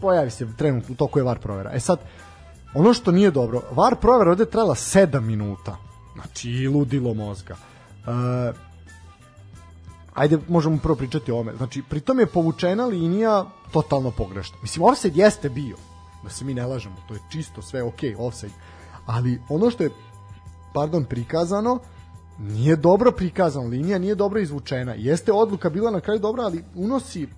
[0.00, 1.70] pojavi, se trenutno u toku je VAR provera.
[1.74, 1.98] E sad,
[2.74, 5.76] ono što nije dobro, VAR provera ovde trajala 7 minuta.
[6.14, 7.56] Znači, ludilo mozga.
[8.06, 8.52] E,
[10.14, 11.56] ajde, možemo prvo pričati o ome.
[11.56, 14.56] Znači, pritom je povučena linija totalno pogrešna.
[14.62, 15.76] Mislim, offside jeste bio.
[16.22, 18.54] Da se mi ne lažemo, to je čisto sve ok, offside.
[19.06, 19.90] Ali ono što je,
[20.74, 21.78] pardon, prikazano,
[22.38, 24.94] nije dobro prikazano, linija nije dobro izvučena.
[24.94, 27.28] Jeste odluka bila na kraju dobra, ali unosi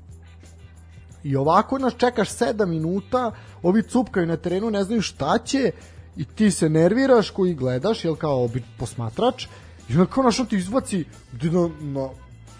[1.24, 3.32] i ovako nas čekaš 7 minuta,
[3.62, 5.70] ovi cupkaju na terenu, ne znaju šta će
[6.16, 8.48] i ti se nerviraš koji gledaš, jel kao
[8.78, 9.47] posmatrač
[9.89, 12.09] i onda kao našo ti izbaci na, na,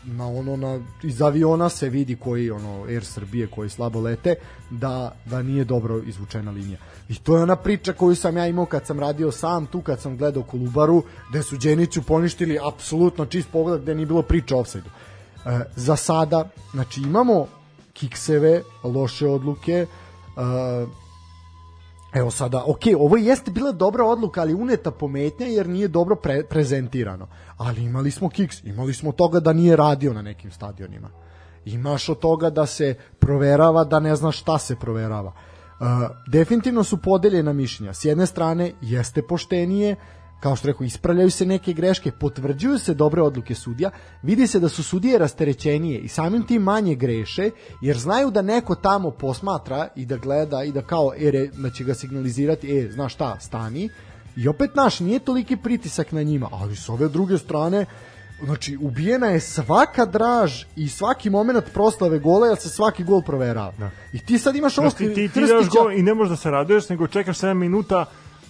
[0.07, 4.35] na ono na, iz aviona se vidi koji ono Air Srbije koji slabo lete
[4.71, 6.79] da, da nije dobro izvučena linija
[7.09, 10.01] i to je ona priča koju sam ja imao kad sam radio sam tu kad
[10.01, 14.61] sam gledao Kolubaru gde su Đeniću poništili apsolutno čist pogled gde nije bilo priča o
[14.61, 14.91] offside
[15.47, 17.47] e, za sada znači imamo
[17.93, 19.87] kikseve, loše odluke.
[20.37, 20.89] Uh,
[22.15, 26.45] evo sada, ok, ovo jeste bila dobra odluka, ali uneta pometnja jer nije dobro pre
[26.45, 27.29] prezentirano.
[27.57, 31.09] Ali imali smo kiks, imali smo toga da nije radio na nekim stadionima.
[31.65, 35.33] Imaš od toga da se proverava, da ne znaš šta se proverava.
[35.81, 35.87] Uh,
[36.27, 37.95] definitivno su podeljena mišljenja.
[37.95, 39.97] S jedne strane jeste poštenije,
[40.41, 43.91] kao što rekao, ispravljaju se neke greške, potvrđuju se dobre odluke sudija,
[44.23, 47.51] vidi se da su sudije rasterećenije i samim tim manje greše,
[47.83, 51.85] jer znaju da neko tamo posmatra i da gleda i da kao, e, da će
[51.85, 53.89] ga signalizirati, e, znaš šta, stani,
[54.37, 57.87] i opet naš, nije toliki pritisak na njima, ali s ove druge strane,
[58.45, 63.73] znači, ubijena je svaka draž i svaki moment proslave gola, jer se svaki gol proverava.
[63.79, 63.91] Da.
[64.13, 66.37] I ti sad imaš ovo Znaš, ti, ti, ti daš gol i ne možeš da
[66.37, 68.05] se raduješ, nego čekaš 7 minuta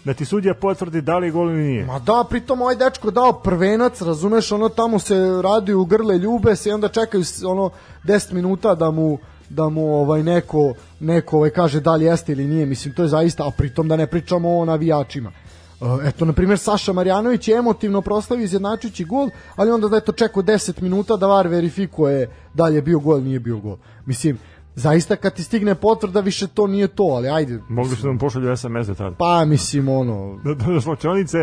[0.05, 1.85] da ti sudija potvrdi da li je gol ili nije.
[1.85, 6.57] Ma da, pritom ovaj dečko dao prvenac, razumeš, ono tamo se radi u grle, ljube
[6.57, 7.71] se i onda čekaju ono
[8.05, 9.19] 10 minuta da mu
[9.49, 13.09] da mu ovaj neko neko ovaj kaže da li jeste ili nije, mislim to je
[13.09, 15.33] zaista, a pritom da ne pričamo o navijačima.
[15.81, 20.13] E, Eto, na primjer, Saša Marjanović je emotivno proslavio izjednačujući gol, ali onda da eto
[20.13, 23.77] čekao 10 minuta da VAR verifikuje da li je bio gol, nije bio gol.
[24.07, 24.39] Mislim,
[24.75, 27.61] zaista kad ti stigne potvrda više to nije to, ali ajde.
[27.69, 29.15] Mogli su da nam pošalju SMS tad.
[29.19, 31.39] Pa mislim ono, Da, da, da slačionice,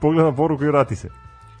[0.00, 1.08] pogleda poruku i vrati se.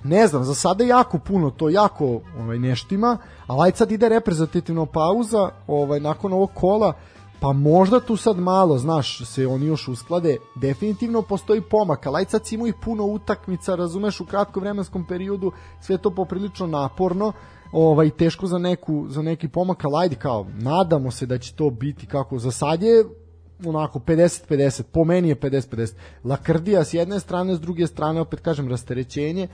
[0.04, 4.08] ne znam, za sada je jako puno to, jako ovaj, neštima, ali ajde sad ide
[4.08, 6.92] reprezentativna pauza ovaj, nakon ovog kola,
[7.40, 12.30] pa možda tu sad malo, znaš, se oni još usklade, definitivno postoji pomak, ali ajde
[12.30, 17.32] sad i puno utakmica, razumeš, u kratkom vremenskom periodu, sve to poprilično naporno,
[17.72, 21.70] ovaj teško za neku za neki pomak, ali ajde kao nadamo se da će to
[21.70, 23.04] biti kako za sad je
[23.64, 25.94] onako 50-50, po meni je 50-50.
[26.24, 29.48] Lakrdija s jedne strane, s druge strane opet kažem rasterećenje,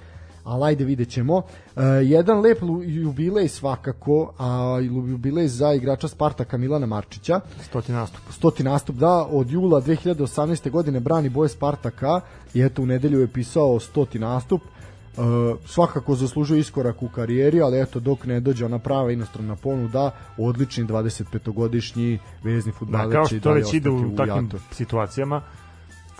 [0.45, 1.43] ali ajde vidjet ćemo.
[1.77, 4.79] E, jedan lep jubilej svakako, a
[5.09, 8.21] jubilej za igrača Spartaka Milana Marčića, Stoti nastup.
[8.31, 10.71] stoti nastup da od jula 2018.
[10.71, 12.21] godine brani boje Spartaka
[12.55, 15.21] i eto u nedelju je pisao stoti nastup e,
[15.67, 20.85] svakako zaslužuje iskorak u karijeri ali eto dok ne dođe ona prava inostrana ponuda odlični
[20.85, 24.59] 25-godišnji vezni Da, fudbaler kao će i što već ide u takvim jatu.
[24.71, 25.43] situacijama,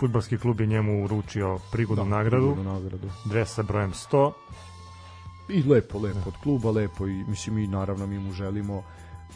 [0.03, 3.07] futbalski klub je njemu uručio prigodnu Da, nagradu, prigodnu nagradu.
[3.25, 4.31] dres sa brojem 100,
[5.49, 8.83] i lepo, lepo od kluba, lepo i mislim i naravno mi mu želimo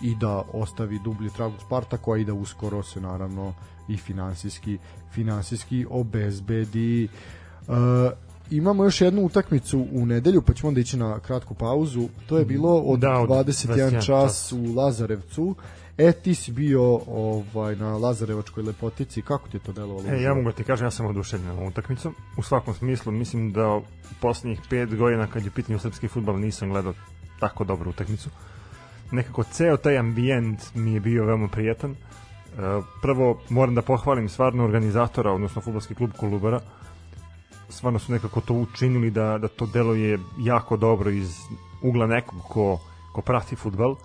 [0.02, 3.54] i da ostavi dublji trag u Spartaku, a i da uskoro se naravno
[3.88, 4.78] i finansijski
[5.12, 7.08] finansijski obezbedi
[8.52, 12.08] imamo još jednu utakmicu u nedelju, pa ćemo onda ići na kratku pauzu.
[12.28, 14.52] To je bilo od, Da, od 21, 21 čas, čas.
[14.52, 15.56] u Lazarevcu.
[15.98, 20.10] E, ti si bio ovaj, na Lazarevačkoj lepotici, kako ti je to delovalo?
[20.10, 22.16] E, ja mogu da ti kažem, ja sam oduševljen ovom utakmicom.
[22.38, 23.84] U svakom smislu, mislim da u
[24.22, 26.94] poslednjih pet godina kad je u pitanju srpski futbal nisam gledao
[27.40, 28.30] tako dobru utakmicu.
[29.12, 31.92] Nekako ceo taj ambijent mi je bio veoma prijetan.
[31.92, 31.96] E,
[33.02, 36.60] prvo moram da pohvalim stvarno organizatora, odnosno futbolski klub Kolubara.
[37.70, 41.38] Stvarno su nekako to učinili da, da to deluje jako dobro iz
[41.82, 42.80] ugla nekog ko,
[43.14, 43.96] ko prati futbal.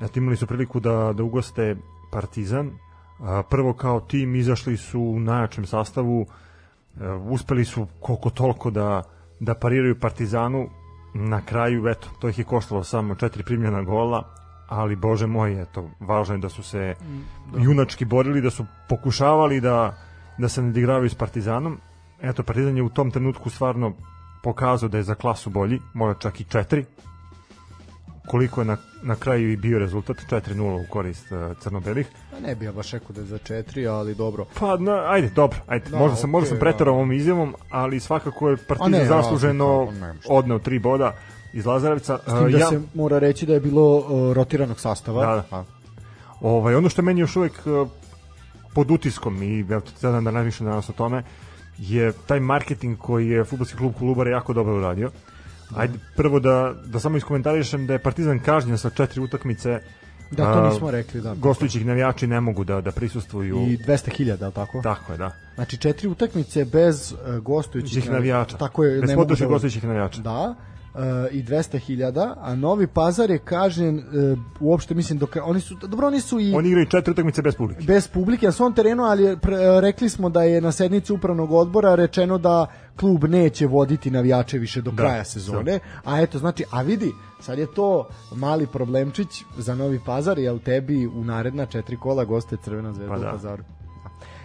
[0.00, 1.76] Eto, imali su priliku da, da ugoste
[2.10, 2.70] Partizan.
[3.50, 6.26] Prvo kao tim izašli su u najjačem sastavu,
[7.00, 9.02] e, uspeli su koliko toliko da,
[9.40, 10.68] da pariraju Partizanu.
[11.14, 14.24] Na kraju, eto, to ih je koštalo samo četiri primljena gola,
[14.68, 16.94] ali bože moj, eto, važno je da su se
[17.58, 19.96] junački borili, da su pokušavali da,
[20.38, 21.78] da se nadigravaju s Partizanom.
[22.22, 23.92] Eto, Partizan je u tom trenutku stvarno
[24.42, 26.84] pokazao da je za klasu bolji, možda čak i četiri,
[28.26, 32.06] koliko je na, na kraju i bio rezultat 4-0 u korist uh, crno-belih.
[32.30, 34.46] Pa ne bi ja baš rekao da je za četiri, ali dobro.
[34.60, 35.90] Pa na, ajde, dobro, ajde.
[35.90, 36.96] Da, možda sam možda sam preterao da.
[36.96, 39.92] ovom izjavom, ali svakako je Partizan zasluženo
[40.28, 41.14] odneo tri boda
[41.52, 42.18] iz Lazarevca.
[42.18, 45.26] S tim Uh, da ja, se mora reći da je bilo uh, rotiranog sastava.
[45.26, 45.64] Da, da.
[46.40, 47.88] Ovaj, ono što meni još uvek uh,
[48.74, 51.22] pod utiskom i ja sada da najviše danas o tome
[51.78, 55.10] je taj marketing koji je futbolski klub Kolubara jako dobro uradio.
[55.76, 59.80] Ajde, prvo da, da samo iskomentarišem da je Partizan kažnjen sa četiri utakmice
[60.30, 61.34] Da, to nismo rekli, da.
[61.34, 64.80] gostujućih navijači ne mogu da, da prisustvuju I 200.000, ali tako?
[64.82, 65.30] tako je, da.
[65.54, 68.56] Znači četiri utakmice bez uh, gostujućih navijača.
[68.56, 70.20] Tako je, Bez ne mogu da- gostujućih navijača.
[70.22, 70.54] Da.
[70.94, 71.00] Uh,
[71.30, 76.20] i 200.000, a Novi Pazar je kažen uh, uopšte mislim dok oni su dobro oni
[76.20, 77.82] su i Oni igraju četiri utakmice bez publike.
[77.84, 81.94] bez publike na svom terenu, ali pre, rekli smo da je na sednici upravnog odbora
[81.94, 85.78] rečeno da klub neće voditi navijače više do Da, kraja sezone.
[86.04, 91.06] A eto, znači, a vidi, sad je to mali problemčić za Novi Pazar, jel tebi
[91.06, 93.30] u naredna četiri kola goste Crvena zvezda Pa u da.
[93.30, 93.62] Pazaru.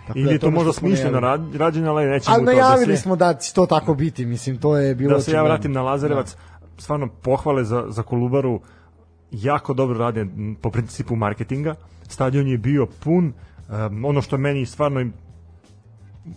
[0.07, 2.97] Tako Ili je to ono možda smišljeno rad, rađeno, ali nećemo Ali to da se,
[2.97, 5.81] smo da će to tako biti, mislim, to je bilo da se ja vratim na
[5.81, 6.35] Lazarevac.
[6.77, 8.59] Stvarno pohvale za, za Kolubaru.
[9.31, 10.25] Jako dobro rade
[10.61, 11.75] po principu marketinga.
[12.07, 13.33] Stadion je bio pun.
[13.69, 15.13] Um, ono što meni stvarno im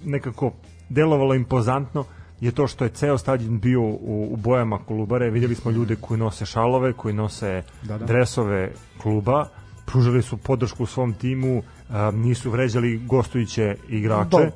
[0.05, 0.53] nekako
[0.89, 2.05] delovalo impozantno
[2.41, 5.31] je to što je ceo stadion bio u, u bojama Kolubare.
[5.31, 8.07] Vidjeli smo ljude koji nose šalove, koji nose Da, da.
[8.07, 8.73] dresove
[9.03, 9.49] kluba,
[9.87, 14.37] pružali su podršku svom timu, um, nisu vređali gostujuće igrače.
[14.37, 14.51] Da,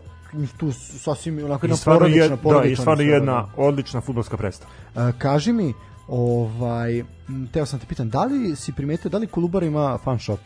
[0.56, 4.72] tu sasvim onako jedna porodična, je, da, i porodična stvarno jedna odlična futbolska predstava.
[4.94, 5.08] da.
[5.08, 5.74] E, kaži mi,
[6.08, 7.04] ovaj,
[7.52, 10.40] teo sam te pitan, da li si primetio, da li Kolubara ima fan shop?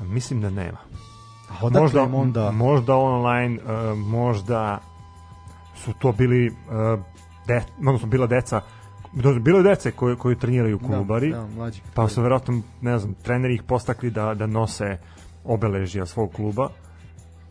[0.00, 0.78] Mislim da nema.
[1.50, 2.50] A odakle možda, im onda...
[2.50, 4.78] možda online, uh, možda
[5.84, 6.54] su to bili uh,
[7.46, 8.60] de, odnosno bila deca
[9.40, 11.80] bilo je dece koje, koje treniraju u Kolubari, Da, da, mlađi.
[11.94, 14.98] pa su verovatno, ne znam, treneri ih postakli da, da nose
[15.44, 16.68] obeležja svog kluba.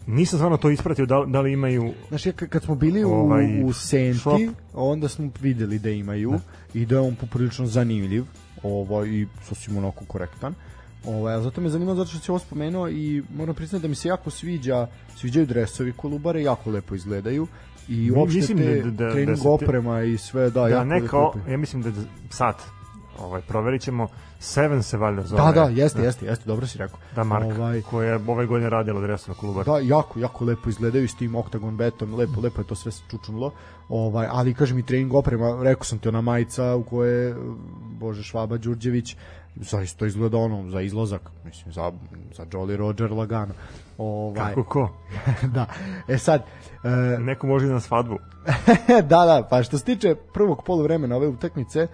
[0.07, 3.09] Nisam stvarno to ispratio da, da li imaju Znaš, ja k- kad smo bili u,
[3.09, 4.39] Ovaj, u Senti, shop.
[4.73, 6.39] onda smo videli da imaju
[6.73, 8.23] i da je on poprilično zanimljiv
[8.63, 10.53] ovaj, i sasvim onako korektan.
[11.05, 14.07] Ovaj, zato me zanima zato što si ovo spomenuo i moram priznati da mi se
[14.07, 17.47] jako sviđa, sviđaju dresovi Kolubare, jako lepo izgledaju
[17.89, 20.67] i uopšte mislim te da- da- da trening se te- oprema i sve, da, da,
[20.67, 21.17] jako neka,
[21.49, 21.91] ja mislim da
[22.29, 22.55] sad
[23.19, 24.07] ovaj, proverit ćemo
[24.39, 26.99] Seven se valjda zove Da, da, jeste, jeste, jeste, dobro si rekao.
[27.15, 31.07] da Marka, Ovaj, koja je ove godine radila dresove Kolubara Da, jako, jako lepo izgledaju
[31.07, 33.51] s tim oktagon betom, lepo, lepo je to sve čučnulo.
[33.89, 37.35] Ovaj, ali kažem i trening oprema, rekao sam ti ona majica u kojoj
[37.99, 39.15] Bože Švaba Đurđević
[39.55, 41.91] zaista izgleda ono za izlazak, mislim za
[42.35, 43.53] za Jolly Roger lagano.
[43.97, 44.89] Ovaj, kako ko?
[45.55, 45.65] da.
[46.07, 46.43] E sad,
[46.83, 48.17] e, neko može na svadbu
[49.09, 51.87] da, da, pa što se tiče prvog poluvremena ove utakmice,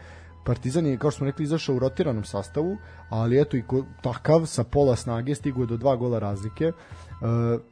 [0.46, 2.78] Partizan je, kao što smo rekli, izašao u rotiranom sastavu,
[3.10, 6.66] ali eto i ko, takav sa pola snage stigao je do dva gola razlike.
[6.66, 6.72] E,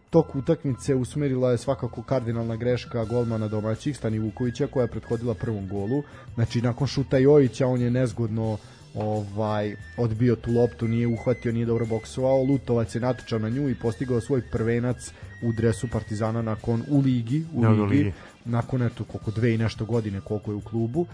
[0.10, 5.68] tok utakmice usmerila je svakako kardinalna greška golmana domaćih Stani Vukovića koja je prethodila prvom
[5.68, 6.04] golu.
[6.36, 8.58] Znači nakon šuta Jojića on je nezgodno
[8.96, 12.44] ovaj odbio tu loptu, nije uhvatio, nije dobro boksovao.
[12.44, 15.12] Lutovac je natočao na nju i postigao svoj prvenac
[15.44, 18.14] u dresu Partizana nakon u ligi, u ligi, ligi.
[18.46, 21.06] nakon eto koliko dve i nešto godine koliko je u klubu.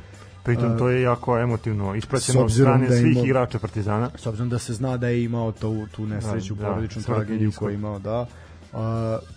[0.44, 4.10] Pritom to je jako emotivno ispraćeno od strane da svih igrača Partizana.
[4.16, 7.02] S obzirom da se zna da je imao tu, tu nesreću, Da, da, da, porodičnu
[7.02, 8.22] smrtni tragediju koju je imao, da.
[8.74, 8.80] Uh,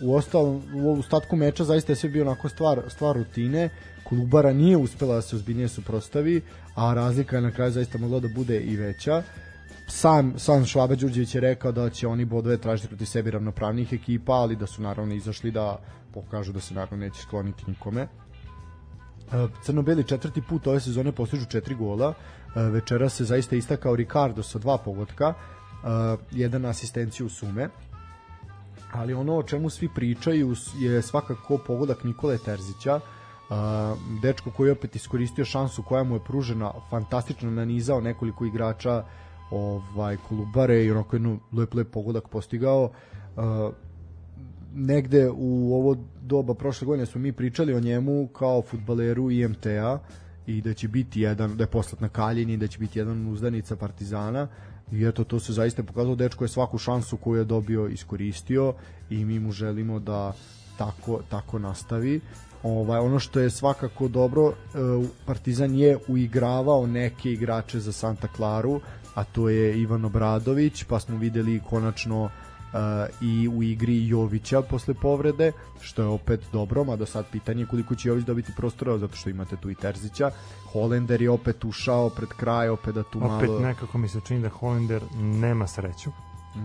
[0.01, 3.69] u ostalom, u ostatku meča zaista je sve bio onako stvar, stvar rutine.
[4.03, 6.41] Kolubara nije uspela da se ozbiljnije suprostavi,
[6.75, 9.23] a razlika je na kraju zaista mogla da bude i veća.
[9.87, 14.33] Sam, sam Švaba Đurđević je rekao da će oni bodove tražiti protiv sebi ravnopravnih ekipa,
[14.33, 15.79] ali da su naravno izašli da
[16.13, 18.07] pokažu da se naravno neće skloniti nikome.
[19.33, 22.13] E, Crno-beli četvrti put ove sezone postižu četiri gola.
[22.55, 25.37] E, Večera se zaista istakao Ricardo sa dva pogotka, e,
[26.31, 27.69] jedan asistenciju sume.
[28.91, 32.99] Ali ono o čemu svi pričaju je svakako pogodak Nikole Terzića,
[34.21, 39.03] dečko koji je opet iskoristio šansu koja mu je pružena, fantastično nanizao nekoliko igrača
[39.51, 42.91] ovaj Kolubare i onako jednu lep lep pogodak postigao.
[44.79, 49.99] Negde u ovo doba prošle godine smo mi pričali o njemu kao futbaleru IMT-a
[50.47, 53.27] i da će biti jedan, da je poslat na Kaljini i da će biti jedan
[53.27, 54.47] uzdanica Partizana.
[54.91, 56.15] I eto to se zaista pokazalo.
[56.15, 58.73] Dečko je svaku šansu koju je dobio iskoristio
[59.09, 60.33] i mi mu želimo da
[60.77, 62.21] tako, tako nastavi.
[62.63, 64.53] Ovaj, ono što je svakako dobro e,
[65.25, 68.81] Partizan je uigravao neke igrače za Santa Claru
[69.15, 72.29] a to je Ivan Obradović pa smo videli konačno
[73.21, 77.95] i u igri Jovića posle povrede, što je opet dobro, mada sad pitanje je koliko
[77.95, 80.31] će Jović dobiti prostora, zato što imate tu i Terzića.
[80.71, 83.59] Holender je opet ušao pred kraj, opet da tu Opet malo...
[83.59, 86.11] nekako mi se čini da Hollander nema sreću.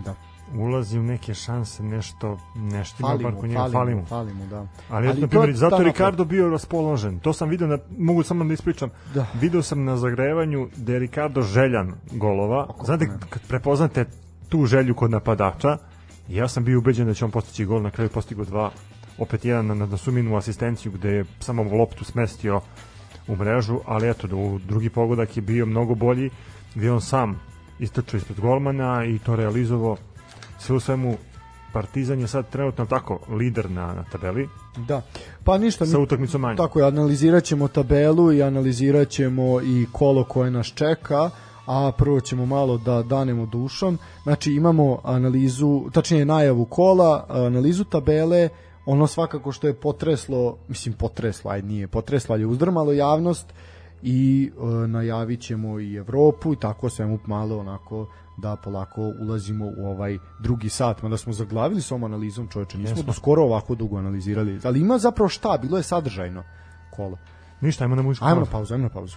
[0.05, 0.15] Da.
[0.55, 4.47] Ulazi u neke šanse, nešto, nešto ima Fali bar kod njega, fali, mu, fali mu,
[4.47, 4.67] da.
[4.91, 7.19] Ali, Ali to- primjer, zato je Ricardo bio raspoložen.
[7.19, 8.91] To sam video, na, mogu samo da ispričam.
[9.15, 9.27] Da.
[9.41, 12.69] Video sam na zagrevanju da je Ricardo željan golova.
[12.85, 14.05] Znate, kad prepoznate
[14.49, 15.79] tu želju kod napadača,
[16.33, 18.71] ja sam bio ubeđen da će on postići gol, na kraju je postigao dva.
[19.19, 22.61] Opet jedan na, na suminu asistenciju gde je samo loptu smestio
[23.29, 26.31] u mrežu, ali eto, da u drugi pogodak je bio mnogo bolji,
[26.75, 27.41] gde on sam
[27.79, 29.97] istrčao ispred golmana i to realizovao
[30.59, 31.17] sve u svemu
[31.73, 35.03] Partizan je sad trenutno tako lider na, na tabeli Da.
[35.45, 36.57] Pa ništa, sa mi, utakmicom manje.
[36.57, 41.31] tako je, analizirat ćemo tabelu i analizirat ćemo i kolo koje nas čeka,
[41.67, 43.99] a prvo ćemo malo da danemo dušom.
[44.23, 48.49] Znači imamo analizu, tačnije najavu kola, analizu tabele,
[48.87, 53.47] ono svakako što je potreslo, mislim potreslo, aj nije potreslo, ali je uzdrmalo javnost
[54.03, 58.07] i e, najavit ćemo i Evropu i tako svemu malo onako
[58.37, 62.91] da polako ulazimo u ovaj drugi sat, mada smo zaglavili s ovom analizom čoveče, nismo
[62.91, 63.07] Jesmo.
[63.07, 66.43] do skoro ovako dugo analizirali, ali ima zapravo šta, bilo je sadržajno
[66.97, 67.19] kolo.
[67.61, 69.17] Ništa, ajmo na muzičku Ajmo na pauzu, ajmo na pauzu.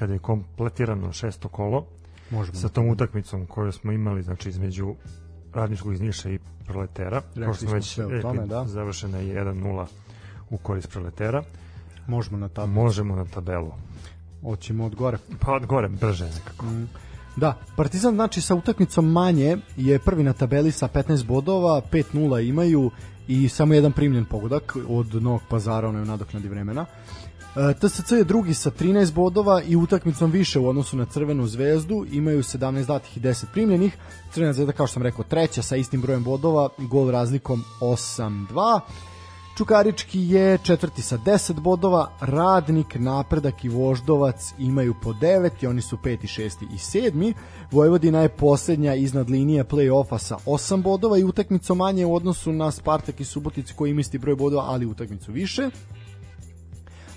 [0.00, 1.86] kada je kompletirano šesto kolo,
[2.30, 2.58] Možemo.
[2.58, 4.94] sa tom utakmicom koju smo imali znači između
[5.54, 8.64] radničkog iz Niša i proletera kao što smo već rekli, tome, da.
[8.66, 9.86] završena je 1-0
[10.50, 11.42] u korist proletera
[12.06, 12.74] Možemo na tablu.
[12.74, 13.72] možemo na tabelu
[14.42, 15.18] Hoćemo od gore.
[15.40, 16.64] pa od gore brže nekako
[17.36, 22.90] Da, Partizan znači sa utakmicom manje je prvi na tabeli sa 15 bodova, 5-0 imaju
[23.28, 26.82] i samo jedan primljen pogodak od Novog pazara, onaj u nadoknadi vremena.
[26.82, 27.19] E,
[27.54, 32.42] TSC je drugi sa 13 bodova i utakmicom više u odnosu na Crvenu zvezdu, imaju
[32.42, 33.96] 17 datih i 10 primljenih.
[34.32, 38.80] Crvena zvezda, kao što sam rekao, treća sa istim brojem bodova, gol razlikom 8-2.
[39.56, 45.82] Čukarički je četvrti sa 10 bodova, Radnik, Napredak i Voždovac imaju po 9 i oni
[45.82, 47.34] su peti, šesti i sedmi.
[47.70, 52.70] Vojvodina je poslednja iznad linije play-offa sa 8 bodova i utakmicom manje u odnosu na
[52.70, 55.70] Spartak i Suboticu koji ima isti broj bodova, ali utakmicu više.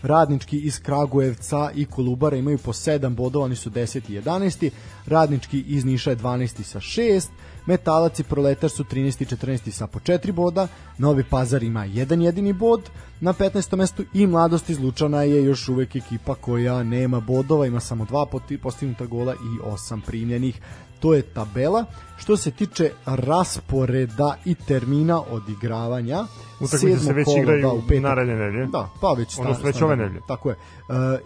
[0.04, 4.10] Radnički iz Kragujevca i Kolubara imaju po 7 bodova, oni su 10.
[4.10, 4.70] i 11.
[5.06, 6.64] Radnički iz Niša je 12.
[6.64, 7.28] sa 6.
[7.66, 9.22] Metalac i Proletar su 13.
[9.22, 9.72] i 14.
[9.72, 10.68] sa po 4 boda.
[10.98, 12.90] Novi Pazar ima jedan jedini bod
[13.22, 13.76] na 15.
[13.76, 18.26] mestu i Mladost iz Lučana je još uvek ekipa koja nema bodova, ima samo dva
[18.62, 20.62] postignuta gola i osam primljenih.
[21.04, 21.86] To je tabela.
[22.18, 26.24] Što se tiče rasporeda i termina odigravanja,
[26.60, 28.04] Utakmice se već kolo, igraju da, u petak.
[28.04, 28.66] naredne nedelje.
[28.66, 30.22] Da, pa već Odnosno sta- već ove nedelje.
[30.28, 30.56] Tako je.
[30.56, 30.60] E,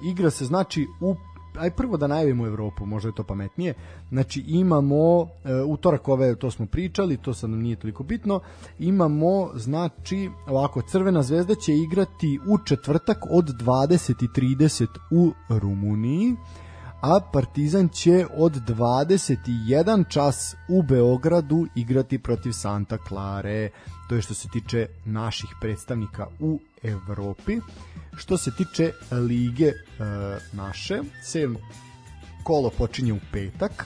[0.03, 1.15] igra se znači u
[1.59, 3.73] aj prvo da najavimo Evropu, možda je to pametnije.
[4.09, 5.27] Znači imamo e,
[5.67, 8.39] utorak ove, to smo pričali, to sad nam nije toliko bitno.
[8.79, 16.35] Imamo znači ovako Crvena zvezda će igrati u četvrtak od 20:30 u Rumuniji
[17.01, 23.69] a Partizan će od 21 čas u Beogradu igrati protiv Santa Klare.
[24.09, 27.59] To je što se tiče naših predstavnika u Evropi.
[28.15, 29.73] Što se tiče lige e,
[30.53, 31.59] naše, sedmo
[32.43, 33.85] kolo počinje u petak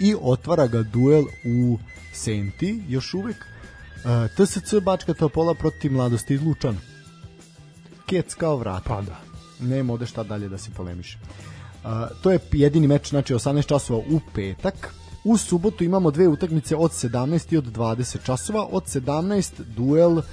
[0.00, 1.78] i otvara ga duel u
[2.12, 3.36] Senti, još uvek.
[3.36, 6.78] E, TSC Bačka Topola protiv Mladosti iz Lučana.
[8.06, 9.20] Kec kao vrat pa da
[9.60, 11.18] nema ovde šta dalje da se polemiše.
[11.84, 11.90] Uh,
[12.22, 14.94] to je jedini meč, znači 18 časova u petak.
[15.24, 18.66] U subotu imamo dve utakmice od 17 i od 20 časova.
[18.70, 20.24] Od 17 duel uh,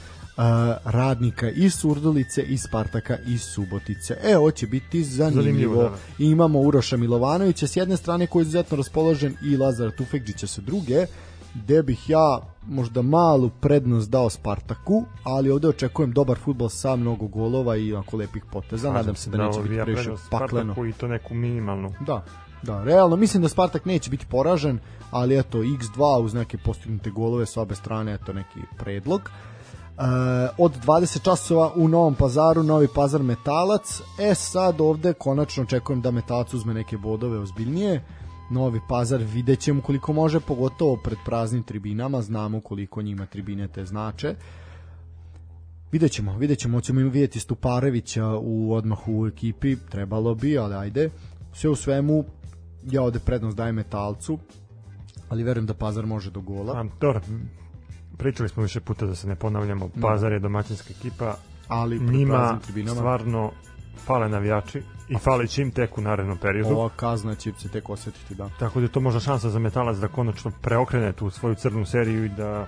[0.83, 4.17] radnika iz Surdulice i Spartaka iz Subotice.
[4.23, 5.43] E, ovo će biti zanimljivo.
[5.43, 5.97] Zanimljivo, da, da.
[6.19, 10.61] I imamo Uroša Milovanovića s jedne strane koji je izuzetno raspoložen i Lazara Tufekđića sa
[10.61, 11.05] druge
[11.53, 17.27] gde bih ja možda malu prednost dao Spartaku, ali ovde očekujem dobar futbol sa mnogo
[17.27, 18.93] golova i onako lepih poteza.
[18.93, 20.73] Nadam se da neće biti previše pakleno.
[20.73, 22.25] Spartaku i to neku minimalnu Da,
[22.63, 24.79] da, realno mislim da Spartak neće biti poražen,
[25.11, 29.21] ali eto x2 uz neke postignute golove s obe strane, eto neki predlog.
[29.99, 30.01] E,
[30.57, 34.01] od 20 časova u Novom pazaru, Novi pazar Metalac.
[34.19, 38.03] E sad ovde konačno očekujem da Metalac uzme neke bodove ozbiljnije.
[38.49, 43.85] Novi pazar vidjet ćemo koliko može, pogotovo pred praznim tribinama, znamo koliko njima tribine te
[43.85, 44.35] znače.
[45.91, 51.09] Vidjet ćemo, vidjet ćemo, ćemo vidjeti Stuparevića u odmahu u ekipi, trebalo bi, ali ajde.
[51.53, 52.23] Sve u svemu,
[52.83, 54.39] ja ovde prednost dajem Metalcu,
[55.29, 56.73] ali verujem da Pazar može do gola.
[56.79, 57.21] A, dobro,
[58.17, 61.35] pričali smo više puta da se ne ponavljamo, Pazar je domaćinska ekipa,
[61.67, 63.51] ali njima stvarno
[64.05, 66.75] fale navijači i fale će im tek u narednom periodu.
[66.75, 68.49] ova kazna će se tek osjetiti, da.
[68.59, 72.25] Tako da je to možda šansa za metalac da konačno preokrene tu svoju crnu seriju
[72.25, 72.67] i da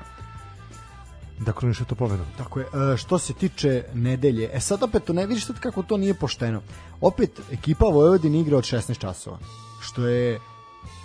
[1.46, 2.26] da kruniše to pobedom.
[2.38, 5.84] Tako je, e, što se tiče nedelje, e sad opet to ne vidiš sad kako
[5.84, 6.62] to nije pošteno.
[7.02, 9.38] Opet ekipa Vojvodina igra od 16 časova,
[9.82, 10.40] što je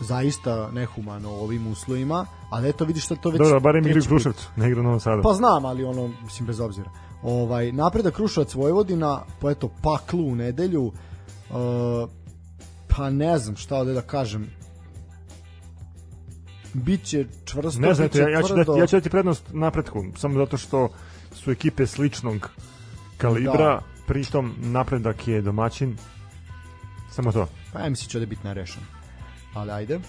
[0.00, 3.38] zaista nehumano u ovim uslovima, ali eto vidiš sad to već...
[3.38, 4.06] Dobro, barem put.
[4.08, 5.22] Kruševcu, ne igra Novom Sadu.
[5.22, 6.90] Pa znam, ali ono, mislim, bez obzira.
[7.22, 10.92] Ovaj, napredak Kruševac Vojvodina, pa eto, paklu u nedelju,
[11.50, 12.10] uh,
[12.96, 14.50] pa ne znam šta ovde da kažem,
[16.74, 18.64] biće čvrsto, ne znam, biće ja, ja, ću tvrdo.
[18.72, 20.88] dati, ja ću dati prednost napretku, samo zato što
[21.32, 22.50] su ekipe sličnog
[23.18, 23.80] kalibra, Da.
[24.06, 25.96] pritom napredak je domaćin,
[27.10, 27.48] samo to.
[27.72, 28.82] Pa ja mislim će ovde biti nerešen.
[29.54, 29.96] Ali ajde.
[29.96, 30.02] Uh,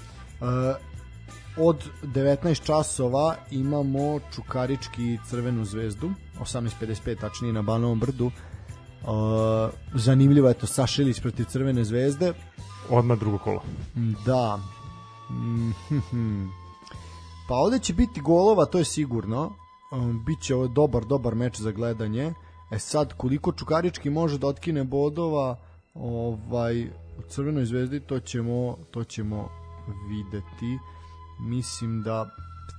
[1.58, 8.32] od 19 časova imamo Čukarički Crvenu zvezdu, 18.55 tačnije na Banovom brdu.
[9.08, 12.34] Uh, zanimljivo je to Sašelić protiv Crvene zvezde.
[12.90, 13.62] Odmah drugo kolo.
[14.26, 14.60] Da.
[15.30, 16.46] Mhm.
[17.48, 19.52] Pa ovde će biti golova, to je sigurno.
[19.92, 22.34] Um, Biće ovo dobar, dobar meč za gledanje.
[22.72, 25.58] E sad, koliko Čukarički može da otkine bodova
[25.94, 29.50] ovaj, u Crvenoj zvezdi, to ćemo, to ćemo
[30.10, 30.80] videti.
[31.40, 32.30] Mislim da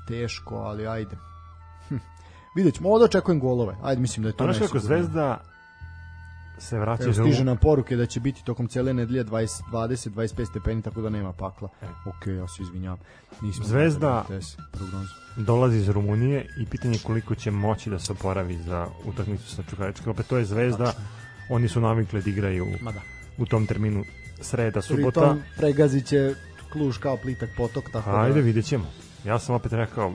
[0.09, 1.16] teško, ali ajde.
[1.88, 1.96] Hm.
[2.56, 3.76] Vidjet ćemo, ovde očekujem golove.
[3.82, 4.78] Ajde, mislim da je to To znaš kako.
[4.78, 5.40] Zvezda
[6.59, 10.47] se vraća Evo, stiže nam poruke da će biti tokom cele nedelje 20, 20 25
[10.47, 11.68] stepeni, tako da nema pakla.
[11.82, 11.86] E.
[11.86, 12.98] Ok, ja se izvinjavam.
[13.40, 15.14] Nismo Zvezda- gledali RTS prognozu.
[15.36, 19.62] dolazi iz Rumunije i pitanje je koliko će moći da se oporavi za utakmicu sa
[19.62, 20.10] Čukaričkim.
[20.10, 20.93] Opet to je Zvezda,
[21.51, 23.01] oni su navikli da igraju Ma da.
[23.39, 24.05] u tom terminu
[24.40, 25.20] sreda, subota.
[25.20, 26.35] Pritom pregazit će
[26.72, 28.40] kluž kao plitak potok, tako Ajde, da...
[28.40, 28.85] vidjet ćemo.
[29.24, 30.12] Ja sam opet rekao,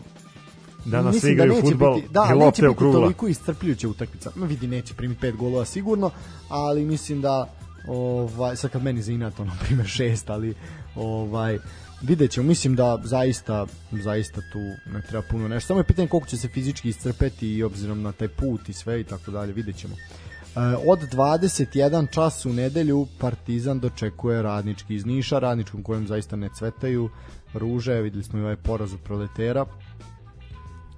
[0.86, 3.90] danas Mislim svi igraju neće futbal biti, da, i ali neće lopte biti toliko iscrpljujuća
[3.90, 4.32] utakmica.
[4.36, 6.12] Ma vidi, neće primiti pet golova sigurno,
[6.50, 7.54] ali mislim da
[7.88, 10.54] ovaj, sad kad meni za inat, ono, prime šest, ali
[10.96, 11.60] ovaj,
[12.02, 15.68] vidjet ćemo, mislim da zaista, zaista tu ne treba puno nešto.
[15.68, 19.02] Samo je pitanje koliko će se fizički iscrpeti i obzirom na taj put i sve
[19.02, 19.96] i tako dalje, vidjet ćemo.
[19.96, 26.50] E, od 21 čas u nedelju Partizan dočekuje radnički iz Niša, radničkom kojem zaista ne
[26.58, 27.10] cvetaju
[27.54, 29.66] ruže, videli smo i ovaj poraz od proletera,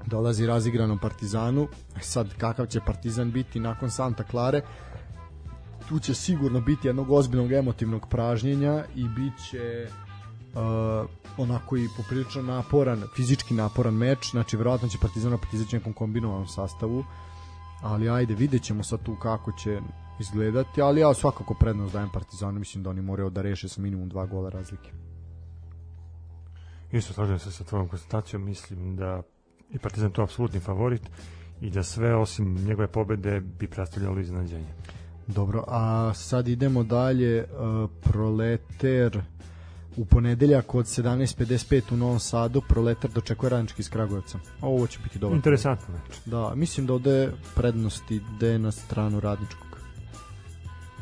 [0.08, 1.68] dolazi razigranom Partizanu.
[1.98, 4.62] E Sad, kakav će Partizan biti nakon Santa Klare?
[5.90, 9.88] Tu će sigurno biti jednog ozbiljnog emotivnog pražnjenja i bit će
[10.56, 15.94] uh, onako i poprilično naporan, fizički naporan meč, znači verovatno će Partizan opet izaći nekom
[15.94, 17.06] kombinovanom sastavu,
[17.82, 19.80] ali ajde, vidjet ćemo sad tu kako će
[20.20, 24.10] izgledati, ali ja svakako prednost dajem Partizanu, mislim da oni moraju da reše sa minimum
[24.10, 24.92] dva gola razlike.
[26.92, 29.22] Isto slažem se sa tvojom konstatacijom, mislim da
[29.72, 31.02] je Partizan tu apsolutni favorit
[31.62, 34.74] i da sve osim njegove pobede bi predstavljalo iznenađenje.
[35.28, 37.44] Dobro, a sad idemo dalje.
[37.44, 39.22] Uh, proleter
[39.98, 42.62] u ponedeljak od 17.55 u Novom Sadu.
[42.62, 44.40] Proleter dočekuje radnički iz Kragujevca.
[44.62, 45.36] Ovo će biti dobro.
[45.36, 46.18] Interesantno meč.
[46.26, 49.80] Da, mislim da ovde prednost ide na stranu radničkog.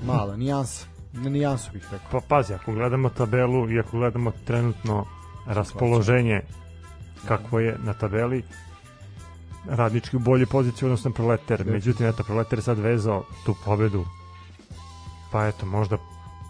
[0.05, 0.85] Mala, nijansa.
[1.13, 2.07] Na nijansu bih rekao.
[2.11, 5.05] Pa pazi, ako gledamo tabelu i ako gledamo trenutno
[5.45, 6.41] raspoloženje
[7.27, 8.43] kakvo je na tabeli,
[9.65, 11.65] radnički u bolje poziciji odnosno proleter.
[11.65, 14.05] Međutim, eto, proleter je sad vezao tu pobedu.
[15.31, 15.97] Pa eto, možda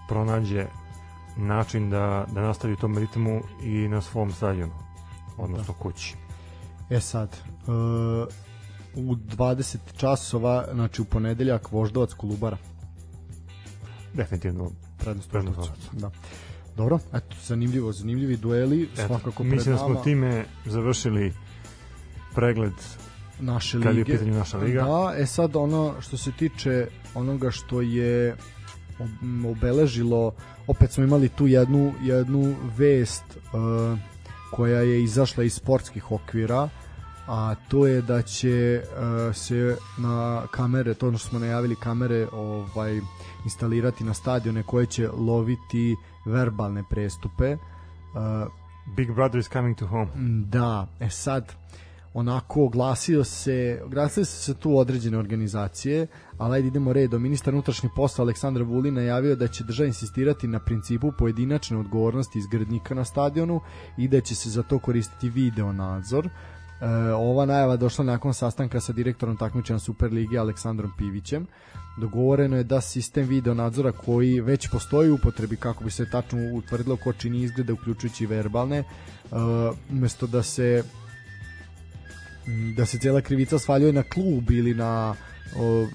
[0.07, 0.65] pronađe
[1.37, 4.73] način da, da nastavi u tom ritmu i na svom stadionu,
[5.37, 6.15] odnosno kući.
[6.89, 7.37] E sad,
[7.67, 7.73] uh,
[8.95, 12.57] u 20 časova, znači u ponedeljak, Voždovac Kolubara.
[14.13, 15.71] Definitivno Prednost Voždovca.
[15.91, 16.11] Da.
[16.77, 21.33] Dobro, eto, zanimljivo, zanimljivi dueli, Eto, svakako pred mislim da smo time završili
[22.35, 22.73] pregled
[23.39, 24.11] naše kad je u lige.
[24.11, 24.81] pitanju naša liga.
[24.83, 28.35] Da, e sad ono što se tiče onoga što je
[28.99, 30.33] ob- obeležilo,
[30.67, 33.99] opet smo imali tu jednu, jednu vest uh,
[34.51, 36.69] koja je izašla iz sportskih okvira,
[37.27, 42.27] a to je da će uh, se na kamere, to ono što smo najavili, kamere
[42.31, 42.99] ovaj
[43.43, 45.95] instalirati na stadione koje će loviti
[46.25, 47.53] verbalne prestupe.
[47.53, 48.51] Uh,
[48.95, 50.11] Big Brother is coming to home.
[50.45, 51.55] Da, e sad
[52.13, 57.21] onako oglasio se, oglasile su se tu određene organizacije, ali ajde idemo redom.
[57.21, 62.95] Ministar unutrašnjih posla Aleksandar Vulin najavio da će država insistirati na principu pojedinačne odgovornosti izgradnika
[62.95, 63.61] na stadionu
[63.97, 66.25] i da će se za to koristiti video nadzor.
[66.25, 66.29] E,
[67.17, 71.47] ova najava došla nakon sastanka sa direktorom takmičenja Superlige Aleksandrom Pivićem.
[71.97, 76.39] Dogovoreno je da sistem video nadzora koji već postoji u upotrebi kako bi se tačno
[76.53, 78.85] utvrdilo ko čini izglede uključujući verbalne, e,
[79.91, 80.83] umesto da se
[82.75, 85.15] da se cijela krivica svaljuje na klub ili na
[85.57, 85.87] o,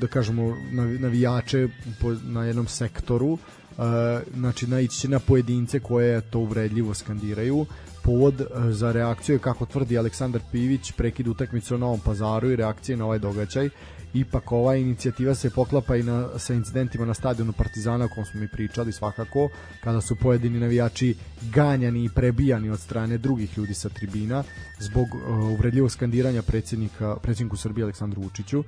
[0.00, 0.42] da kažemo
[0.72, 1.68] navi- navijače
[2.00, 3.80] po, na jednom sektoru e,
[4.34, 7.66] znači naići će na pojedince koje to uvredljivo skandiraju
[8.04, 12.56] povod e, za reakciju je kako tvrdi Aleksandar Pivić prekid utakmice u Novom pazaru i
[12.56, 13.68] reakcije na ovaj događaj.
[14.14, 18.40] Ipak ova inicijativa se poklapa i na, sa incidentima na stadionu Partizana o kom smo
[18.40, 19.48] mi pričali svakako
[19.84, 21.14] kada su pojedini navijači
[21.54, 24.44] ganjani i prebijani od strane drugih ljudi sa tribina
[24.78, 28.58] zbog uh, uvredljivog skandiranja predsjednika, predsjedniku Srbije Aleksandru Vučiću.
[28.58, 28.66] Uh,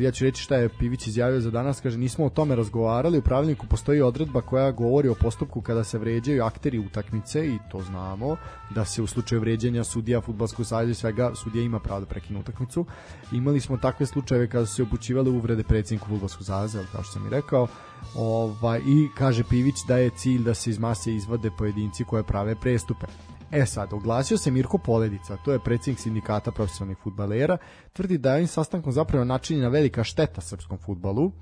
[0.00, 3.22] ja ću reći šta je Pivić izjavio za danas, kaže nismo o tome razgovarali, u
[3.22, 8.36] pravilniku postoji odredba koja govori o postupku kada se vređaju akteri utakmice i to znamo,
[8.74, 12.40] da se u slučaju vređanja sudija fudbalskog saveza i svega sudija ima pravo da prekine
[12.40, 12.86] utakmicu.
[13.32, 17.12] Imali smo takve slučajeve kada su se upućivale uvrede predsjedniku fudbalskog saveza, jel, kao što
[17.12, 17.66] sam i rekao.
[18.16, 22.54] Ovaj i kaže Pivić da je cilj da se iz mase izvade pojedinci koje prave
[22.54, 23.06] prestupe.
[23.52, 27.58] E sad, oglasio se Mirko Poledica, to je predsjednik sindikata profesionalnih futbalera,
[27.92, 31.32] tvrdi da je ovim sastankom zapravo načinjena velika šteta srpskom futbalu.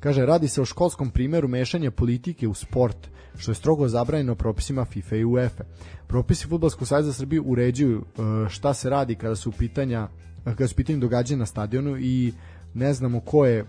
[0.00, 4.84] Kaže, radi se o školskom primjeru mešanja politike u sport, što je strogo zabranjeno propisima
[4.84, 5.64] FIFA i UEFA.
[6.06, 10.08] Propisi Futbolskog saveza Srbije uređuju e, šta se radi kada su pitanja
[10.44, 12.32] kada su u pitanju događanja na stadionu i
[12.74, 13.64] ne znamo ko je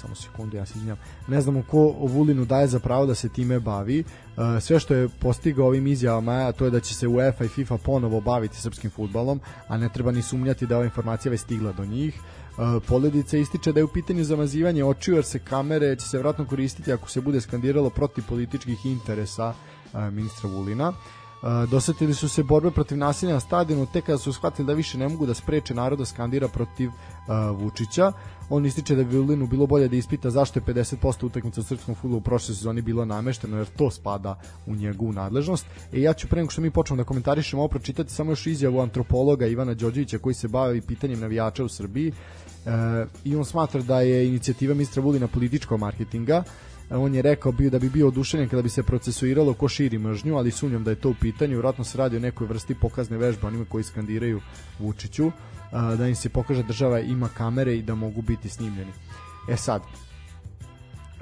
[0.00, 0.98] samo sekundu, ja se izvinjam.
[1.28, 4.04] Ne znamo ko Vulinu daje za pravo da se time bavi.
[4.04, 7.78] Uh, sve što je postigao ovim izjavama, to je da će se UEFA i FIFA
[7.78, 11.84] ponovo baviti srpskim futbalom, a ne treba ni sumnjati da ova informacija već stigla do
[11.84, 12.20] njih.
[12.20, 16.46] Uh, Poledica ističe da je u pitanju zamazivanje očiju jer se kamere će se vratno
[16.46, 19.54] koristiti ako se bude skandiralo protiv političkih interesa
[19.94, 20.92] e, ministra Vulina.
[21.70, 25.08] Dosetili su se borbe protiv nasilja na stadionu tek kada su shvatili da više ne
[25.08, 26.90] mogu da spreče narod da skandira protiv
[27.54, 28.12] Vučića.
[28.48, 31.94] On ističe da bi Vulinu bilo bolje da ispita zašto je 50% utakmica u srpskom
[31.94, 35.66] fudbalu u prošloj sezoni bilo namešteno jer to spada u njegovu nadležnost.
[35.92, 38.80] E ja ću pre nego što mi počnemo da komentarišemo ovo pročitati samo još izjavu
[38.80, 42.12] antropologa Ivana Đorđevića koji se bavi pitanjem navijača u Srbiji.
[42.66, 42.70] E,
[43.24, 46.42] I on smatra da je inicijativa ministra Vulina političkog marketinga
[46.90, 50.36] on je rekao bio da bi bio oduševljen kada bi se procesuiralo ko širi mržnju,
[50.36, 53.46] ali sumnjam da je to u pitanju, vjerojatno se radi o nekoj vrsti pokazne vežbe
[53.46, 54.40] onima koji skandiraju
[54.78, 55.30] Vučiću,
[55.72, 58.92] da im se pokaže država ima kamere i da mogu biti snimljeni.
[59.48, 59.82] E sad,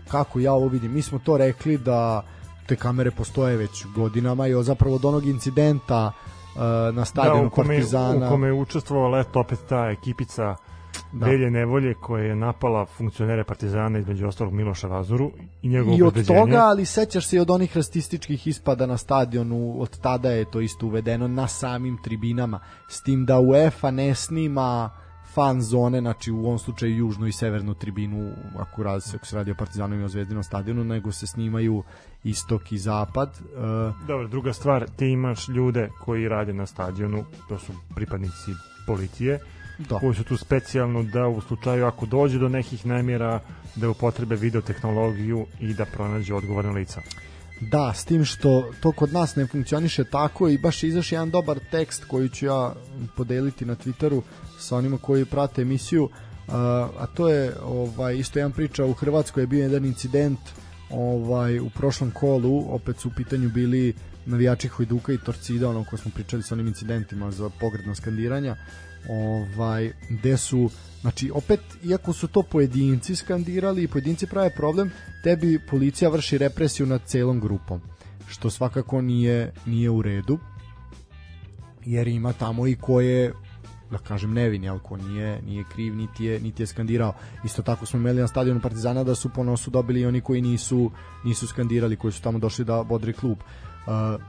[0.09, 2.23] kako ja ovo vidim, mi smo to rekli da
[2.67, 6.13] te kamere postoje već godinama i zapravo od onog incidenta
[6.93, 8.27] na stadionu da, u kome, Partizana.
[8.27, 10.57] u kome je učestvovala eto opet ta ekipica
[11.13, 11.27] Da.
[11.27, 15.31] Velje Nevolje koja je napala funkcionere Partizana između ostalog Miloša Vazuru
[15.63, 19.81] i njegovo I od toga, ali sećaš se i od onih rasističkih ispada na stadionu,
[19.81, 24.91] od tada je to isto uvedeno na samim tribinama, s tim da UEFA ne snima
[25.35, 29.37] fan zone, znači u ovom slučaju južnu i severnu tribinu, ako, radi se, ako se
[29.37, 31.83] radi o Partizanom i o Zvezdinom stadionu, nego se snimaju
[32.25, 33.29] istok i zapad.
[33.29, 38.51] Uh, Dobro, druga stvar, ti imaš ljude koji rade na stadionu, to su pripadnici
[38.87, 39.39] policije,
[39.79, 39.99] da.
[39.99, 43.41] koji su tu specijalno da u slučaju ako dođe do nekih namjera
[43.77, 47.01] da upotrebe videotehnologiju i da pronađe odgovorna lica.
[47.61, 51.31] Da, s tim što to kod nas ne funkcioniše tako i baš je izašao jedan
[51.31, 52.75] dobar tekst koji ću ja
[53.17, 54.23] podeliti na Twitteru
[54.59, 56.11] sa onima koji prate emisiju, uh,
[56.99, 60.39] a to je ovaj isto jedan priča u Hrvatskoj je bio jedan incident
[60.91, 63.95] ovaj u prošlom kolu, opet su u pitanju bili
[64.27, 68.57] navijači Hojduka i Torcida, ono ko smo pričali sa onim incidentima za pogredno skandiranja,
[69.09, 70.71] ovaj gde su
[71.01, 74.91] Znači, opet, iako su to pojedinci skandirali i pojedinci prave problem,
[75.25, 77.81] tebi policija vrši represiju nad celom grupom,
[78.27, 80.39] što svakako nije, nije u redu,
[81.85, 83.33] jer ima tamo i ko je
[83.91, 87.15] da kažem nevin, jel, ko nije, nije kriv, niti je, niti je skandirao.
[87.45, 90.91] Isto tako smo imali na stadionu Partizana da su po nosu dobili oni koji nisu,
[91.25, 93.39] nisu skandirali, koji su tamo došli da bodri klub.
[93.39, 94.21] Uh,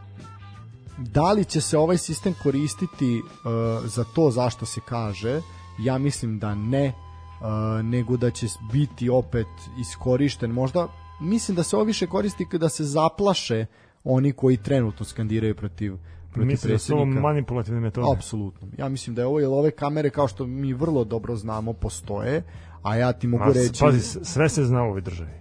[1.00, 5.42] da li će se ovaj sistem koristiti uh, za to zašto se kaže,
[5.80, 9.48] ja mislim da ne, uh, nego da će biti opet
[9.80, 10.52] iskorišten.
[10.52, 10.88] Možda,
[11.22, 13.66] mislim da se ovo više koristi kada se zaplaše
[14.04, 15.96] oni koji trenutno skandiraju protiv
[16.32, 18.08] protiv Mislim da su manipulativne metode.
[18.18, 18.68] Apsolutno.
[18.78, 22.44] Ja mislim da je ovo, jer ove kamere, kao što mi vrlo dobro znamo, postoje,
[22.84, 23.80] a ja ti mogu Ma, reći...
[23.80, 25.32] Pazi, sve se zna u ovoj državi.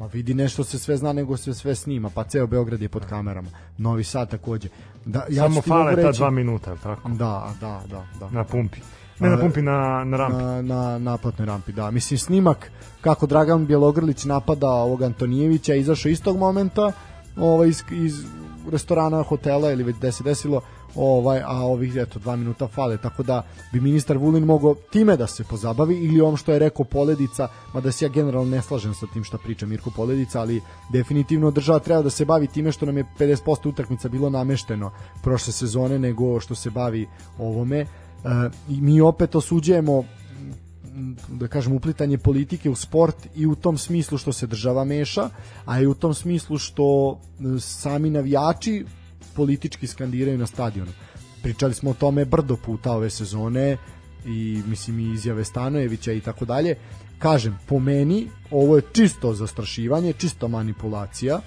[0.00, 3.06] Ma vidi nešto se sve zna, nego se sve snima, pa ceo Beograd je pod
[3.06, 3.48] kamerama.
[3.78, 4.68] Novi Sad takođe.
[5.04, 6.18] Da, ja Samo fale ta reći...
[6.18, 7.08] dva minuta, tako?
[7.08, 8.30] Da, da, da, da.
[8.30, 8.78] Na pumpi.
[9.18, 10.42] Ne na pumpi, na, na rampi.
[10.42, 11.90] na, na naplatnoj rampi, da.
[11.90, 12.70] Mislim, snimak
[13.00, 16.92] kako Dragan Bjelogrlić napada ovog Antonijevića je izašao istog momenta
[17.36, 18.24] ovaj, iz, iz
[18.70, 20.60] restorana, hotela ili već gde se desilo,
[20.94, 23.42] ovaj, a ovih eto dva minuta fale, tako da
[23.72, 27.92] bi ministar Vulin mogao time da se pozabavi ili on što je rekao Poledica, mada
[27.92, 30.60] se ja generalno ne slažem sa tim što priča Mirko Poledica, ali
[30.92, 34.90] definitivno država treba da se bavi time što nam je 50% utakmica bilo namešteno
[35.22, 37.06] prošle sezone nego što se bavi
[37.38, 37.78] ovome.
[37.80, 37.86] E,
[38.68, 40.04] mi opet osuđujemo
[41.28, 45.28] da kažem uplitanje politike u sport i u tom smislu što se država meša,
[45.64, 47.18] a i u tom smislu što
[47.56, 48.84] e, sami navijači
[49.34, 50.92] politički skandiraju na stadionu.
[51.42, 53.76] Pričali smo o tome brdo puta ove sezone
[54.26, 56.76] i mislim i izjave Stanojevića i tako dalje.
[57.18, 61.40] Kažem, po meni ovo je čisto zastrašivanje, čisto manipulacija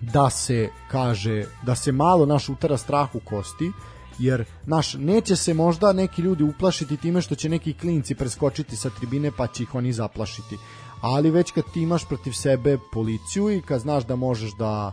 [0.00, 3.70] da se kaže da se malo naš utara strah u kosti
[4.18, 8.90] jer naš neće se možda neki ljudi uplašiti time što će neki klinci preskočiti sa
[8.90, 10.58] tribine pa će ih oni zaplašiti
[11.00, 14.92] ali već kad ti imaš protiv sebe policiju i kad znaš da možeš da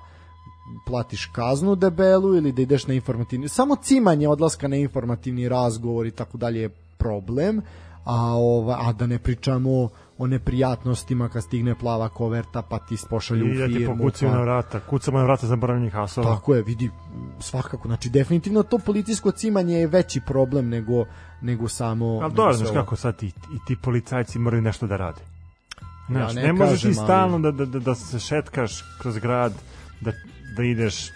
[0.86, 6.12] platiš kaznu debelu ili da ideš na informativni samo cimanje odlaska na informativni razgovor i
[6.12, 7.62] tako dalje je problem
[8.06, 13.46] a, ova, a da ne pričamo o neprijatnostima kad stigne plava koverta pa ti pošalju
[13.46, 14.80] I u da ti firmu pokucaju pa- na vrata.
[14.80, 16.36] Kucamo na vrata zaboravljenih hasova.
[16.36, 16.90] Tako je, vidi,
[17.40, 21.06] svakako, znači definitivno to policijsko cimanje je veći problem nego,
[21.42, 22.20] nego samo...
[22.24, 23.32] Ali dobro, znaš kako sad i, i
[23.68, 25.22] ti policajci moraju nešto da rade.
[26.08, 29.18] Znaš, ne ne, možeš kažem, ti ali- stalno da, da, da, da se šetkaš kroz
[29.18, 29.54] grad,
[30.02, 30.12] da,
[30.52, 31.10] da ideš,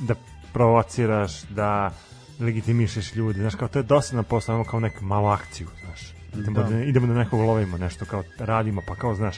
[0.00, 0.14] da
[0.52, 1.92] provociraš, da
[2.40, 3.40] legitimišeš ljudi.
[3.40, 6.14] Znaš, kao to je dosadno posao, imamo kao neku malu akciju, znaš.
[6.38, 6.68] Idemo Da.
[6.68, 6.82] da.
[6.82, 9.36] idemo da nekog lovimo, nešto kao radimo, pa kao, znaš,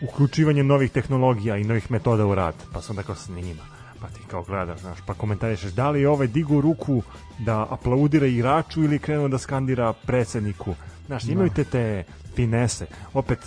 [0.00, 3.62] uključivanje novih tehnologija i novih metoda u rad, pa se onda kao snima.
[4.00, 7.02] pa ti kao gledaš, znaš, pa komentarišeš da li je ovaj digu ruku
[7.38, 10.74] da aplaudira igraču ili krenuo da skandira predsedniku.
[11.06, 12.04] Znaš, imaju te te
[12.34, 12.86] finese.
[13.14, 13.38] Opet,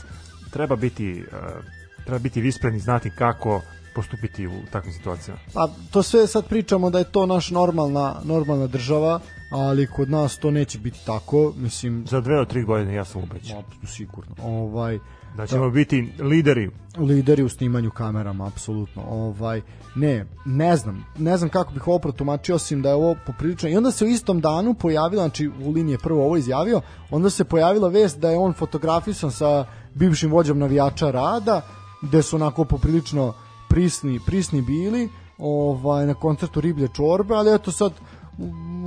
[0.52, 1.64] treba biti, uh,
[2.03, 3.62] treba biti vispreni, znati kako
[3.95, 5.39] postupiti u takvim situacijama.
[5.53, 9.19] Pa to sve sad pričamo da je to naš normalna normalna država,
[9.49, 13.23] ali kod nas to neće biti tako, mislim Za dve od tri godine ja sam
[13.23, 13.57] ubeđen.
[13.57, 14.35] apsolutno sigurno.
[14.43, 14.99] Ovaj
[15.38, 19.03] Da ćemo biti lideri lideri u snimanju kamerama apsolutno.
[19.09, 19.61] Ovaj
[19.95, 23.69] ne, ne znam, ne znam kako bih ovo protumačio osim da je ovo poprilično.
[23.69, 26.81] I onda se u istom danu pojavila, znači Vulin je prvo ovo izjavio,
[27.11, 31.61] onda se pojavila vest da je on fotografisan sa bivšim vođom navijača Rada,
[32.01, 33.34] gde su onako poprilično
[33.76, 37.91] prisni, prisni bili ovaj, na koncertu Riblje čorbe, ali eto sad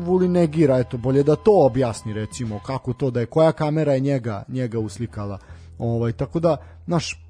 [0.05, 4.01] Vulin negira, eto, bolje da to objasni recimo, kako to da je, koja kamera je
[4.01, 5.39] njega, njega uslikala.
[5.79, 6.57] Ovaj, tako da,
[6.87, 7.21] naš,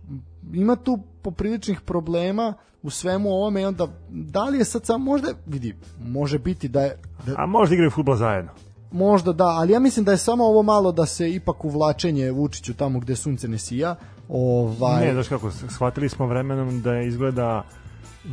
[0.52, 5.28] ima tu popriličnih problema u svemu ovome i onda, da li je sad sam, možda,
[5.47, 5.74] vidi,
[6.05, 8.51] može biti da je, da, A možda igraju futbol zajedno.
[8.93, 12.74] možda da, ali ja mislim da je samo ovo malo da se ipak uvlačenje Vučiću
[12.74, 13.97] tamo gde sunce ne sija,
[14.28, 17.64] ovaj, Ne, znaš kako, shvatili smo vremenom da je izgleda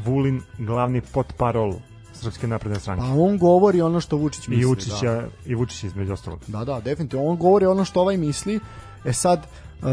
[0.05, 1.73] Vulin glavni potparol
[2.13, 3.01] Srpske napredne stranke.
[3.01, 4.61] pa on govori ono što Vučić misli.
[4.61, 4.67] I da.
[4.67, 6.39] Vučića, i Vučić između ostalog.
[6.47, 7.25] Da, da, definitivno.
[7.25, 8.59] On govori ono što ovaj misli.
[9.05, 9.47] E sad,
[9.81, 9.87] uh,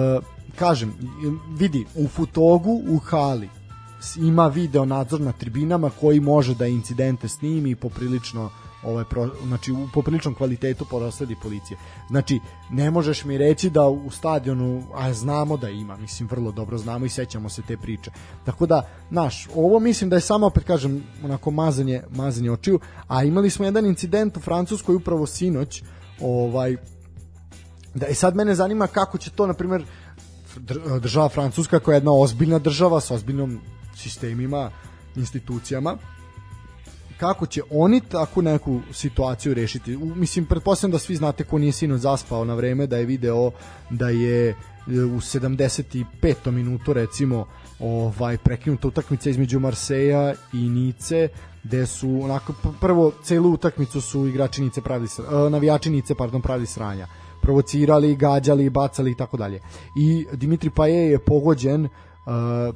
[0.56, 0.94] kažem,
[1.58, 3.48] vidi, u Futogu, u hali,
[4.16, 8.50] ima video nadzor na tribinama koji može da incidente snimi i poprilično
[8.84, 11.78] ovaj pro, znači u popriličnom kvalitetu prosledi policije.
[12.08, 12.40] Znači
[12.70, 17.06] ne možeš mi reći da u stadionu a znamo da ima, mislim vrlo dobro znamo
[17.06, 18.10] i sećamo se te priče.
[18.44, 23.24] Tako da, naš, ovo mislim da je samo opet kažem onako mazanje, mazanje očiju, a
[23.24, 25.82] imali smo jedan incident u Francuskoj upravo sinoć,
[26.20, 26.76] ovaj
[27.94, 29.84] da i sad mene zanima kako će to na primjer
[30.56, 33.60] dr- država Francuska koja je jedna ozbiljna država sa ozbiljnom
[33.96, 34.70] sistemima,
[35.16, 35.98] institucijama
[37.22, 39.96] kako će oni takvu neku situaciju rešiti.
[39.96, 43.50] Mislim, pretpostavljam da svi znate ko nije sinoć zaspao na vreme, da je video
[43.90, 44.54] da je e,
[44.86, 46.50] u 75.
[46.50, 47.46] minutu recimo
[47.80, 51.28] ovaj prekinuta utakmica između Marseja i Nice
[51.64, 56.66] gde su onako prvo celu utakmicu su igrači Nice pravili e, navijači Nice pardon pravili
[56.66, 57.06] sranja
[57.42, 59.60] provocirali, gađali, bacali i tako dalje.
[59.96, 61.90] I Dimitri Paje je pogođen uh,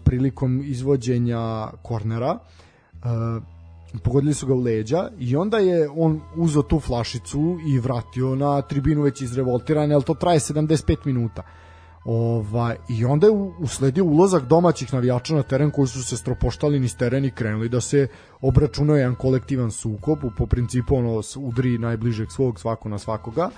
[0.04, 2.38] prilikom izvođenja kornera.
[2.94, 3.55] Uh,
[4.02, 8.62] pogodili su ga u leđa i onda je on uzeo tu flašicu i vratio na
[8.62, 11.42] tribinu već izrevoltiran, ali to traje 75 minuta.
[12.06, 16.96] Ovaj, I onda je usledio ulazak domaćih navijača na teren koji su se stropoštali niz
[16.96, 18.08] teren i krenuli da se
[18.40, 23.50] obračunao jedan kolektivan sukob, po principu ono udri najbližeg svog svako na svakoga.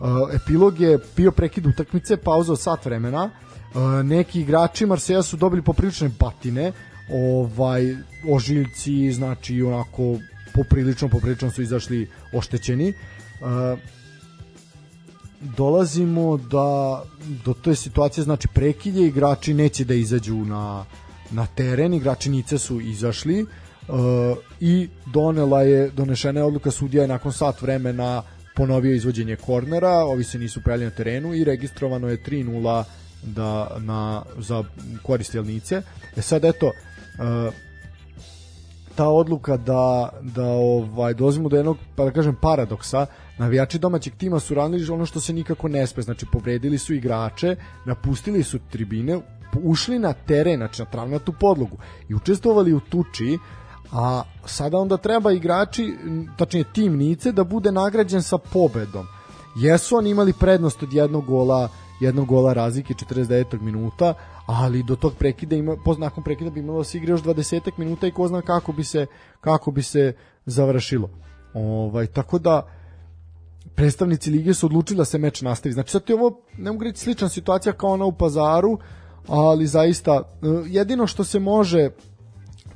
[0.00, 3.30] Uh, epilog je bio prekid utakmice, pauza od sat vremena.
[3.74, 6.72] Uh, neki igrači Marseja su dobili poprilične batine,
[7.10, 7.96] ovaj
[8.28, 10.18] ožiljci, znači onako
[10.54, 12.88] poprilično poprilično su izašli oštećeni.
[13.40, 13.78] Uh,
[15.40, 17.02] dolazimo da
[17.44, 20.84] do te situacije znači prekilje igrači neće da izađu na
[21.30, 23.48] na teren igrači Nice su izašli uh,
[24.60, 28.22] i donela je donešena je odluka sudija je nakon sat vremena
[28.56, 32.84] ponovio izvođenje kornera ovi se nisu pojavili na terenu i registrovano je 3-0
[33.22, 34.64] da na za
[35.02, 35.82] korist Jelnice
[36.16, 36.72] e sad eto
[37.18, 37.54] uh,
[38.94, 43.06] ta odluka da da ovaj dolazimo do jednog pa da kažem paradoksa.
[43.38, 46.02] Navijači domaćeg tima su radili ono što se nikako ne sme.
[46.02, 49.20] Znači povredili su igrače napustili su tribine
[49.62, 51.76] ušli na teren znači na travnatu podlogu
[52.08, 53.38] i učestvovali u tuči
[53.92, 55.94] a sada onda treba igrači
[56.36, 59.06] tačnije tim Nice da bude nagrađen sa pobedom.
[59.56, 61.68] Jesu oni imali prednost od jednog gola
[62.00, 63.60] jednog gola razlike 49.
[63.60, 64.14] minuta,
[64.46, 67.70] ali do tog prekida ima poz nakon prekida bi imalo da se igra još 20
[67.76, 69.06] minuta i ko zna kako bi se
[69.40, 70.12] kako bi se
[70.46, 71.10] završilo.
[71.54, 72.68] Ovaj tako da
[73.74, 75.72] predstavnici lige su odlučili da se meč nastavi.
[75.72, 78.78] Znači sad je ovo ne mogu reći slična situacija kao ona u Pazaru,
[79.28, 81.90] ali zaista e, jedino što se može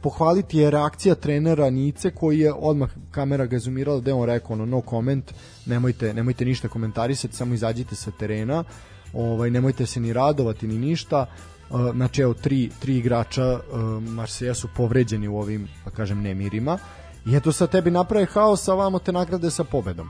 [0.03, 4.53] pohvaliti je reakcija trenera Nice koji je odmah kamera ga zoomirala da je on rekao
[4.53, 5.33] ono no comment,
[5.67, 8.65] nemojte, nemojte ništa komentarisati, samo izađite sa terena,
[9.13, 11.27] ovaj, nemojte se ni radovati ni ništa.
[11.71, 13.61] Uh, znači evo tri, tri igrača
[14.01, 16.79] Marseja su povređeni u ovim da kažem nemirima
[17.27, 20.09] i eto sad tebi naprave haos a vamo te nagrade sa pobedom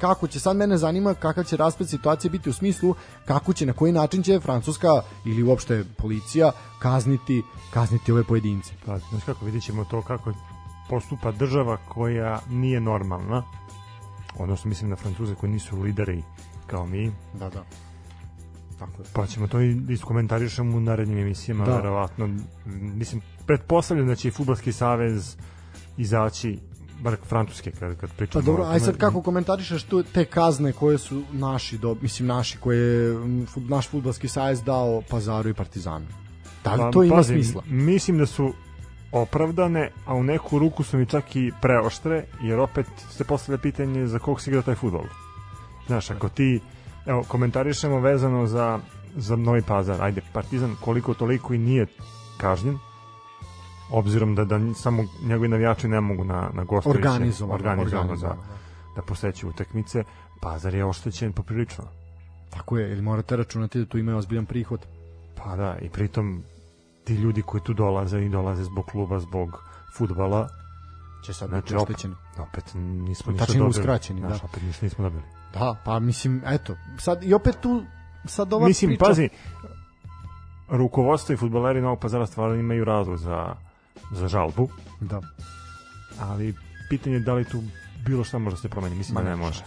[0.00, 2.94] kako će sad mene zanima kakav će rasplet situacije biti u smislu
[3.24, 4.88] kako će na koji način će Francuska
[5.24, 7.42] ili uopšte policija kazniti
[7.72, 8.72] kazniti ove pojedince.
[8.86, 10.32] Pa, znaš kako, vidit ćemo to kako
[10.88, 13.42] postupa država koja nije normalna,
[14.38, 16.22] odnosno mislim na Francuze koji nisu lideri
[16.66, 17.64] kao mi, Da, da.
[18.80, 19.08] Tako je.
[19.12, 21.76] pa ćemo to i iskomentarišemo u narednim emisijama, Da.
[21.76, 22.28] verovatno.
[22.66, 25.36] Mislim, pretpostavljam da će i Futbolski savez
[25.96, 26.58] izaći
[27.02, 30.72] bar Francuske kad, kad Pa pričamo dobro, o aj sad kako komentarišeš tu te kazne
[30.72, 33.18] koje su naši, do, mislim naši, koje je
[33.56, 36.06] naš futbalski sajez dao Pazaru i Partizanu.
[36.64, 37.62] Da li Pa, to ima pazi, smisla?
[37.66, 38.52] Mislim da su
[39.12, 44.06] opravdane, a u neku ruku su mi čak i preoštre, jer opet se postavlja pitanje
[44.06, 45.04] za kog se igra taj futbol.
[45.86, 46.60] Znaš, ako ti,
[47.06, 48.78] evo, komentarišemo vezano za,
[49.16, 51.86] za Novi Pazar, ajde, Partizan koliko toliko i nije
[52.36, 52.78] kažnjen,
[53.90, 58.36] obzirom da, da samo njegovi navijači ne mogu na, na gostujuće Organizovano, organizovano, da,
[58.96, 60.04] da posećuju utakmice,
[60.40, 61.84] Pazar je oštećen poprilično.
[62.50, 64.86] Tako je, ili morate računati da tu imaju ozbiljan prihod.
[65.36, 66.42] Pa da, i pritom
[67.04, 69.62] ti ljudi koji tu dolaze i dolaze zbog kluba, zbog
[69.96, 70.48] futbala,
[71.24, 72.14] Će sad znači biti opet, oštećeni.
[72.38, 73.70] opet nismo ništa Tačnije dobili.
[73.80, 74.46] uskraćeni, Znaš, da.
[74.46, 75.22] opet ništa nismo dobili.
[75.54, 77.84] Da, pa mislim, eto, sad i opet tu
[78.24, 79.04] sad ova Mislim, priča...
[79.04, 79.28] pazi,
[80.68, 83.54] rukovodstvo i futbaleri Novog pazara stvarno imaju razlog za,
[84.12, 84.68] za žalbu,
[85.00, 85.20] Da.
[86.20, 86.54] ali
[86.88, 87.62] pitanje je da li tu
[88.06, 88.94] bilo šta može da se promeni.
[88.96, 89.62] Mislim Ma da ne može.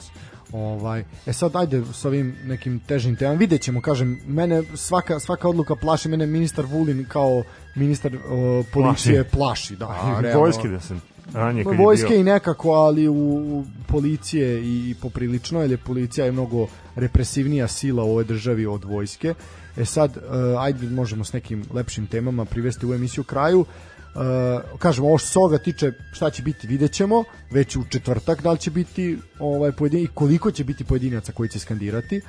[0.51, 3.37] Ovaj, e sad ajde s ovim nekim težim temama.
[3.37, 7.43] Vidjet ćemo, kažem, mene svaka, svaka odluka plaši, mene ministar Vulin kao
[7.75, 9.75] ministar o, policije plaši.
[9.75, 10.39] da, A, realno.
[10.39, 10.95] vojski da se
[11.33, 12.19] ranije kad je Vojske bio...
[12.19, 18.03] i nekako, ali u, u policije i, poprilično, jer je policija je mnogo represivnija sila
[18.03, 19.33] u ovoj državi od vojske.
[19.77, 20.23] E sad, uh,
[20.61, 23.59] ajde možemo s nekim lepšim temama privesti u emisiju kraju.
[23.59, 28.41] Uh, kažemo, ovo što se ovoga tiče, šta će biti, vidjet ćemo, već u četvrtak
[28.41, 32.21] da li će biti ovaj, pojedin, i koliko će biti pojedinaca koji će skandirati.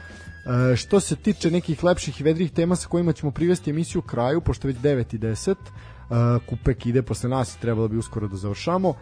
[0.44, 4.40] E, što se tiče nekih lepših i vedrih tema sa kojima ćemo privesti emisiju kraju,
[4.40, 5.56] pošto već 9 i 10, uh,
[6.48, 8.94] Kupek ide posle nas trebalo bi uskoro da završamo.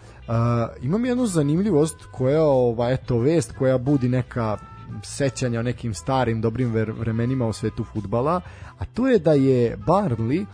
[0.82, 4.58] Imam jednu zanimljivost koja, ova, eto, vest koja budi neka
[5.02, 8.40] sećanja o nekim starim dobrim vremenima u svetu futbala,
[8.78, 10.46] a to je da je Barnley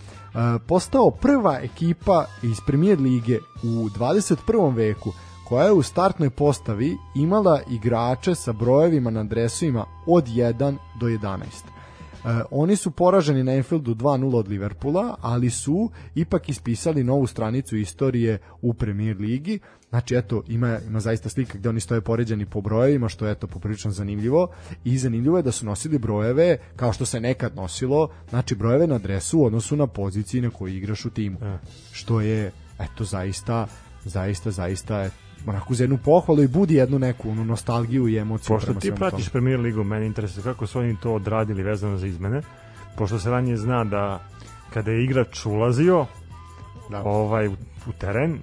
[0.66, 4.74] postao prva ekipa iz Premier lige u 21.
[4.74, 5.12] veku
[5.48, 11.77] koja je u startnoj postavi imala igrače sa brojevima na dresovima od 1 do 11.
[12.28, 17.76] E, oni su poraženi na Anfieldu 2-0 od Liverpoola, ali su ipak ispisali novu stranicu
[17.76, 19.58] istorije u Premier ligi.
[19.88, 23.46] Znači, eto, ima, ima zaista slika gde oni stoje poređeni po brojevima, što je eto
[23.46, 24.48] poprilično zanimljivo.
[24.84, 28.98] I zanimljivo je da su nosili brojeve kao što se nekad nosilo, znači brojeve na
[28.98, 31.38] dresu u odnosu na poziciji na kojoj igraš u timu.
[31.42, 31.58] E.
[31.92, 33.66] Što je, eto, zaista,
[34.04, 35.10] zaista, zaista, e,
[35.46, 38.56] onako za jednu pohvalu i budi jednu neku onu nostalgiju i emociju.
[38.56, 39.32] Pošto ti pratiš tome.
[39.32, 42.42] Premier ligu, mene interesuje kako su oni to odradili vezano za izmene,
[42.96, 44.20] pošto se ranije zna da
[44.72, 46.06] kada je igrač ulazio
[46.90, 47.02] Da.
[47.04, 48.38] ovaj, u, teren,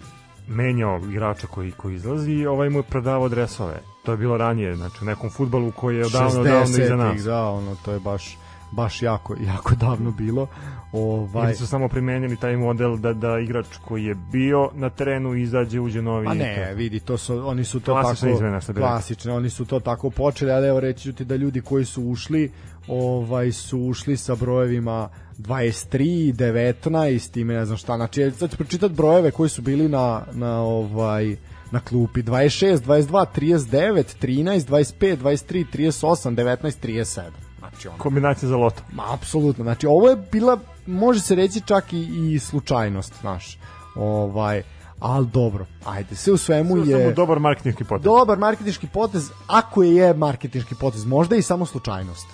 [0.48, 3.80] menjao igrača koji, koji izlazi i ovaj mu je prodavao dresove.
[4.04, 7.24] To je bilo ranije, znači u nekom futbalu koji je odavno, odavno iza 60-ih, nas.
[7.24, 8.38] Da, ono, to je baš
[8.72, 10.48] baš jako, jako davno bilo.
[10.96, 15.36] Ovaj, Ili su samo primenjeni taj model da, da igrač koji je bio na terenu
[15.36, 16.26] izađe, uđe novi.
[16.26, 19.66] Pa i ne, vidi, to su, oni su to Klasična tako, izmena, klasične, oni su
[19.66, 22.52] to tako počeli, ali evo reći ću ti da ljudi koji su ušli,
[22.88, 28.58] ovaj su ušli sa brojevima 23, 19, time ne znam šta, znači, ja sad ću
[28.58, 31.36] pročitat brojeve koji su bili na, na ovaj,
[31.72, 37.22] na klupi 26, 22, 39, 13, 25, 23, 38, 19, 37.
[37.60, 38.82] Znači ono, Kombinacija za loto.
[38.94, 39.64] Ma, apsolutno.
[39.64, 43.58] Znači, ovo je bila, može se reći čak i, i slučajnost, znaš.
[43.96, 44.64] Ovaj,
[45.00, 47.04] ali dobro, ajde, sve u svemu Sve je...
[47.04, 48.04] Samo dobar marketinški potez.
[48.04, 52.28] dobar marketinški potez, ako je je marketinški potez, možda i samo slučajnost.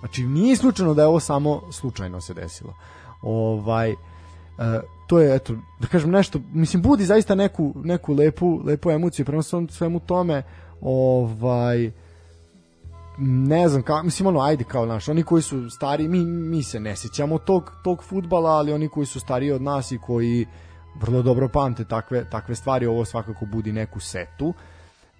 [0.00, 2.74] Znači, nije slučajno da je ovo samo slučajno se desilo.
[3.22, 3.94] Ovaj, e,
[5.06, 9.42] to je, eto, da kažem nešto, mislim, budi zaista neku, neku lepu, lepu emociju prema
[9.70, 10.42] svemu tome,
[10.80, 11.90] ovaj,
[13.18, 16.80] ne znam, ka, mislim ono, ajde kao naš, oni koji su stari, mi, mi se
[16.80, 20.46] ne sjećamo tog, tog futbala, ali oni koji su stariji od nas i koji
[20.94, 24.54] vrlo dobro pamte takve, takve stvari, ovo svakako budi neku setu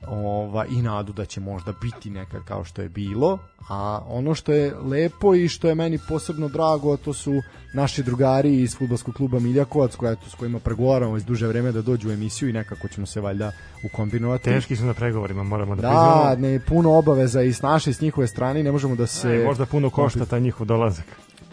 [0.09, 3.39] ova, i nadu da će možda biti nekad kao što je bilo,
[3.69, 7.33] a ono što je lepo i što je meni posebno drago, to su
[7.75, 12.09] naši drugari iz futbolskog kluba Miljakovac, koja, s kojima pregovaramo iz duže vreme da dođu
[12.09, 13.53] u emisiju i nekako ćemo se valjda
[13.85, 14.45] ukombinovati.
[14.45, 16.49] Teški su na pregovorima, moramo da, Da, priznamo.
[16.49, 19.29] ne, puno obaveza i s naše i s njihove strane ne možemo da se...
[19.29, 21.05] E, možda puno košta taj njihov dolazak.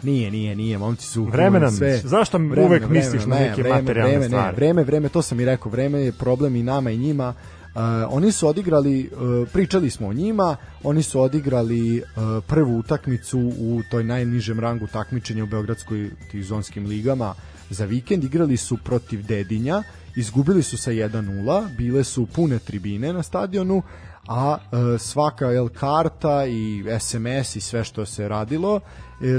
[0.04, 1.24] Nije, nije, nije, momci su...
[1.24, 1.98] Vremena sve.
[1.98, 4.48] Zašto uvek misliš na neke materijalne vreme, stvari?
[4.48, 7.34] Ne, vreme, vreme, to sam i rekao, vreme je problem i nama i njima.
[7.76, 13.40] Uh, oni su odigrali, uh, pričali smo o njima, oni su odigrali uh, prvu utakmicu
[13.40, 17.34] u toj najnižem rangu takmičenja u Beogradskoj tizonskim ligama
[17.70, 19.84] za vikend, igrali su protiv Dedinja,
[20.16, 23.82] izgubili su sa 1-0, bile su pune tribine na stadionu,
[24.28, 24.58] a
[25.00, 28.80] svaka jel, karta i SMS i sve što se radilo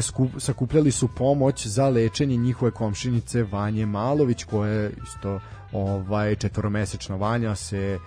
[0.03, 5.41] skup, sakupljali su pomoć za lečenje njihove komšinice Vanje Malović koja je isto
[5.73, 7.99] ovaj četvoromesečna Vanja se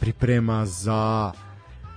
[0.00, 1.32] priprema za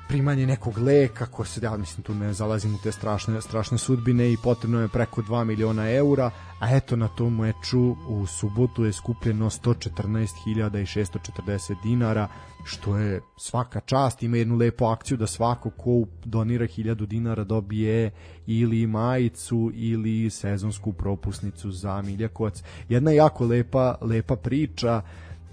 [0.08, 4.34] primanje nekog leka ko se ja mislim tu ne zalazim u te strašne strašne sudbine
[4.34, 8.94] i potrebno je preko 2 miliona eura a eto na tom meču u subotu je
[8.94, 12.28] skupljeno 114.640 dinara
[12.64, 14.24] što je svaka čast.
[14.24, 18.12] Ima jednu lepu akciju da svako ko donira 1000 dinara dobije
[18.48, 22.64] ili majicu ili sezonsku propusnicu za Miljakovac.
[22.90, 25.02] Jedna jako lepa lepa priča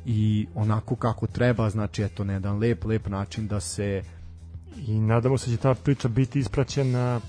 [0.07, 4.03] i onako kako treba znači eto na jedan lep lep način da se
[4.87, 7.21] I nadamo se da će ta priča biti ispraćena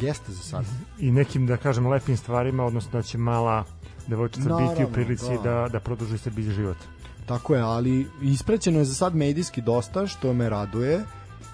[0.00, 0.64] jeste za sad
[0.98, 3.64] i nekim, da kažem, lepim stvarima, odnosno da će mala
[4.06, 5.50] devojčica biti Naravno, u prilici da.
[5.50, 6.76] da, da produži sebi život.
[7.26, 11.04] Tako je, ali isprećeno je za sad medijski dosta, što me raduje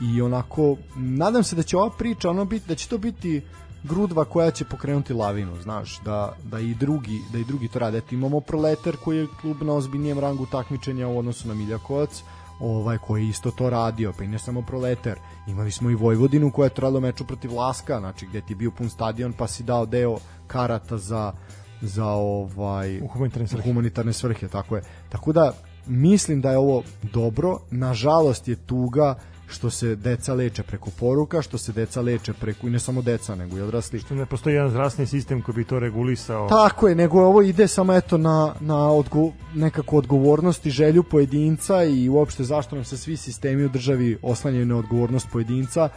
[0.00, 3.42] i onako, nadam se da će ova priča ono biti, da će to biti
[3.88, 7.98] grudva koja će pokrenuti lavinu, znaš, da, da i drugi da i drugi to rade.
[7.98, 12.22] Eto, imamo Proletar koji je klub na ozbiljnijem rangu takmičenja u odnosu na Miljakovac,
[12.60, 15.18] ovaj koji je isto to radio, pa i ne samo Proletar.
[15.46, 18.70] Imali smo i Vojvodinu koja je trajala meču protiv Laska, znači gde ti je bio
[18.70, 21.32] pun stadion pa si dao deo karata za
[21.80, 23.68] za ovaj U humanitarne u svrhe.
[23.68, 24.82] humanitarne svrhe, tako je.
[25.08, 25.52] Tako da
[25.86, 29.14] mislim da je ovo dobro, nažalost je tuga
[29.46, 33.34] što se deca leče preko poruka, što se deca leče preko i ne samo deca,
[33.34, 33.98] nego i odrasli.
[33.98, 36.48] Što ne postoji jedan zdravstveni sistem koji bi to regulisao.
[36.48, 41.84] Tako je, nego ovo ide samo eto na, na odgo, nekako odgovornost i želju pojedinca
[41.84, 45.88] i uopšte zašto nam se svi sistemi u državi oslanjaju na odgovornost pojedinca,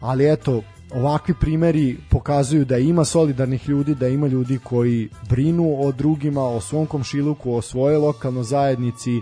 [0.00, 0.62] ali eto,
[0.94, 6.60] ovakvi primeri pokazuju da ima solidarnih ljudi, da ima ljudi koji brinu o drugima, o
[6.60, 9.20] svom komšiluku, o svojoj lokalnoj zajednici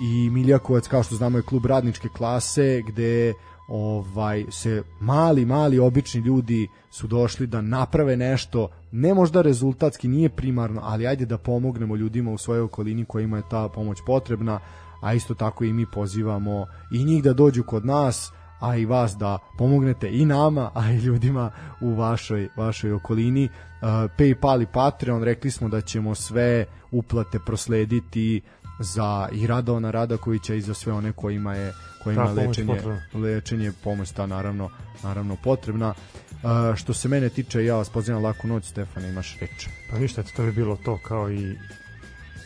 [0.00, 3.34] i Miljakovac kao što znamo je klub radničke klase gde
[3.68, 10.28] ovaj se mali mali obični ljudi su došli da naprave nešto ne možda rezultatski nije
[10.28, 14.60] primarno ali ajde da pomognemo ljudima u svojoj okolini kojima je ta pomoć potrebna
[15.02, 19.16] a isto tako i mi pozivamo i njih da dođu kod nas a i vas
[19.16, 21.50] da pomognete i nama, a i ljudima
[21.80, 23.44] u vašoj, vašoj okolini.
[23.44, 28.40] Uh, Paypal i Patreon, rekli smo da ćemo sve uplate proslediti
[28.78, 31.72] za i Radovana Radakovića i za sve one kojima je
[32.06, 33.02] kojima Ta je pomoć lečenje, potrebna.
[33.14, 34.70] lečenje pomoć ta naravno,
[35.02, 35.94] naravno potrebna.
[36.32, 39.68] Uh, što se mene tiče, ja vas pozivam laku noć, Stefane, imaš reč.
[39.90, 41.56] Pa ništa, to bi bilo to kao i,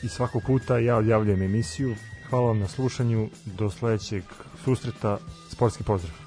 [0.02, 1.94] i svakog puta ja odjavljujem emisiju.
[2.30, 4.22] Hvala vam na slušanju, do sledećeg
[4.64, 5.18] susreta,
[5.50, 6.19] sportski pozdrav.